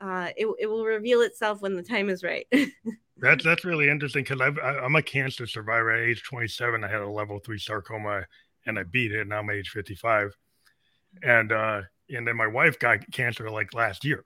uh, 0.00 0.28
it, 0.36 0.46
it 0.58 0.66
will 0.66 0.84
reveal 0.84 1.22
itself 1.22 1.62
when 1.62 1.76
the 1.76 1.82
time 1.82 2.08
is 2.08 2.22
right. 2.22 2.46
That's 3.22 3.44
that's 3.44 3.66
really 3.66 3.90
interesting 3.90 4.24
because 4.24 4.40
I, 4.40 4.78
I'm 4.78 4.96
a 4.96 5.02
cancer 5.02 5.46
survivor 5.46 5.90
at 5.90 6.08
age 6.08 6.22
27. 6.22 6.82
I 6.82 6.88
had 6.88 7.02
a 7.02 7.06
level 7.06 7.38
three 7.38 7.58
sarcoma 7.58 8.24
and 8.64 8.78
I 8.78 8.84
beat 8.84 9.12
it. 9.12 9.26
Now 9.26 9.40
I'm 9.40 9.50
age 9.50 9.68
55, 9.68 10.34
and 11.22 11.52
uh, 11.52 11.82
and 12.08 12.26
then 12.26 12.36
my 12.36 12.46
wife 12.46 12.78
got 12.78 13.10
cancer 13.12 13.50
like 13.50 13.74
last 13.74 14.04
year, 14.04 14.24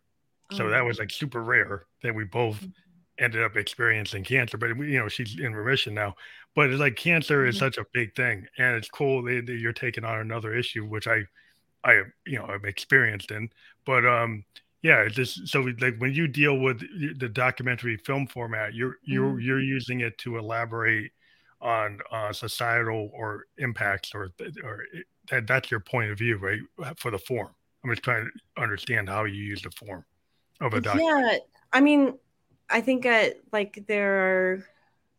so 0.53 0.66
oh. 0.66 0.70
that 0.70 0.85
was 0.85 0.99
like 0.99 1.11
super 1.11 1.43
rare 1.43 1.87
that 2.03 2.14
we 2.14 2.24
both 2.24 2.57
mm-hmm. 2.57 2.68
ended 3.18 3.43
up 3.43 3.57
experiencing 3.57 4.24
cancer. 4.24 4.57
But 4.57 4.76
you 4.76 4.99
know 4.99 5.09
she's 5.09 5.39
in 5.39 5.55
remission 5.55 5.95
now. 5.95 6.14
But 6.55 6.70
it's 6.70 6.80
like 6.80 6.97
cancer 6.97 7.41
mm-hmm. 7.41 7.51
is 7.51 7.59
such 7.59 7.78
a 7.78 7.87
big 7.93 8.14
thing, 8.14 8.47
and 8.59 8.76
it's 8.76 8.89
cool 8.89 9.22
that, 9.24 9.49
you're 9.49 9.72
taking 9.72 10.05
on 10.05 10.20
another 10.20 10.55
issue, 10.55 10.85
which 10.85 11.07
I 11.07 11.24
I 11.85 12.03
you 12.26 12.39
know 12.39 12.47
I've 12.47 12.64
experienced 12.64 13.30
in. 13.30 13.51
But 13.85 14.07
um 14.07 14.45
yeah 14.82 15.09
just 15.09 15.49
so 15.49 15.66
like 15.80 15.97
when 15.99 16.12
you 16.12 16.28
deal 16.28 16.59
with 16.59 16.78
the 17.18 17.28
documentary 17.28 17.97
film 17.97 18.26
format 18.26 18.74
you're 18.74 18.97
you're 19.03 19.32
mm. 19.32 19.43
you're 19.43 19.61
using 19.61 20.01
it 20.01 20.16
to 20.18 20.37
elaborate 20.37 21.11
on 21.64 21.99
uh, 22.12 22.32
societal 22.32 23.11
or 23.14 23.47
impacts 23.57 24.14
or 24.14 24.28
or 24.62 24.85
that, 25.31 25.47
that's 25.47 25.70
your 25.70 25.81
point 25.81 26.11
of 26.11 26.18
view 26.18 26.37
right 26.39 26.61
for 26.99 27.11
the 27.11 27.18
form 27.18 27.49
i'm 27.83 27.91
just 27.91 28.03
trying 28.03 28.25
to 28.25 28.62
understand 28.62 29.09
how 29.09 29.25
you 29.25 29.43
use 29.43 29.62
the 29.62 29.70
form 29.70 30.05
of 30.61 30.75
a 30.75 30.81
document 30.81 31.33
yeah 31.33 31.39
i 31.72 31.81
mean 31.81 32.14
i 32.70 32.81
think 32.81 33.07
uh, 33.07 33.29
like 33.53 33.85
there 33.87 34.14
are 34.14 34.64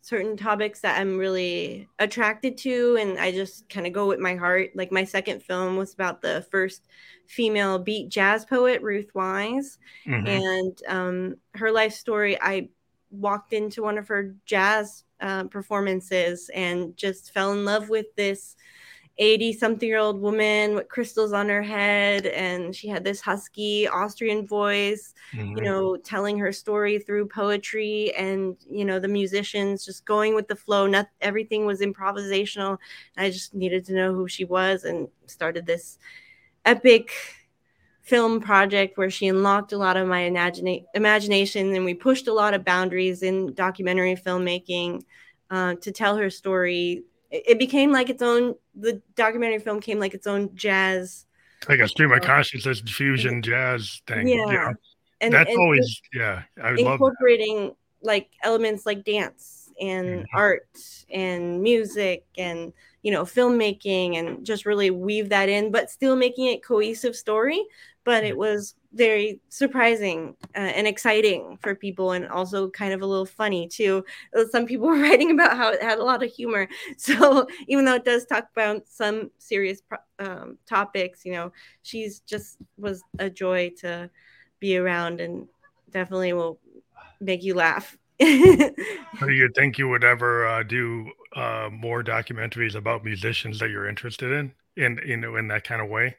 certain 0.06 0.38
topics 0.38 0.82
that 0.82 1.00
I'm 1.00 1.18
really 1.18 1.90
attracted 1.98 2.60
to, 2.60 2.96
and 3.02 3.18
I 3.18 3.32
just 3.32 3.68
kind 3.70 3.88
of 3.88 3.94
go 3.94 4.08
with 4.08 4.20
my 4.20 4.36
heart. 4.36 4.70
Like 4.76 4.92
my 4.92 5.04
second 5.04 5.42
film 5.42 5.78
was 5.78 5.96
about 5.96 6.22
the 6.22 6.46
first 6.52 6.84
female 7.26 7.80
beat 7.80 8.10
jazz 8.10 8.46
poet, 8.46 8.84
Ruth 8.84 9.10
Weiss, 9.16 9.80
mm-hmm. 10.06 10.28
and 10.28 10.82
um, 10.88 11.36
her 11.56 11.72
life 11.72 11.94
story. 11.94 12.40
I 12.40 12.70
walked 13.10 13.52
into 13.52 13.82
one 13.82 13.98
of 13.98 14.08
her 14.10 14.36
jazz 14.46 15.06
uh, 15.22 15.46
performances 15.46 16.52
and 16.54 16.96
just 16.96 17.34
fell 17.34 17.54
in 17.54 17.66
love 17.66 17.90
with 17.90 18.06
this 18.16 18.56
80 19.18 19.54
something 19.54 19.88
year 19.88 19.98
old 19.98 20.20
woman 20.22 20.76
with 20.76 20.90
crystals 20.90 21.32
on 21.32 21.48
her 21.48 21.62
head 21.62 22.26
and 22.26 22.76
she 22.76 22.88
had 22.88 23.04
this 23.04 23.22
husky 23.22 23.88
austrian 23.88 24.46
voice 24.46 25.14
mm-hmm. 25.34 25.58
you 25.58 25.64
know 25.64 25.96
telling 25.96 26.38
her 26.38 26.52
story 26.52 27.00
through 27.00 27.28
poetry 27.28 28.14
and 28.18 28.58
you 28.70 28.84
know 28.84 29.00
the 29.00 29.08
musicians 29.08 29.86
just 29.86 30.06
going 30.06 30.36
with 30.36 30.48
the 30.48 30.56
flow 30.56 30.86
not 30.86 31.08
everything 31.22 31.66
was 31.66 31.80
improvisational 31.80 32.78
i 33.16 33.30
just 33.30 33.54
needed 33.54 33.86
to 33.86 33.94
know 33.94 34.14
who 34.14 34.28
she 34.28 34.44
was 34.44 34.84
and 34.84 35.08
started 35.28 35.66
this 35.66 35.98
epic 36.66 37.12
film 38.02 38.40
project 38.40 38.98
where 38.98 39.10
she 39.10 39.28
unlocked 39.28 39.72
a 39.72 39.78
lot 39.78 39.98
of 39.98 40.08
my 40.08 40.22
imagina- 40.30 40.86
imagination 40.94 41.74
and 41.74 41.86
we 41.86 41.94
pushed 41.94 42.28
a 42.28 42.34
lot 42.34 42.54
of 42.54 42.66
boundaries 42.66 43.24
in 43.24 43.54
documentary 43.54 44.16
filmmaking 44.16 45.02
uh, 45.50 45.74
to 45.76 45.92
tell 45.92 46.18
her 46.18 46.30
story 46.30 47.04
it 47.32 47.60
became 47.60 47.92
like 47.92 48.10
its 48.10 48.22
own 48.22 48.56
the 48.76 49.02
documentary 49.16 49.60
film 49.60 49.80
came 49.80 50.00
like 50.00 50.14
its 50.14 50.28
own 50.28 50.54
jazz. 50.56 51.26
Like 51.68 51.80
a 51.80 51.88
stream 51.88 52.12
of 52.12 52.22
consciousness 52.22 52.82
fusion 52.82 53.42
jazz 53.42 54.02
thing 54.06 54.28
yeah, 54.28 54.46
yeah. 54.52 54.72
and 55.22 55.34
that's 55.34 55.50
and 55.50 55.58
always 55.58 56.02
yeah 56.14 56.44
i 56.62 56.72
incorporating 56.72 57.74
like 58.04 58.30
elements 58.44 58.86
like 58.86 59.04
dance 59.04 59.66
and 59.82 60.08
mm-hmm. 60.08 60.38
art 60.38 60.80
and 61.10 61.62
music 61.62 62.26
and 62.38 62.72
you 63.02 63.12
know 63.12 63.24
filmmaking 63.24 64.18
and 64.18 64.46
just 64.46 64.66
really 64.66 64.90
weave 64.90 65.30
that 65.30 65.50
in 65.50 65.72
but 65.72 65.90
still 65.90 66.16
making 66.16 66.48
it 66.48 66.64
cohesive 66.64 67.16
story. 67.16 67.64
But 68.04 68.24
it 68.24 68.38
was 68.38 68.76
very 68.96 69.42
surprising 69.50 70.36
uh, 70.56 70.60
and 70.60 70.88
exciting 70.88 71.58
for 71.62 71.76
people 71.76 72.14
and 72.14 72.28
also 72.28 72.70
kind 72.70 72.94
of 72.94 73.02
a 73.02 73.06
little 73.06 73.26
funny 73.26 73.68
too. 73.68 74.04
Uh, 74.36 74.46
some 74.50 74.66
people 74.66 74.88
were 74.92 75.00
writing 75.00 75.32
about 75.32 75.58
how 75.58 75.70
it 75.70 75.82
had 75.82 76.00
a 76.00 76.04
lot 76.04 76.24
of 76.24 76.32
humor. 76.32 76.68
So 76.98 77.48
even 77.68 77.86
though 77.86 77.96
it 77.96 78.06
does 78.06 78.26
talk 78.26 78.48
about 78.52 78.88
some 78.88 79.30
serious 79.38 79.82
um, 80.20 80.58
topics 80.66 81.26
you 81.26 81.34
know 81.34 81.52
she's 81.84 82.20
just 82.22 82.58
was 82.78 83.04
a 83.20 83.30
joy 83.30 83.72
to 83.82 84.10
be 84.60 84.78
around 84.78 85.20
and 85.20 85.48
definitely 85.92 86.34
will 86.34 86.60
make 87.20 87.44
you 87.44 87.54
laugh. 87.54 87.98
Do 88.20 88.74
you 89.28 89.50
think 89.56 89.78
you 89.78 89.90
would 89.90 90.04
ever 90.04 90.48
uh, 90.48 90.64
do 90.64 91.12
uh, 91.36 91.70
more 91.72 92.04
documentaries 92.04 92.76
about 92.76 93.04
musicians 93.04 93.60
that 93.60 93.70
you're 93.70 93.88
interested 93.88 94.32
in 94.32 94.54
in 94.78 95.00
in, 95.00 95.24
in 95.24 95.48
that 95.50 95.64
kind 95.66 95.82
of 95.82 95.90
way? 95.90 96.16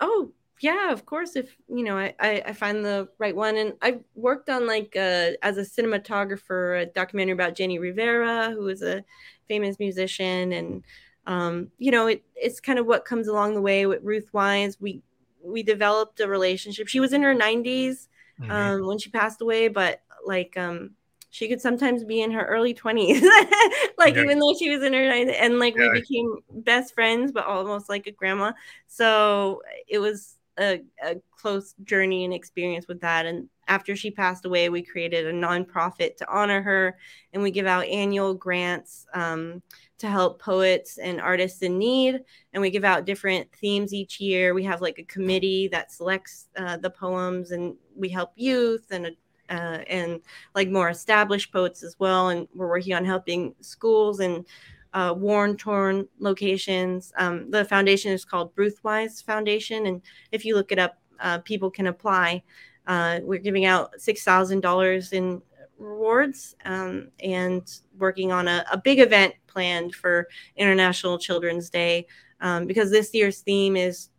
Oh 0.00 0.32
yeah 0.60 0.92
of 0.92 1.04
course 1.04 1.36
if 1.36 1.56
you 1.68 1.82
know 1.82 1.98
I, 1.98 2.14
I 2.20 2.52
find 2.52 2.84
the 2.84 3.08
right 3.18 3.34
one 3.34 3.56
and 3.56 3.74
i 3.82 3.98
worked 4.14 4.48
on 4.48 4.66
like 4.66 4.94
uh, 4.96 5.32
as 5.42 5.58
a 5.58 5.62
cinematographer 5.62 6.82
a 6.82 6.86
documentary 6.86 7.32
about 7.32 7.54
jenni 7.56 7.80
rivera 7.80 8.50
who 8.52 8.68
is 8.68 8.82
a 8.82 9.04
famous 9.48 9.78
musician 9.78 10.52
and 10.52 10.84
um, 11.26 11.70
you 11.78 11.90
know 11.90 12.06
it, 12.06 12.22
it's 12.36 12.60
kind 12.60 12.78
of 12.78 12.86
what 12.86 13.04
comes 13.04 13.28
along 13.28 13.54
the 13.54 13.60
way 13.60 13.86
with 13.86 14.02
ruth 14.02 14.28
weiss 14.32 14.76
we 14.80 15.02
we 15.42 15.62
developed 15.62 16.20
a 16.20 16.28
relationship 16.28 16.86
she 16.88 17.00
was 17.00 17.12
in 17.12 17.22
her 17.22 17.34
90s 17.34 18.08
mm-hmm. 18.40 18.50
um, 18.50 18.86
when 18.86 18.98
she 18.98 19.10
passed 19.10 19.40
away 19.40 19.68
but 19.68 20.02
like 20.26 20.56
um, 20.56 20.90
she 21.30 21.48
could 21.48 21.60
sometimes 21.60 22.04
be 22.04 22.22
in 22.22 22.30
her 22.30 22.44
early 22.44 22.74
20s 22.74 23.22
like 23.98 24.14
yeah. 24.14 24.22
even 24.22 24.38
though 24.38 24.54
she 24.54 24.70
was 24.70 24.82
in 24.82 24.92
her 24.92 25.00
90s 25.00 25.34
and 25.40 25.58
like 25.58 25.74
yeah. 25.76 25.90
we 25.90 26.00
became 26.00 26.36
best 26.50 26.94
friends 26.94 27.32
but 27.32 27.44
almost 27.46 27.88
like 27.88 28.06
a 28.06 28.12
grandma 28.12 28.52
so 28.86 29.62
it 29.88 29.98
was 29.98 30.36
a, 30.58 30.82
a 31.02 31.16
close 31.36 31.74
journey 31.84 32.24
and 32.24 32.32
experience 32.32 32.86
with 32.88 33.00
that. 33.00 33.26
And 33.26 33.48
after 33.68 33.96
she 33.96 34.10
passed 34.10 34.44
away, 34.44 34.68
we 34.68 34.82
created 34.82 35.26
a 35.26 35.32
nonprofit 35.32 36.16
to 36.16 36.28
honor 36.30 36.62
her, 36.62 36.98
and 37.32 37.42
we 37.42 37.50
give 37.50 37.66
out 37.66 37.86
annual 37.86 38.34
grants 38.34 39.06
um, 39.14 39.62
to 39.98 40.08
help 40.08 40.40
poets 40.40 40.98
and 40.98 41.20
artists 41.20 41.62
in 41.62 41.78
need. 41.78 42.20
And 42.52 42.60
we 42.60 42.70
give 42.70 42.84
out 42.84 43.06
different 43.06 43.50
themes 43.52 43.92
each 43.92 44.20
year. 44.20 44.54
We 44.54 44.64
have 44.64 44.80
like 44.80 44.98
a 44.98 45.04
committee 45.04 45.68
that 45.68 45.92
selects 45.92 46.48
uh, 46.56 46.76
the 46.76 46.90
poems, 46.90 47.50
and 47.50 47.74
we 47.94 48.08
help 48.08 48.32
youth 48.36 48.86
and 48.90 49.16
uh, 49.50 49.78
and 49.88 50.20
like 50.54 50.68
more 50.70 50.88
established 50.88 51.52
poets 51.52 51.82
as 51.82 51.96
well. 51.98 52.28
And 52.28 52.48
we're 52.54 52.68
working 52.68 52.94
on 52.94 53.04
helping 53.04 53.54
schools 53.60 54.20
and 54.20 54.46
uh, 54.94 55.12
worn, 55.16 55.56
torn 55.56 56.08
locations. 56.20 57.12
Um, 57.18 57.50
the 57.50 57.64
foundation 57.64 58.12
is 58.12 58.24
called 58.24 58.52
Ruth 58.56 58.78
Weiss 58.82 59.20
Foundation, 59.20 59.86
and 59.86 60.00
if 60.32 60.44
you 60.44 60.54
look 60.54 60.72
it 60.72 60.78
up, 60.78 60.98
uh, 61.20 61.38
people 61.38 61.70
can 61.70 61.88
apply. 61.88 62.42
Uh, 62.86 63.20
we're 63.22 63.38
giving 63.38 63.64
out 63.64 64.00
six 64.00 64.22
thousand 64.22 64.60
dollars 64.60 65.12
in 65.12 65.42
rewards 65.78 66.54
um, 66.64 67.08
and 67.20 67.80
working 67.98 68.30
on 68.30 68.46
a, 68.46 68.64
a, 68.70 68.78
big 68.78 69.00
event 69.00 69.34
planned 69.48 69.92
for 69.94 70.28
International 70.56 71.18
Children's 71.18 71.68
Day 71.68 72.06
um, 72.40 72.66
because 72.66 72.90
this 72.90 73.12
year's 73.12 73.40
theme 73.40 73.76
is 73.76 74.10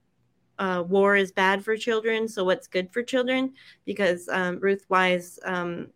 uh, 0.59 0.84
war 0.88 1.15
is 1.15 1.32
bad 1.32 1.63
for 1.63 1.78
children. 1.78 2.28
So 2.28 2.43
what's 2.43 2.67
good 2.67 2.91
for 2.91 3.03
children? 3.03 3.53
Because 3.86 4.28
um, 4.30 4.59
Ruth 4.59 4.86
Weiss 4.89 5.39
um, 5.45 5.88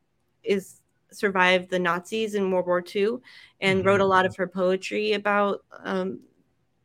is 0.43 0.78
survived 1.11 1.69
the 1.69 1.79
Nazis 1.79 2.35
in 2.35 2.51
World 2.51 2.67
War 2.67 2.83
II 2.83 3.17
and 3.61 3.79
mm-hmm. 3.79 3.87
wrote 3.87 4.01
a 4.01 4.05
lot 4.05 4.25
of 4.25 4.35
her 4.35 4.47
poetry 4.47 5.13
about, 5.13 5.63
um, 5.83 6.19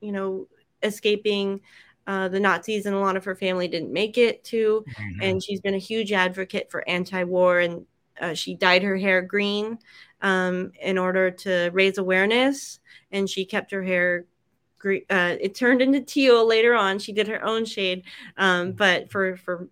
you 0.01 0.13
know, 0.13 0.49
escaping 0.83 1.61
uh, 2.07 2.29
the 2.29 2.41
Nazis, 2.41 2.87
and 2.87 2.95
a 2.95 2.99
lot 2.99 3.17
of 3.17 3.25
her 3.25 3.35
family 3.35 3.69
didn't 3.69 3.93
make 3.93 4.19
it 4.19 4.45
to. 4.45 4.85
Mm-hmm. 4.87 5.23
And 5.23 5.43
she's 5.43 5.61
been 5.61 5.75
a 5.75 5.79
huge 5.79 6.13
advocate 6.13 6.71
for 6.71 6.87
anti-war, 6.89 7.61
and 7.61 7.87
uh, 8.21 8.35
she 8.35 8.55
dyed 8.55 8.83
her 8.83 8.97
hair 8.97 9.23
green 9.23 9.79
um, 10.21 10.73
in 10.81 10.99
order 10.99 11.31
to 11.31 11.71
raise 11.73 11.99
awareness, 11.99 12.81
and 13.11 13.29
she 13.29 13.45
kept 13.45 13.71
her 13.71 13.83
hair. 13.83 14.27
Green, 14.79 15.03
uh, 15.09 15.37
it 15.41 15.55
turned 15.55 15.81
into 15.81 16.01
teal 16.01 16.47
later 16.47 16.75
on. 16.75 16.99
She 16.99 17.13
did 17.13 17.29
her 17.29 17.43
own 17.43 17.65
shade, 17.65 18.05
um, 18.37 18.73
mm. 18.73 18.77
but 18.77 19.11
for 19.11 19.37
for 19.37 19.69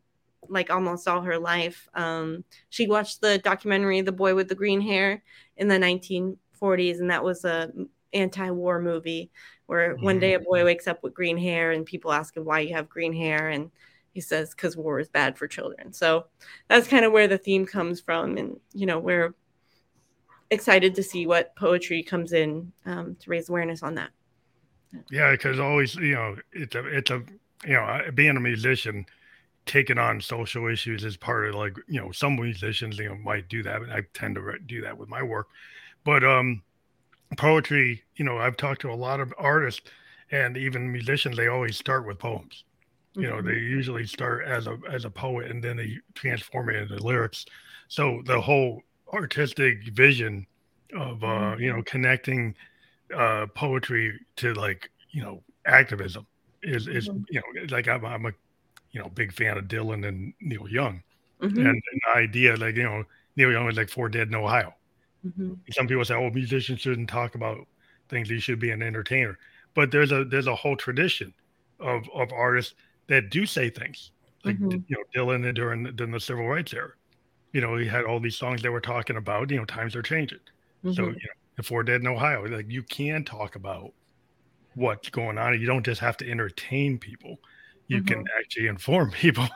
like 0.48 0.70
almost 0.70 1.08
all 1.08 1.22
her 1.22 1.38
life. 1.38 1.88
Um, 1.94 2.44
she 2.68 2.86
watched 2.86 3.20
the 3.20 3.38
documentary 3.38 4.00
"The 4.00 4.12
Boy 4.12 4.34
with 4.34 4.48
the 4.48 4.54
Green 4.54 4.80
Hair" 4.80 5.22
in 5.56 5.68
the 5.68 5.78
1940s, 5.78 7.00
and 7.00 7.10
that 7.10 7.24
was 7.24 7.44
a 7.44 7.70
anti-war 8.12 8.80
movie 8.80 9.30
where 9.66 9.96
one 9.96 10.18
day 10.18 10.34
a 10.34 10.38
boy 10.38 10.60
mm. 10.60 10.64
wakes 10.66 10.86
up 10.86 11.02
with 11.02 11.14
green 11.14 11.38
hair, 11.38 11.70
and 11.70 11.86
people 11.86 12.12
ask 12.12 12.36
him 12.36 12.44
why 12.44 12.60
you 12.60 12.74
have 12.74 12.88
green 12.88 13.12
hair, 13.12 13.48
and 13.48 13.70
he 14.12 14.20
says 14.20 14.50
because 14.50 14.76
war 14.76 15.00
is 15.00 15.08
bad 15.08 15.38
for 15.38 15.46
children. 15.46 15.92
So 15.92 16.26
that's 16.68 16.86
kind 16.86 17.04
of 17.04 17.12
where 17.12 17.28
the 17.28 17.38
theme 17.38 17.64
comes 17.64 18.00
from, 18.00 18.36
and 18.36 18.60
you 18.72 18.86
know 18.86 18.98
we're 18.98 19.34
excited 20.50 20.94
to 20.96 21.02
see 21.02 21.26
what 21.26 21.56
poetry 21.56 22.02
comes 22.02 22.32
in 22.32 22.72
um, 22.84 23.16
to 23.20 23.30
raise 23.30 23.48
awareness 23.48 23.82
on 23.82 23.94
that. 23.94 24.10
Yeah, 25.10 25.30
because 25.30 25.58
always 25.58 25.94
you 25.94 26.14
know 26.14 26.36
it's 26.52 26.74
a 26.74 26.86
it's 26.86 27.10
a 27.10 27.22
you 27.64 27.72
know 27.72 28.02
being 28.14 28.36
a 28.36 28.40
musician 28.40 29.06
taking 29.66 29.98
on 29.98 30.20
social 30.20 30.66
issues 30.66 31.04
as 31.04 31.16
part 31.16 31.46
of 31.46 31.54
like 31.54 31.76
you 31.88 32.00
know 32.00 32.10
some 32.10 32.36
musicians 32.36 32.98
you 32.98 33.08
know 33.08 33.14
might 33.16 33.48
do 33.48 33.62
that 33.62 33.80
and 33.80 33.92
i 33.92 34.02
tend 34.14 34.34
to 34.34 34.58
do 34.66 34.80
that 34.80 34.96
with 34.96 35.08
my 35.08 35.22
work 35.22 35.48
but 36.04 36.24
um 36.24 36.62
poetry 37.36 38.02
you 38.16 38.24
know 38.24 38.38
i've 38.38 38.56
talked 38.56 38.80
to 38.80 38.90
a 38.90 38.94
lot 38.94 39.20
of 39.20 39.32
artists 39.38 39.90
and 40.30 40.56
even 40.56 40.90
musicians 40.90 41.36
they 41.36 41.48
always 41.48 41.76
start 41.76 42.06
with 42.06 42.18
poems 42.18 42.64
you 43.14 43.28
know 43.28 43.36
mm-hmm. 43.36 43.48
they 43.48 43.54
usually 43.54 44.06
start 44.06 44.44
as 44.44 44.66
a 44.66 44.78
as 44.90 45.04
a 45.04 45.10
poet 45.10 45.50
and 45.50 45.62
then 45.62 45.76
they 45.76 45.98
transform 46.14 46.68
it 46.68 46.76
into 46.76 46.96
lyrics 47.02 47.46
so 47.88 48.22
the 48.24 48.40
whole 48.40 48.82
artistic 49.12 49.88
vision 49.88 50.46
of 50.94 51.22
uh, 51.22 51.26
mm-hmm. 51.26 51.62
you 51.62 51.72
know 51.72 51.82
connecting 51.82 52.54
uh, 53.14 53.46
poetry 53.54 54.18
to 54.36 54.54
like 54.54 54.90
you 55.10 55.22
know 55.22 55.42
activism 55.66 56.26
is 56.62 56.88
is 56.88 57.08
mm-hmm. 57.08 57.22
you 57.30 57.40
know 57.40 57.74
like 57.74 57.88
I'm, 57.88 58.04
I'm, 58.04 58.26
a 58.26 58.32
you 58.92 59.00
know 59.00 59.08
big 59.08 59.32
fan 59.32 59.58
of 59.58 59.64
Dylan 59.64 60.06
and 60.06 60.32
Neil 60.40 60.68
Young, 60.68 61.02
mm-hmm. 61.40 61.58
and, 61.58 61.66
and, 61.66 61.82
the 61.82 62.18
idea 62.18 62.56
like 62.56 62.76
you 62.76 62.84
know 62.84 63.04
Neil 63.36 63.52
Young 63.52 63.66
was 63.66 63.76
like 63.76 63.88
Four 63.88 64.08
Dead 64.08 64.28
in 64.28 64.34
Ohio. 64.34 64.74
Mm-hmm. 65.26 65.54
Some 65.70 65.86
people 65.86 66.04
say, 66.04 66.14
"Oh, 66.14 66.30
musicians 66.30 66.80
shouldn't 66.80 67.08
talk 67.08 67.34
about 67.34 67.66
things; 68.08 68.30
you 68.30 68.40
should 68.40 68.58
be 68.58 68.70
an 68.70 68.82
entertainer." 68.82 69.38
But 69.74 69.90
there's 69.90 70.12
a 70.12 70.24
there's 70.24 70.46
a 70.46 70.54
whole 70.54 70.76
tradition 70.76 71.32
of 71.80 72.08
of 72.14 72.32
artists 72.32 72.74
that 73.08 73.30
do 73.30 73.46
say 73.46 73.70
things 73.70 74.10
like 74.44 74.56
mm-hmm. 74.56 74.78
you 74.88 74.96
know 74.96 75.04
Dylan 75.14 75.54
during 75.54 75.84
during 75.96 76.12
the 76.12 76.20
civil 76.20 76.46
rights 76.46 76.72
era. 76.72 76.92
You 77.52 77.60
know, 77.60 77.76
he 77.76 77.86
had 77.86 78.04
all 78.04 78.18
these 78.18 78.36
songs 78.36 78.62
that 78.62 78.72
were 78.72 78.80
talking 78.80 79.16
about 79.16 79.50
you 79.50 79.58
know 79.58 79.64
times 79.64 79.94
are 79.96 80.02
changing. 80.02 80.40
So 80.84 80.90
mm-hmm. 80.90 81.00
you 81.02 81.06
know, 81.06 81.38
the 81.56 81.62
Four 81.62 81.82
Dead 81.84 82.00
in 82.00 82.06
Ohio, 82.06 82.44
like 82.46 82.70
you 82.70 82.82
can 82.82 83.24
talk 83.24 83.56
about 83.56 83.92
what's 84.74 85.10
going 85.10 85.38
on. 85.38 85.58
You 85.60 85.66
don't 85.66 85.84
just 85.84 86.00
have 86.00 86.16
to 86.18 86.30
entertain 86.30 86.98
people. 86.98 87.38
You 87.88 87.98
mm-hmm. 87.98 88.06
can 88.06 88.24
actually 88.38 88.68
inform 88.68 89.10
people. 89.12 89.48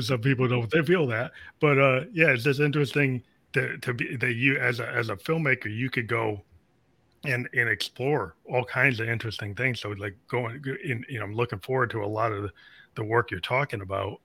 some 0.00 0.20
people 0.20 0.48
don't 0.48 0.70
they 0.70 0.82
feel 0.82 1.06
that. 1.08 1.32
But 1.60 1.78
uh 1.78 2.04
yeah, 2.12 2.28
it's 2.28 2.44
just 2.44 2.60
interesting 2.60 3.22
to, 3.52 3.78
to 3.78 3.94
be 3.94 4.16
that 4.16 4.34
you 4.34 4.58
as 4.58 4.80
a 4.80 4.88
as 4.88 5.08
a 5.08 5.16
filmmaker, 5.16 5.74
you 5.74 5.90
could 5.90 6.06
go 6.06 6.42
and 7.24 7.48
and 7.54 7.68
explore 7.68 8.34
all 8.44 8.64
kinds 8.64 9.00
of 9.00 9.08
interesting 9.08 9.54
things. 9.54 9.80
So 9.80 9.90
like 9.90 10.16
going 10.28 10.62
in, 10.84 11.04
you 11.08 11.18
know, 11.18 11.24
I'm 11.24 11.34
looking 11.34 11.60
forward 11.60 11.90
to 11.90 12.02
a 12.02 12.06
lot 12.06 12.32
of 12.32 12.42
the, 12.44 12.50
the 12.96 13.04
work 13.04 13.30
you're 13.30 13.40
talking 13.40 13.80
about 13.80 14.20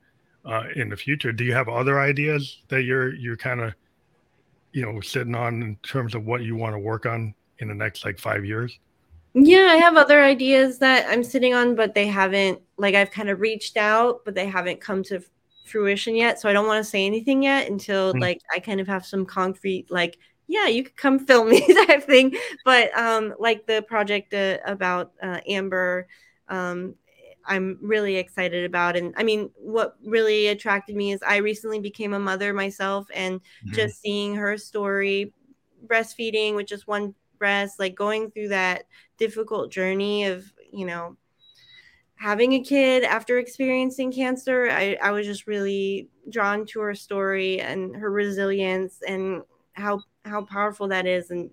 uh, 0.45 0.63
in 0.75 0.89
the 0.89 0.97
future. 0.97 1.31
Do 1.31 1.43
you 1.43 1.53
have 1.53 1.69
other 1.69 1.99
ideas 1.99 2.61
that 2.69 2.83
you're 2.83 3.13
you're 3.13 3.37
kind 3.37 3.61
of 3.61 3.73
you 4.71 4.81
know 4.81 4.99
sitting 5.01 5.35
on 5.35 5.61
in 5.61 5.75
terms 5.83 6.15
of 6.15 6.25
what 6.25 6.43
you 6.43 6.55
want 6.55 6.73
to 6.73 6.79
work 6.79 7.05
on 7.05 7.33
in 7.59 7.67
the 7.67 7.75
next 7.75 8.05
like 8.05 8.19
five 8.19 8.45
years? 8.45 8.79
Yeah, 9.39 9.67
I 9.69 9.75
have 9.75 9.97
other 9.97 10.23
ideas 10.23 10.79
that 10.79 11.05
I'm 11.07 11.23
sitting 11.23 11.53
on, 11.53 11.75
but 11.75 11.93
they 11.93 12.07
haven't 12.07 12.59
like 12.77 12.95
I've 12.95 13.11
kind 13.11 13.29
of 13.29 13.39
reached 13.39 13.77
out, 13.77 14.25
but 14.25 14.33
they 14.33 14.47
haven't 14.47 14.81
come 14.81 15.03
to 15.03 15.21
fruition 15.63 16.15
yet. 16.15 16.39
So 16.39 16.49
I 16.49 16.53
don't 16.53 16.65
want 16.65 16.83
to 16.83 16.89
say 16.89 17.05
anything 17.05 17.43
yet 17.43 17.69
until 17.69 18.13
mm-hmm. 18.13 18.21
like 18.21 18.41
I 18.53 18.57
kind 18.57 18.79
of 18.79 18.87
have 18.87 19.05
some 19.05 19.25
concrete 19.27 19.91
like 19.91 20.17
yeah, 20.47 20.67
you 20.67 20.83
could 20.83 20.95
come 20.95 21.19
film 21.19 21.49
me 21.49 21.61
type 21.87 22.03
thing. 22.03 22.35
But 22.65 22.97
um, 22.97 23.35
like 23.37 23.67
the 23.67 23.83
project 23.87 24.33
uh, 24.33 24.57
about 24.65 25.11
uh, 25.21 25.39
Amber, 25.47 26.07
um, 26.49 26.95
I'm 27.45 27.77
really 27.81 28.15
excited 28.15 28.65
about. 28.65 28.95
And 28.97 29.13
I 29.17 29.23
mean, 29.23 29.51
what 29.55 29.97
really 30.03 30.47
attracted 30.47 30.95
me 30.95 31.11
is 31.11 31.21
I 31.21 31.37
recently 31.37 31.79
became 31.79 32.13
a 32.13 32.19
mother 32.19 32.53
myself, 32.53 33.07
and 33.13 33.39
mm-hmm. 33.39 33.73
just 33.73 34.01
seeing 34.01 34.35
her 34.35 34.57
story, 34.57 35.31
breastfeeding 35.85 36.55
with 36.55 36.65
just 36.65 36.87
one 36.87 37.13
breast, 37.37 37.79
like 37.79 37.95
going 37.95 38.31
through 38.31 38.49
that 38.49 38.83
difficult 39.17 39.71
journey 39.71 40.25
of, 40.25 40.51
you 40.71 40.85
know, 40.85 41.17
having 42.15 42.53
a 42.53 42.63
kid 42.63 43.03
after 43.03 43.37
experiencing 43.37 44.11
cancer. 44.11 44.69
I, 44.71 44.97
I 45.01 45.11
was 45.11 45.25
just 45.25 45.47
really 45.47 46.09
drawn 46.29 46.65
to 46.67 46.79
her 46.81 46.95
story 46.95 47.61
and 47.61 47.95
her 47.95 48.11
resilience 48.11 48.99
and 49.07 49.43
how 49.73 50.01
how 50.25 50.43
powerful 50.43 50.87
that 50.89 51.05
is 51.05 51.31
and 51.31 51.49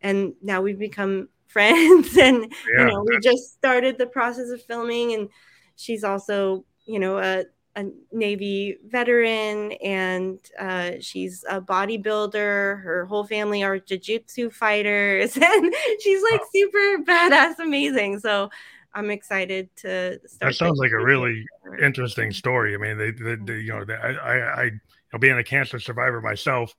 and 0.00 0.34
now 0.42 0.60
we've 0.60 0.78
become 0.78 1.28
friends 1.48 2.16
and 2.16 2.42
yeah. 2.76 2.80
you 2.80 2.84
know 2.86 3.04
we 3.06 3.18
just 3.20 3.52
started 3.54 3.96
the 3.96 4.06
process 4.06 4.50
of 4.50 4.62
filming 4.62 5.14
and 5.14 5.28
she's 5.76 6.04
also 6.04 6.64
you 6.84 6.98
know 6.98 7.18
a, 7.18 7.44
a 7.78 7.84
navy 8.12 8.76
veteran 8.88 9.72
and 9.72 10.38
uh, 10.58 10.92
she's 11.00 11.44
a 11.48 11.60
bodybuilder. 11.60 12.82
Her 12.82 13.06
whole 13.06 13.24
family 13.24 13.62
are 13.62 13.78
jiu-jitsu 13.78 14.50
fighters 14.50 15.36
and 15.40 15.74
she's 16.00 16.22
like 16.30 16.40
super 16.52 17.04
badass 17.04 17.58
amazing. 17.58 18.20
So 18.20 18.50
i'm 18.94 19.10
excited 19.10 19.68
to 19.76 20.18
start 20.26 20.40
that 20.40 20.54
sounds 20.54 20.78
like 20.78 20.92
a 20.92 20.98
really 20.98 21.44
interesting 21.80 22.32
story. 22.32 22.74
I 22.74 22.78
mean 22.78 22.96
they, 22.96 23.10
they, 23.10 23.36
they 23.36 23.58
you 23.60 23.72
know 23.72 23.84
they, 23.84 23.94
i 23.94 24.64
i, 24.64 24.70
I 25.12 25.18
being 25.18 25.38
a 25.38 25.44
cancer 25.44 25.78
survivor 25.78 26.20
myself 26.20 26.74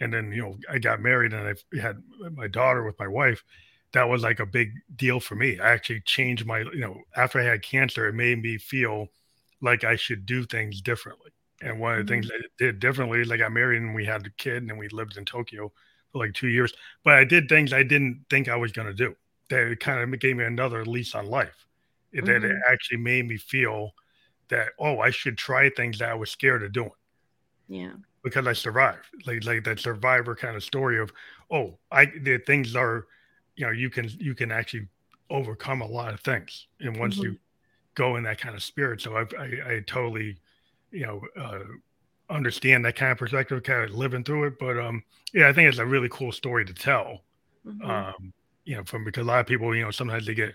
and 0.00 0.12
then 0.12 0.32
you 0.32 0.42
know 0.42 0.56
I 0.68 0.78
got 0.78 1.00
married 1.00 1.32
and 1.32 1.46
I 1.46 1.78
had 1.78 2.02
my 2.34 2.48
daughter 2.48 2.84
with 2.84 2.98
my 2.98 3.08
wife. 3.08 3.44
That 3.92 4.08
was 4.08 4.22
like 4.22 4.40
a 4.40 4.46
big 4.46 4.72
deal 4.96 5.20
for 5.20 5.34
me. 5.34 5.58
I 5.60 5.72
actually 5.72 6.00
changed 6.04 6.46
my 6.46 6.60
you 6.60 6.80
know 6.80 6.96
after 7.16 7.38
I 7.38 7.44
had 7.44 7.62
cancer, 7.62 8.08
it 8.08 8.14
made 8.14 8.42
me 8.42 8.58
feel 8.58 9.08
like 9.62 9.84
I 9.84 9.96
should 9.96 10.26
do 10.26 10.44
things 10.44 10.80
differently. 10.80 11.30
And 11.62 11.78
one 11.80 11.92
of 11.92 12.06
the 12.06 12.12
mm-hmm. 12.12 12.22
things 12.22 12.30
I 12.34 12.46
did 12.58 12.80
differently 12.80 13.20
is 13.20 13.30
I 13.30 13.48
married 13.48 13.82
and 13.82 13.94
we 13.94 14.04
had 14.04 14.26
a 14.26 14.30
kid 14.30 14.56
and 14.58 14.68
then 14.68 14.76
we 14.76 14.88
lived 14.88 15.16
in 15.16 15.24
Tokyo 15.24 15.72
for 16.10 16.18
like 16.18 16.34
two 16.34 16.48
years. 16.48 16.72
But 17.04 17.14
I 17.14 17.24
did 17.24 17.48
things 17.48 17.72
I 17.72 17.84
didn't 17.84 18.24
think 18.28 18.48
I 18.48 18.56
was 18.56 18.72
going 18.72 18.88
to 18.88 18.94
do. 18.94 19.14
That 19.48 19.78
kind 19.80 20.00
of 20.02 20.20
gave 20.20 20.36
me 20.36 20.44
another 20.44 20.84
lease 20.84 21.14
on 21.14 21.26
life. 21.26 21.66
Mm-hmm. 22.14 22.26
That 22.26 22.36
it 22.36 22.42
mm-hmm. 22.42 22.72
actually 22.72 22.98
made 22.98 23.26
me 23.26 23.38
feel 23.38 23.92
that 24.48 24.70
oh, 24.78 24.98
I 24.98 25.10
should 25.10 25.38
try 25.38 25.70
things 25.70 25.98
that 25.98 26.10
I 26.10 26.14
was 26.14 26.30
scared 26.30 26.62
of 26.62 26.72
doing. 26.72 26.90
Yeah 27.68 27.92
because 28.22 28.46
I 28.46 28.52
survived. 28.52 29.06
Like 29.26 29.44
like 29.44 29.64
that 29.64 29.80
survivor 29.80 30.34
kind 30.34 30.56
of 30.56 30.64
story 30.64 30.98
of, 30.98 31.12
oh, 31.50 31.78
I 31.90 32.06
the 32.06 32.38
things 32.38 32.74
are, 32.76 33.06
you 33.56 33.66
know, 33.66 33.72
you 33.72 33.90
can 33.90 34.08
you 34.18 34.34
can 34.34 34.50
actually 34.52 34.88
overcome 35.30 35.82
a 35.82 35.86
lot 35.86 36.14
of 36.14 36.20
things, 36.20 36.66
and 36.80 36.96
once 36.96 37.16
mm-hmm. 37.16 37.32
you 37.32 37.38
go 37.94 38.16
in 38.16 38.24
that 38.24 38.40
kind 38.40 38.54
of 38.54 38.62
spirit, 38.62 39.00
so 39.00 39.16
I 39.16 39.22
I, 39.38 39.74
I 39.74 39.80
totally, 39.86 40.36
you 40.90 41.06
know, 41.06 41.22
uh, 41.40 41.60
understand 42.30 42.84
that 42.84 42.96
kind 42.96 43.12
of 43.12 43.18
perspective, 43.18 43.62
kind 43.62 43.84
of 43.84 43.94
living 43.94 44.24
through 44.24 44.46
it. 44.46 44.58
But 44.58 44.78
um, 44.78 45.02
yeah, 45.32 45.48
I 45.48 45.52
think 45.52 45.68
it's 45.68 45.78
a 45.78 45.86
really 45.86 46.08
cool 46.10 46.32
story 46.32 46.64
to 46.64 46.74
tell. 46.74 47.22
Mm-hmm. 47.66 47.88
Um, 47.88 48.32
you 48.64 48.76
know, 48.76 48.84
from 48.84 49.04
because 49.04 49.22
a 49.22 49.28
lot 49.28 49.40
of 49.40 49.46
people, 49.46 49.74
you 49.74 49.82
know, 49.82 49.90
sometimes 49.90 50.26
they 50.26 50.34
get 50.34 50.54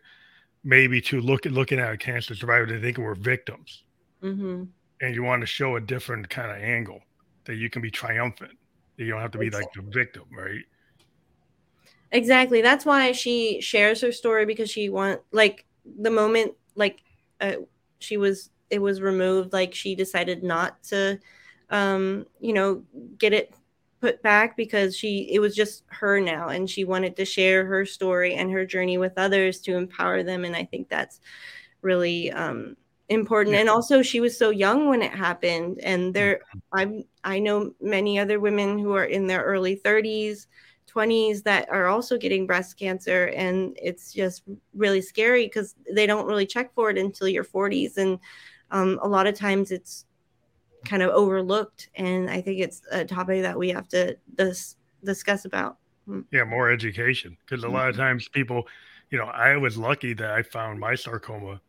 maybe 0.64 1.02
to 1.02 1.22
look 1.22 1.46
at 1.46 1.52
looking 1.52 1.80
at 1.80 1.94
a 1.94 1.98
cancer 1.98 2.36
survivor, 2.36 2.66
they 2.66 2.80
think 2.80 2.98
we're 2.98 3.16
victims. 3.16 3.84
Mm-hmm. 4.24 4.64
And 5.00 5.16
you 5.16 5.24
want 5.24 5.42
to 5.42 5.48
show 5.48 5.76
a 5.76 5.82
different 5.82 6.30
kind 6.30 6.52
of 6.52 6.58
angle 6.58 7.02
that 7.46 7.56
you 7.56 7.70
can 7.70 7.82
be 7.82 7.92
triumphant. 7.92 8.58
That 8.98 9.04
you 9.04 9.12
don't 9.12 9.22
have 9.22 9.32
to 9.32 9.38
be 9.38 9.52
like 9.52 9.72
the 9.74 9.84
victim, 9.84 10.24
right? 10.36 10.64
Exactly. 12.12 12.62
That's 12.62 12.86
why 12.86 13.12
she 13.12 13.62
shares 13.62 14.02
her 14.02 14.12
story 14.12 14.46
because 14.46 14.72
she 14.72 14.90
want 14.90 15.22
like 15.32 15.66
the 16.00 16.10
moment 16.10 16.54
like 16.76 17.04
uh, 17.42 17.54
she 18.00 18.18
was 18.18 18.50
it 18.70 18.80
was 18.80 19.02
removed 19.02 19.54
like 19.54 19.74
she 19.74 19.96
decided 19.96 20.44
not 20.44 20.82
to 20.84 21.20
um 21.70 22.26
you 22.40 22.54
know 22.54 22.84
get 23.18 23.34
it 23.34 23.54
put 24.00 24.22
back 24.22 24.56
because 24.56 24.96
she 24.96 25.28
it 25.32 25.40
was 25.40 25.56
just 25.56 25.84
her 25.88 26.20
now 26.20 26.50
and 26.50 26.70
she 26.70 26.84
wanted 26.84 27.16
to 27.16 27.26
share 27.26 27.66
her 27.66 27.86
story 27.86 28.36
and 28.36 28.52
her 28.52 28.66
journey 28.66 28.98
with 28.98 29.14
others 29.18 29.60
to 29.60 29.76
empower 29.76 30.24
them. 30.24 30.46
And 30.46 30.56
I 30.56 30.66
think 30.66 30.88
that's 30.88 31.20
really 31.82 32.32
um 32.32 32.78
important. 33.10 33.56
Yeah. 33.56 33.62
and 33.62 33.70
also 33.70 34.02
she 34.02 34.20
was 34.20 34.38
so 34.38 34.50
young 34.50 34.88
when 34.88 35.02
it 35.02 35.14
happened 35.14 35.80
and 35.82 36.14
there 36.14 36.42
i'm 36.74 37.06
i 37.24 37.40
know 37.40 37.74
many 37.80 38.20
other 38.20 38.38
women 38.38 38.78
who 38.78 38.94
are 38.94 39.06
in 39.06 39.28
their 39.28 39.44
early 39.44 39.78
30s 39.78 40.48
20s 40.98 41.44
that 41.44 41.70
are 41.70 41.88
also 41.88 42.18
getting 42.18 42.48
breast 42.48 42.78
cancer 42.78 43.28
and 43.36 43.78
it's 43.82 44.14
just 44.14 44.44
really 44.74 45.02
scary 45.02 45.46
because 45.46 45.76
they 45.94 46.08
don't 46.08 46.26
really 46.26 46.46
check 46.46 46.74
for 46.74 46.90
it 46.90 46.98
until 46.98 47.28
your 47.28 47.44
40s 47.44 47.98
and 47.98 48.20
um, 48.72 49.00
a 49.02 49.08
lot 49.08 49.28
of 49.28 49.36
times 49.36 49.72
it's 49.72 50.06
kind 50.86 51.04
of 51.04 51.10
overlooked 51.10 51.90
and 51.96 52.30
i 52.30 52.42
think 52.42 52.60
it's 52.60 52.82
a 52.92 53.04
topic 53.04 53.42
that 53.42 53.58
we 53.58 53.70
have 53.70 53.88
to 53.90 54.18
dis- 54.36 54.76
discuss 55.04 55.46
about 55.46 55.78
hmm. 56.06 56.22
yeah 56.32 56.44
more 56.44 56.70
education 56.70 57.38
because 57.46 57.64
a 57.64 57.70
lot 57.70 57.90
of 57.90 57.96
mm-hmm. 57.96 58.04
times 58.04 58.28
people 58.30 58.68
you 59.10 59.18
know 59.18 59.26
i 59.26 59.56
was 59.58 59.78
lucky 59.78 60.14
that 60.14 60.32
i 60.32 60.42
found 60.42 60.80
my 60.80 60.96
sarcoma 60.96 61.60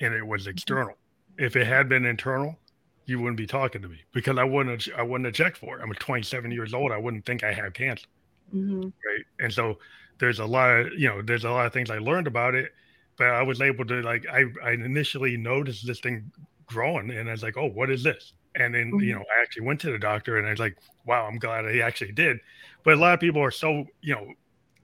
and 0.00 0.14
it 0.14 0.26
was 0.26 0.42
mm-hmm. 0.42 0.50
external. 0.50 0.94
If 1.38 1.56
it 1.56 1.66
had 1.66 1.88
been 1.88 2.04
internal, 2.04 2.58
you 3.06 3.20
wouldn't 3.20 3.36
be 3.36 3.46
talking 3.46 3.82
to 3.82 3.88
me 3.88 4.02
because 4.12 4.38
I 4.38 4.44
wouldn't 4.44 4.84
have, 4.84 4.98
I 4.98 5.02
wouldn't 5.02 5.26
have 5.26 5.34
checked 5.34 5.56
for 5.56 5.78
it. 5.78 5.82
I'm 5.82 5.92
27 5.92 6.50
years 6.50 6.74
old. 6.74 6.92
I 6.92 6.98
wouldn't 6.98 7.24
think 7.24 7.44
I 7.44 7.52
have 7.52 7.72
cancer. 7.72 8.06
Mm-hmm. 8.54 8.82
Right. 8.82 9.24
And 9.40 9.52
so 9.52 9.78
there's 10.18 10.38
a 10.38 10.46
lot 10.46 10.70
of, 10.70 10.92
you 10.94 11.08
know, 11.08 11.22
there's 11.22 11.44
a 11.44 11.50
lot 11.50 11.66
of 11.66 11.72
things 11.72 11.90
I 11.90 11.98
learned 11.98 12.26
about 12.26 12.54
it, 12.54 12.72
but 13.16 13.28
I 13.28 13.42
was 13.42 13.60
able 13.60 13.84
to 13.86 14.02
like, 14.02 14.26
I, 14.30 14.44
I 14.64 14.72
initially 14.72 15.36
noticed 15.36 15.86
this 15.86 16.00
thing 16.00 16.30
growing 16.66 17.10
and 17.10 17.28
I 17.28 17.32
was 17.32 17.42
like, 17.42 17.56
oh, 17.56 17.68
what 17.68 17.90
is 17.90 18.02
this? 18.02 18.32
And 18.54 18.74
then, 18.74 18.88
mm-hmm. 18.88 19.00
you 19.00 19.14
know, 19.14 19.20
I 19.36 19.42
actually 19.42 19.66
went 19.66 19.80
to 19.80 19.92
the 19.92 19.98
doctor 19.98 20.38
and 20.38 20.46
I 20.46 20.50
was 20.50 20.60
like, 20.60 20.76
wow, 21.06 21.26
I'm 21.26 21.38
glad 21.38 21.66
I 21.66 21.78
actually 21.78 22.12
did. 22.12 22.38
But 22.84 22.94
a 22.94 22.96
lot 22.96 23.14
of 23.14 23.20
people 23.20 23.42
are 23.42 23.50
so, 23.50 23.86
you 24.00 24.14
know, 24.14 24.32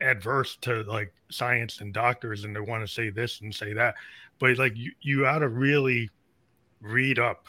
adverse 0.01 0.57
to 0.57 0.83
like 0.83 1.13
science 1.31 1.81
and 1.81 1.93
doctors 1.93 2.45
and 2.45 2.55
they 2.55 2.61
want 2.61 2.87
to 2.87 2.93
say 2.93 3.11
this 3.11 3.41
and 3.41 3.55
say 3.55 3.73
that 3.73 3.95
but 4.39 4.59
like 4.59 4.77
you, 4.77 4.93
you 5.01 5.27
ought 5.27 5.39
to 5.39 5.49
really 5.49 6.11
read 6.81 7.19
up 7.19 7.47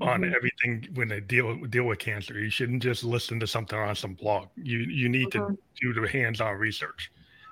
on 0.00 0.22
mm-hmm. 0.22 0.34
everything 0.34 0.88
when 0.94 1.08
they 1.08 1.20
deal 1.20 1.56
deal 1.66 1.84
with 1.84 1.98
cancer. 1.98 2.38
You 2.38 2.50
shouldn't 2.50 2.82
just 2.82 3.04
listen 3.04 3.40
to 3.40 3.46
something 3.46 3.78
on 3.78 3.94
some 3.94 4.14
blog. 4.14 4.48
You 4.56 4.78
you 4.78 5.08
need 5.08 5.28
mm-hmm. 5.28 5.54
to 5.54 5.58
do 5.80 6.00
the 6.00 6.08
hands-on 6.08 6.56
research. 6.56 7.10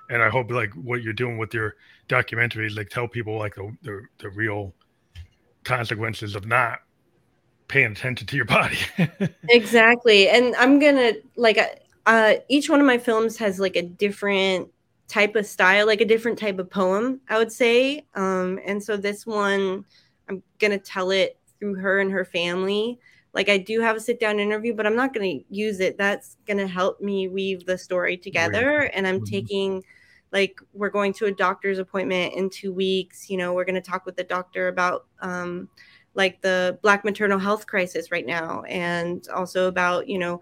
And 0.09 0.23
I 0.23 0.29
hope 0.29 0.49
like 0.49 0.73
what 0.73 1.03
you're 1.03 1.13
doing 1.13 1.37
with 1.37 1.53
your 1.53 1.75
documentaries, 2.07 2.75
like 2.75 2.89
tell 2.89 3.07
people 3.07 3.37
like 3.37 3.55
the, 3.55 3.71
the, 3.83 4.01
the 4.17 4.29
real 4.29 4.73
consequences 5.63 6.35
of 6.35 6.47
not 6.47 6.79
paying 7.67 7.91
attention 7.91 8.25
to 8.25 8.35
your 8.35 8.45
body. 8.45 8.77
exactly. 9.49 10.27
And 10.27 10.55
I'm 10.55 10.79
going 10.79 10.95
to 10.95 11.21
like 11.35 11.59
uh, 11.59 11.67
uh, 12.07 12.33
each 12.49 12.69
one 12.69 12.79
of 12.79 12.87
my 12.87 12.97
films 12.97 13.37
has 13.37 13.59
like 13.59 13.75
a 13.75 13.83
different 13.83 14.69
type 15.07 15.35
of 15.35 15.45
style, 15.45 15.85
like 15.85 16.01
a 16.01 16.05
different 16.05 16.39
type 16.39 16.57
of 16.57 16.69
poem, 16.69 17.21
I 17.29 17.37
would 17.37 17.51
say. 17.51 18.05
Um, 18.15 18.59
and 18.65 18.83
so 18.83 18.97
this 18.97 19.27
one, 19.27 19.85
I'm 20.27 20.41
going 20.57 20.71
to 20.71 20.79
tell 20.79 21.11
it 21.11 21.38
through 21.59 21.75
her 21.75 21.99
and 21.99 22.11
her 22.11 22.25
family. 22.25 22.99
Like 23.33 23.49
I 23.49 23.57
do 23.57 23.79
have 23.81 23.95
a 23.95 23.99
sit 23.99 24.19
down 24.19 24.39
interview, 24.39 24.73
but 24.73 24.87
I'm 24.87 24.95
not 24.95 25.13
going 25.13 25.39
to 25.39 25.45
use 25.49 25.79
it. 25.79 25.97
That's 25.97 26.37
going 26.47 26.57
to 26.57 26.67
help 26.67 26.99
me 26.99 27.27
weave 27.27 27.65
the 27.65 27.77
story 27.77 28.17
together. 28.17 28.79
Right. 28.79 28.91
And 28.93 29.05
I'm 29.05 29.17
mm-hmm. 29.17 29.25
taking, 29.25 29.83
like, 30.31 30.59
we're 30.73 30.89
going 30.89 31.13
to 31.13 31.25
a 31.25 31.31
doctor's 31.31 31.77
appointment 31.77 32.33
in 32.33 32.49
two 32.49 32.73
weeks. 32.73 33.29
You 33.29 33.37
know, 33.37 33.53
we're 33.53 33.65
going 33.65 33.75
to 33.75 33.81
talk 33.81 34.05
with 34.05 34.15
the 34.15 34.23
doctor 34.23 34.67
about, 34.67 35.05
um, 35.21 35.69
like 36.15 36.41
the 36.41 36.77
black 36.81 37.05
maternal 37.05 37.39
health 37.39 37.67
crisis 37.67 38.11
right 38.11 38.25
now 38.25 38.63
and 38.63 39.27
also 39.29 39.67
about 39.67 40.07
you 40.07 40.17
know 40.17 40.41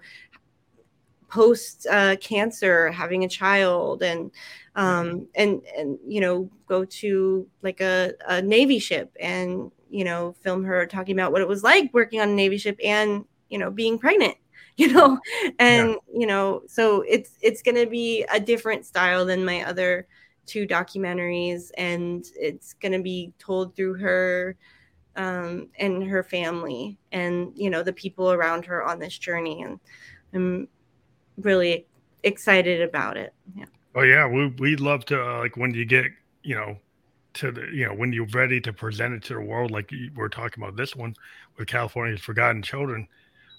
post 1.30 1.86
uh, 1.91 2.15
cancer 2.18 2.89
having 2.91 3.24
a 3.24 3.30
child 3.30 4.01
and 4.01 4.32
um, 4.76 5.07
mm-hmm. 5.07 5.24
and 5.36 5.61
and 5.78 5.99
you 6.07 6.22
know 6.22 6.49
go 6.68 6.86
to 6.86 7.47
like 7.61 7.82
a, 7.82 8.13
a 8.28 8.41
navy 8.41 8.80
ship 8.80 9.11
and 9.20 9.72
you 9.89 10.03
know 10.03 10.35
film 10.41 10.63
her 10.63 10.85
talking 10.85 11.15
about 11.15 11.31
what 11.31 11.41
it 11.41 11.47
was 11.47 11.63
like 11.63 11.93
working 11.93 12.19
on 12.19 12.29
a 12.29 12.33
navy 12.33 12.57
ship 12.57 12.77
and 12.83 13.25
you 13.49 13.57
know 13.57 13.71
being 13.71 13.97
pregnant 13.97 14.35
you 14.77 14.93
know? 14.93 15.17
And 15.57 15.89
yeah. 15.89 15.95
you 16.13 16.27
know 16.27 16.61
so 16.67 17.01
it's 17.07 17.31
it's 17.41 17.63
going 17.63 17.75
to 17.75 17.88
be 17.88 18.23
a 18.31 18.39
different 18.39 18.85
style 18.85 19.25
than 19.25 19.43
my 19.43 19.63
other 19.63 20.07
two 20.45 20.67
documentaries 20.67 21.71
and 21.77 22.25
it's 22.35 22.73
going 22.73 22.91
to 22.91 23.01
be 23.01 23.33
told 23.39 23.75
through 23.75 23.95
her 23.95 24.55
um, 25.15 25.69
and 25.79 26.03
her 26.03 26.21
family 26.21 26.99
and 27.11 27.51
you 27.55 27.71
know 27.71 27.81
the 27.81 27.91
people 27.93 28.31
around 28.31 28.65
her 28.65 28.83
on 28.83 28.99
this 28.99 29.17
journey 29.17 29.63
and 29.63 29.79
i'm 30.33 30.67
really 31.38 31.88
excited 32.23 32.81
about 32.81 33.17
it. 33.17 33.33
Yeah. 33.55 33.65
Oh 33.95 34.01
yeah. 34.01 34.27
We, 34.27 34.47
we'd 34.59 34.79
love 34.79 35.05
to 35.05 35.21
uh, 35.21 35.39
like 35.39 35.57
when 35.57 35.71
do 35.71 35.79
you 35.79 35.85
get 35.85 36.05
you 36.43 36.55
know 36.55 36.77
to 37.38 37.51
the 37.51 37.67
you 37.73 37.85
know 37.85 37.93
when 37.93 38.13
you're 38.13 38.27
ready 38.27 38.61
to 38.61 38.73
present 38.73 39.13
it 39.13 39.23
to 39.23 39.33
the 39.33 39.41
world 39.41 39.71
like 39.71 39.91
we're 40.15 40.29
talking 40.29 40.63
about 40.63 40.75
this 40.75 40.95
one 40.95 41.15
with 41.57 41.67
california's 41.67 42.21
forgotten 42.21 42.61
children 42.61 43.07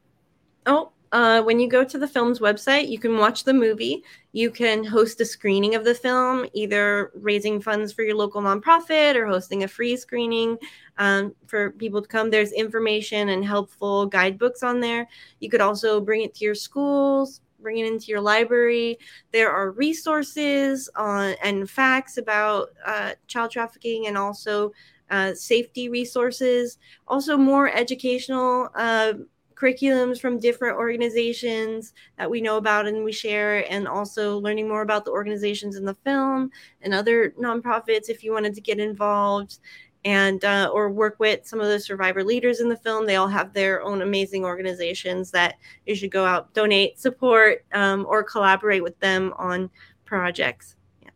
Oh, 0.66 0.92
uh, 1.12 1.42
when 1.42 1.58
you 1.58 1.68
go 1.68 1.84
to 1.84 1.98
the 1.98 2.06
film's 2.06 2.38
website, 2.38 2.88
you 2.88 2.98
can 2.98 3.18
watch 3.18 3.42
the 3.42 3.52
movie. 3.52 4.04
You 4.32 4.50
can 4.50 4.84
host 4.84 5.20
a 5.20 5.24
screening 5.24 5.74
of 5.74 5.84
the 5.84 5.94
film, 5.94 6.46
either 6.52 7.10
raising 7.14 7.60
funds 7.60 7.92
for 7.92 8.02
your 8.02 8.14
local 8.14 8.40
nonprofit 8.40 9.16
or 9.16 9.26
hosting 9.26 9.64
a 9.64 9.68
free 9.68 9.96
screening 9.96 10.56
um, 10.98 11.34
for 11.46 11.72
people 11.72 12.00
to 12.00 12.06
come. 12.06 12.30
There's 12.30 12.52
information 12.52 13.30
and 13.30 13.44
helpful 13.44 14.06
guidebooks 14.06 14.62
on 14.62 14.78
there. 14.78 15.08
You 15.40 15.50
could 15.50 15.60
also 15.60 16.00
bring 16.00 16.22
it 16.22 16.34
to 16.36 16.44
your 16.44 16.54
schools, 16.54 17.40
bring 17.60 17.78
it 17.78 17.86
into 17.86 18.06
your 18.06 18.20
library. 18.20 18.98
There 19.32 19.50
are 19.50 19.72
resources 19.72 20.88
on 20.94 21.34
and 21.42 21.68
facts 21.68 22.18
about 22.18 22.68
uh, 22.86 23.12
child 23.26 23.50
trafficking 23.50 24.06
and 24.06 24.16
also 24.16 24.72
uh, 25.10 25.34
safety 25.34 25.88
resources. 25.88 26.78
Also, 27.08 27.36
more 27.36 27.68
educational. 27.68 28.68
Uh, 28.76 29.14
curriculums 29.60 30.20
from 30.20 30.38
different 30.38 30.76
organizations 30.76 31.92
that 32.18 32.30
we 32.30 32.40
know 32.40 32.56
about 32.56 32.86
and 32.86 33.04
we 33.04 33.12
share, 33.12 33.70
and 33.70 33.86
also 33.86 34.38
learning 34.38 34.68
more 34.68 34.82
about 34.82 35.04
the 35.04 35.10
organizations 35.10 35.76
in 35.76 35.84
the 35.84 35.94
film 35.94 36.50
and 36.82 36.94
other 36.94 37.30
nonprofits 37.38 38.08
if 38.08 38.24
you 38.24 38.32
wanted 38.32 38.54
to 38.54 38.60
get 38.60 38.78
involved 38.78 39.58
and 40.04 40.44
uh, 40.44 40.70
or 40.72 40.90
work 40.90 41.16
with 41.18 41.46
some 41.46 41.60
of 41.60 41.66
the 41.66 41.78
survivor 41.78 42.24
leaders 42.24 42.60
in 42.60 42.68
the 42.68 42.76
film. 42.76 43.06
They 43.06 43.16
all 43.16 43.28
have 43.28 43.52
their 43.52 43.82
own 43.82 44.00
amazing 44.00 44.44
organizations 44.44 45.30
that 45.32 45.56
you 45.86 45.94
should 45.94 46.10
go 46.10 46.24
out, 46.24 46.52
donate, 46.54 46.98
support, 46.98 47.64
um, 47.72 48.06
or 48.08 48.22
collaborate 48.22 48.82
with 48.82 48.98
them 49.00 49.34
on 49.36 49.68
projects. 50.06 50.76
Yeah. 51.02 51.10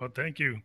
Well, 0.00 0.10
thank 0.12 0.40
you. 0.40 0.60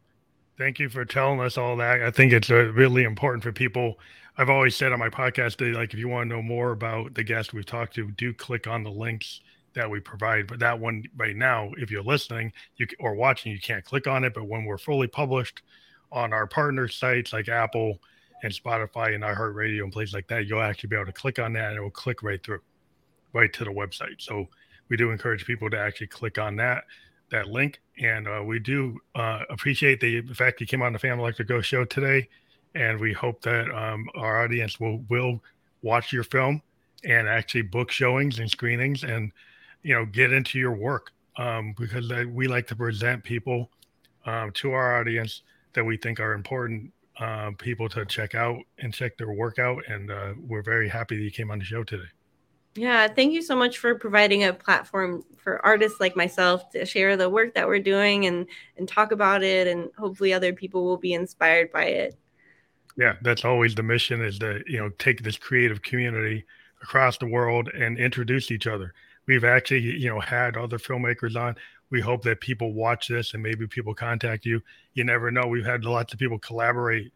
Thank 0.57 0.79
you 0.79 0.89
for 0.89 1.05
telling 1.05 1.41
us 1.41 1.57
all 1.57 1.75
that. 1.77 2.01
I 2.01 2.11
think 2.11 2.31
it's 2.33 2.49
uh, 2.49 2.71
really 2.73 3.03
important 3.03 3.43
for 3.43 3.51
people 3.51 3.99
I've 4.37 4.49
always 4.49 4.75
said 4.75 4.91
on 4.91 4.99
my 4.99 5.09
podcast 5.09 5.57
that 5.57 5.77
like 5.77 5.93
if 5.93 5.99
you 5.99 6.09
want 6.09 6.29
to 6.29 6.35
know 6.35 6.41
more 6.41 6.71
about 6.71 7.13
the 7.13 7.23
guest 7.23 7.53
we've 7.53 7.65
talked 7.65 7.95
to, 7.95 8.11
do 8.11 8.33
click 8.33 8.67
on 8.67 8.83
the 8.83 8.91
links 8.91 9.39
that 9.73 9.89
we 9.89 10.01
provide. 10.01 10.47
But 10.47 10.59
that 10.59 10.77
one 10.77 11.03
right 11.15 11.35
now, 11.35 11.71
if 11.77 11.89
you're 11.89 12.03
listening, 12.03 12.51
you 12.75 12.87
or 12.99 13.15
watching, 13.15 13.53
you 13.53 13.59
can't 13.59 13.85
click 13.85 14.07
on 14.07 14.25
it. 14.25 14.33
But 14.33 14.47
when 14.47 14.65
we're 14.65 14.77
fully 14.77 15.07
published 15.07 15.61
on 16.11 16.33
our 16.33 16.47
partner 16.47 16.87
sites 16.89 17.31
like 17.31 17.47
Apple 17.47 17.99
and 18.43 18.51
Spotify 18.51 19.15
and 19.15 19.23
iHeartRadio 19.23 19.83
and 19.83 19.93
places 19.93 20.13
like 20.13 20.27
that, 20.27 20.47
you'll 20.47 20.61
actually 20.61 20.89
be 20.89 20.97
able 20.97 21.05
to 21.05 21.13
click 21.13 21.39
on 21.39 21.53
that 21.53 21.69
and 21.69 21.77
it 21.77 21.81
will 21.81 21.89
click 21.89 22.21
right 22.21 22.43
through, 22.43 22.59
right 23.31 23.53
to 23.53 23.63
the 23.63 23.71
website. 23.71 24.19
So 24.19 24.47
we 24.89 24.97
do 24.97 25.11
encourage 25.11 25.45
people 25.45 25.69
to 25.69 25.79
actually 25.79 26.07
click 26.07 26.37
on 26.37 26.57
that 26.57 26.83
that 27.31 27.47
link, 27.47 27.81
and 27.99 28.27
uh, 28.27 28.43
we 28.45 28.59
do 28.59 28.99
uh, 29.15 29.39
appreciate 29.49 29.99
the 29.99 30.21
fact 30.35 30.61
you 30.61 30.67
came 30.67 30.83
on 30.83 30.93
the 30.93 30.99
Phantom 30.99 31.19
Electric 31.19 31.47
Ghost 31.47 31.67
show 31.67 31.83
today 31.83 32.29
and 32.75 32.99
we 32.99 33.13
hope 33.13 33.41
that 33.41 33.71
um, 33.71 34.07
our 34.15 34.43
audience 34.43 34.79
will 34.79 35.03
will 35.09 35.41
watch 35.81 36.11
your 36.11 36.23
film 36.23 36.61
and 37.03 37.27
actually 37.27 37.61
book 37.61 37.89
showings 37.91 38.39
and 38.39 38.49
screenings 38.49 39.03
and 39.03 39.31
you 39.81 39.93
know 39.93 40.05
get 40.05 40.31
into 40.31 40.59
your 40.59 40.73
work. 40.73 41.11
Um, 41.37 41.75
because 41.77 42.09
we 42.27 42.47
like 42.47 42.65
to 42.67 42.77
present 42.77 43.21
people 43.21 43.69
um, 44.25 44.51
to 44.51 44.71
our 44.71 45.01
audience 45.01 45.41
that 45.73 45.83
we 45.83 45.97
think 45.97 46.21
are 46.21 46.31
important 46.31 46.93
uh, 47.19 47.51
people 47.57 47.89
to 47.89 48.05
check 48.05 48.35
out 48.35 48.59
and 48.79 48.93
check 48.93 49.17
their 49.17 49.33
work 49.33 49.59
out. 49.59 49.83
And 49.89 50.11
uh, 50.11 50.33
we're 50.47 50.61
very 50.61 50.87
happy 50.87 51.17
that 51.17 51.23
you 51.23 51.31
came 51.31 51.51
on 51.51 51.59
the 51.59 51.65
show 51.65 51.83
today. 51.83 52.07
Yeah 52.77 53.07
thank 53.07 53.31
you 53.31 53.41
so 53.41 53.55
much 53.55 53.77
for 53.77 53.95
providing 53.95 54.43
a 54.43 54.53
platform 54.53 55.23
for 55.37 55.65
artists 55.65 56.01
like 56.01 56.17
myself 56.17 56.69
to 56.71 56.85
share 56.85 57.15
the 57.15 57.29
work 57.29 57.53
that 57.55 57.67
we're 57.67 57.79
doing 57.79 58.25
and 58.25 58.47
and 58.77 58.87
talk 58.87 59.11
about 59.11 59.43
it. 59.43 59.67
And 59.67 59.89
hopefully 59.97 60.33
other 60.33 60.53
people 60.53 60.83
will 60.83 60.97
be 60.97 61.13
inspired 61.13 61.71
by 61.71 61.85
it 61.85 62.17
yeah, 62.97 63.15
that's 63.21 63.45
always 63.45 63.75
the 63.75 63.83
mission 63.83 64.23
is 64.23 64.39
to, 64.39 64.63
you 64.67 64.77
know, 64.77 64.89
take 64.97 65.23
this 65.23 65.37
creative 65.37 65.81
community 65.81 66.45
across 66.81 67.17
the 67.17 67.27
world 67.27 67.69
and 67.69 67.97
introduce 67.97 68.51
each 68.51 68.67
other. 68.67 68.93
We've 69.27 69.43
actually, 69.43 69.81
you 69.81 70.09
know, 70.09 70.19
had 70.19 70.55
other 70.55 70.77
filmmakers 70.77 71.35
on. 71.35 71.55
We 71.89 72.01
hope 72.01 72.23
that 72.23 72.41
people 72.41 72.73
watch 72.73 73.07
this 73.07 73.33
and 73.33 73.43
maybe 73.43 73.67
people 73.67 73.93
contact 73.93 74.45
you. 74.45 74.61
You 74.93 75.03
never 75.03 75.31
know. 75.31 75.47
We've 75.47 75.65
had 75.65 75.83
lots 75.83 76.13
of 76.13 76.19
people 76.19 76.39
collaborate, 76.39 77.11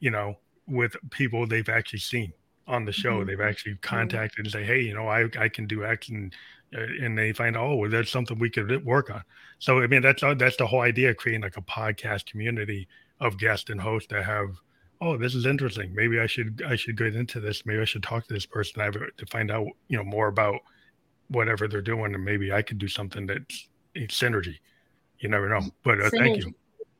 you 0.00 0.10
know, 0.10 0.36
with 0.66 0.96
people 1.10 1.46
they've 1.46 1.68
actually 1.68 2.00
seen 2.00 2.32
on 2.66 2.84
the 2.84 2.92
show. 2.92 3.18
Mm-hmm. 3.18 3.28
They've 3.28 3.40
actually 3.40 3.72
mm-hmm. 3.72 3.96
contacted 3.96 4.46
and 4.46 4.52
say, 4.52 4.64
"Hey, 4.64 4.80
you 4.80 4.94
know, 4.94 5.08
I 5.08 5.28
I 5.38 5.48
can 5.48 5.66
do 5.66 5.84
X," 5.84 6.08
and 6.08 6.32
uh, 6.74 6.80
and 7.02 7.16
they 7.16 7.32
find, 7.32 7.56
"Oh, 7.56 7.76
well, 7.76 7.90
that's 7.90 8.10
something 8.10 8.38
we 8.38 8.50
could 8.50 8.84
work 8.84 9.10
on." 9.10 9.22
So 9.58 9.80
I 9.80 9.86
mean, 9.86 10.02
that's 10.02 10.22
that's 10.36 10.56
the 10.56 10.66
whole 10.66 10.80
idea 10.80 11.10
of 11.10 11.16
creating 11.16 11.42
like 11.42 11.56
a 11.56 11.62
podcast 11.62 12.26
community 12.26 12.88
of 13.20 13.38
guests 13.38 13.70
and 13.70 13.80
hosts 13.80 14.08
that 14.10 14.24
have 14.24 14.56
oh, 15.00 15.16
this 15.16 15.34
is 15.34 15.46
interesting. 15.46 15.94
Maybe 15.94 16.20
I 16.20 16.26
should 16.26 16.62
I 16.66 16.76
should 16.76 16.96
get 16.96 17.16
into 17.16 17.40
this. 17.40 17.64
Maybe 17.64 17.80
I 17.80 17.84
should 17.84 18.02
talk 18.02 18.26
to 18.26 18.34
this 18.34 18.46
person 18.46 18.82
I 18.82 18.90
to 18.90 19.26
find 19.26 19.50
out 19.50 19.66
you 19.88 19.96
know 19.96 20.04
more 20.04 20.28
about 20.28 20.60
whatever 21.28 21.68
they're 21.68 21.82
doing, 21.82 22.14
and 22.14 22.24
maybe 22.24 22.52
I 22.52 22.62
could 22.62 22.78
do 22.78 22.88
something 22.88 23.26
that's 23.26 23.68
synergy. 23.96 24.56
You 25.18 25.28
never 25.28 25.48
know. 25.48 25.62
But 25.82 26.00
uh, 26.00 26.10
thank 26.10 26.38
you. 26.38 26.54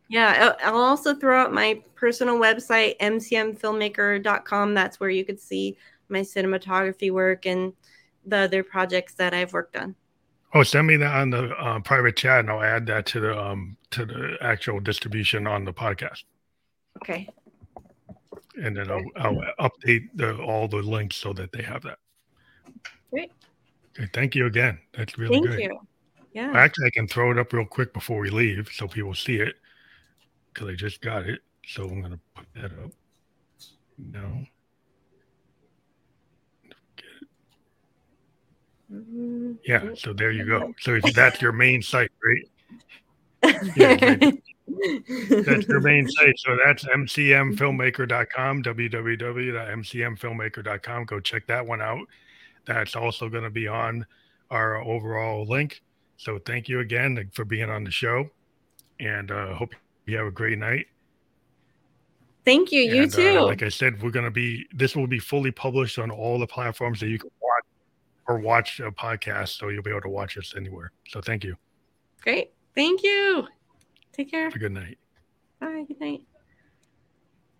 Yeah, 0.09 0.55
I'll 0.65 0.77
also 0.77 1.15
throw 1.15 1.41
out 1.41 1.53
my 1.53 1.83
personal 1.95 2.37
website, 2.37 2.99
mcmfilmmaker.com. 2.99 4.75
That's 4.75 4.99
where 4.99 5.11
you 5.11 5.25
could 5.25 5.39
see 5.39 5.77
my 6.09 6.21
cinematography 6.21 7.13
work 7.13 7.47
and 7.47 7.73
the 8.27 8.39
other 8.39 8.65
projects 8.65 9.15
that 9.15 9.35
I've 9.35 9.53
worked 9.53 9.77
on. 9.77 9.95
Oh, 10.53 10.65
send 10.65 10.89
me 10.89 10.97
that 10.97 11.15
on 11.15 11.31
the 11.31 11.51
uh, 11.51 11.79
private 11.79 12.17
chat, 12.17 12.41
and 12.41 12.51
I'll 12.51 12.63
add 12.63 12.87
that 12.87 13.07
to 13.07 13.21
the 13.21 13.39
um, 13.41 13.77
to 13.91 14.05
the 14.05 14.37
actual 14.41 14.81
distribution 14.81 15.47
on 15.47 15.65
the 15.65 15.73
podcast. 15.73 16.25
Okay 16.97 17.29
and 18.57 18.77
then 18.77 18.91
I'll, 18.91 19.05
I'll 19.17 19.71
update 19.71 20.09
the, 20.15 20.37
all 20.39 20.69
the 20.69 20.79
links 20.79 21.17
so 21.17 21.33
that 21.35 21.53
they 21.53 21.63
have 21.63 21.83
that. 21.83 21.99
Great. 23.11 23.33
Okay, 23.99 24.09
thank 24.13 24.35
you 24.35 24.47
again. 24.47 24.79
That's 24.97 25.19
really 25.19 25.35
thank 25.35 25.47
good. 25.47 25.59
Thank 25.59 25.73
you. 25.73 25.81
Yeah. 26.33 26.53
Actually, 26.55 26.87
I 26.87 26.91
can 26.91 27.09
throw 27.09 27.33
it 27.33 27.39
up 27.39 27.53
real 27.53 27.67
quick 27.67 27.93
before 27.93 28.21
we 28.21 28.31
leave 28.31 28.71
so 28.73 28.87
people 28.87 29.15
see 29.15 29.37
it 29.37 29.57
because 30.53 30.69
I 30.69 30.75
just 30.75 31.01
got 31.01 31.29
it. 31.29 31.41
So 31.67 31.85
I'm 31.85 32.01
going 32.01 32.13
to 32.13 32.21
put 32.35 32.47
that 32.55 32.73
up. 32.85 32.91
No. 33.99 34.45
Mm-hmm. 38.93 39.53
Yeah, 39.65 39.91
so 39.95 40.13
there 40.13 40.33
you 40.33 40.45
go. 40.45 40.75
So 40.81 40.99
that's 41.15 41.41
your 41.41 41.53
main 41.53 41.83
site, 41.83 42.11
right? 42.25 42.47
Yeah, 43.77 44.17
that's 45.29 45.69
your 45.69 45.81
main 45.81 46.09
site. 46.11 46.39
So 46.39 46.57
that's 46.65 46.85
mcmfilmmaker.com, 46.85 48.63
www.mcmfilmmaker.com. 48.63 51.05
Go 51.05 51.21
check 51.21 51.47
that 51.47 51.67
one 51.67 51.81
out. 51.81 52.07
That's 52.67 52.97
also 52.97 53.29
going 53.29 53.45
to 53.45 53.51
be 53.51 53.69
on 53.69 54.07
our 54.51 54.83
overall 54.83 55.47
link. 55.47 55.83
So 56.17 56.39
thank 56.39 56.69
you 56.69 56.81
again 56.81 57.31
for 57.33 57.45
being 57.45 57.71
on 57.71 57.85
the 57.85 57.91
show, 57.91 58.29
and 58.99 59.31
uh, 59.31 59.55
hope 59.55 59.75
you 60.07 60.17
have 60.19 60.27
a 60.27 60.31
great 60.31 60.59
night. 60.59 60.87
Thank 62.45 62.73
you. 62.73 62.83
You 62.83 63.05
and, 63.05 63.13
uh, 63.13 63.17
too. 63.17 63.39
Uh, 63.39 63.47
like 63.47 63.63
I 63.63 63.69
said, 63.69 64.03
we're 64.03 64.11
going 64.11 64.25
to 64.25 64.31
be. 64.31 64.67
This 64.75 64.95
will 64.95 65.07
be 65.07 65.19
fully 65.19 65.51
published 65.51 65.99
on 65.99 66.11
all 66.11 66.39
the 66.39 66.47
platforms 66.47 67.01
that 67.01 67.09
you 67.09 67.19
can 67.19 67.31
watch 67.41 67.65
or 68.29 68.39
watch 68.39 68.81
a 68.81 68.91
podcast, 68.91 69.59
so 69.59 69.69
you'll 69.69 69.83
be 69.83 69.91
able 69.91 70.03
to 70.03 70.09
watch 70.09 70.37
us 70.37 70.55
anywhere. 70.57 70.93
So 71.09 71.21
thank 71.21 71.45
you. 71.45 71.57
Great. 72.23 72.53
Thank 72.75 73.03
you. 73.03 73.49
Take 74.13 74.31
care. 74.31 74.45
Have 74.45 74.55
a 74.55 74.59
good 74.59 74.73
night. 74.73 74.99
Bye. 75.61 75.85
Good 75.87 76.01
night. 76.01 76.23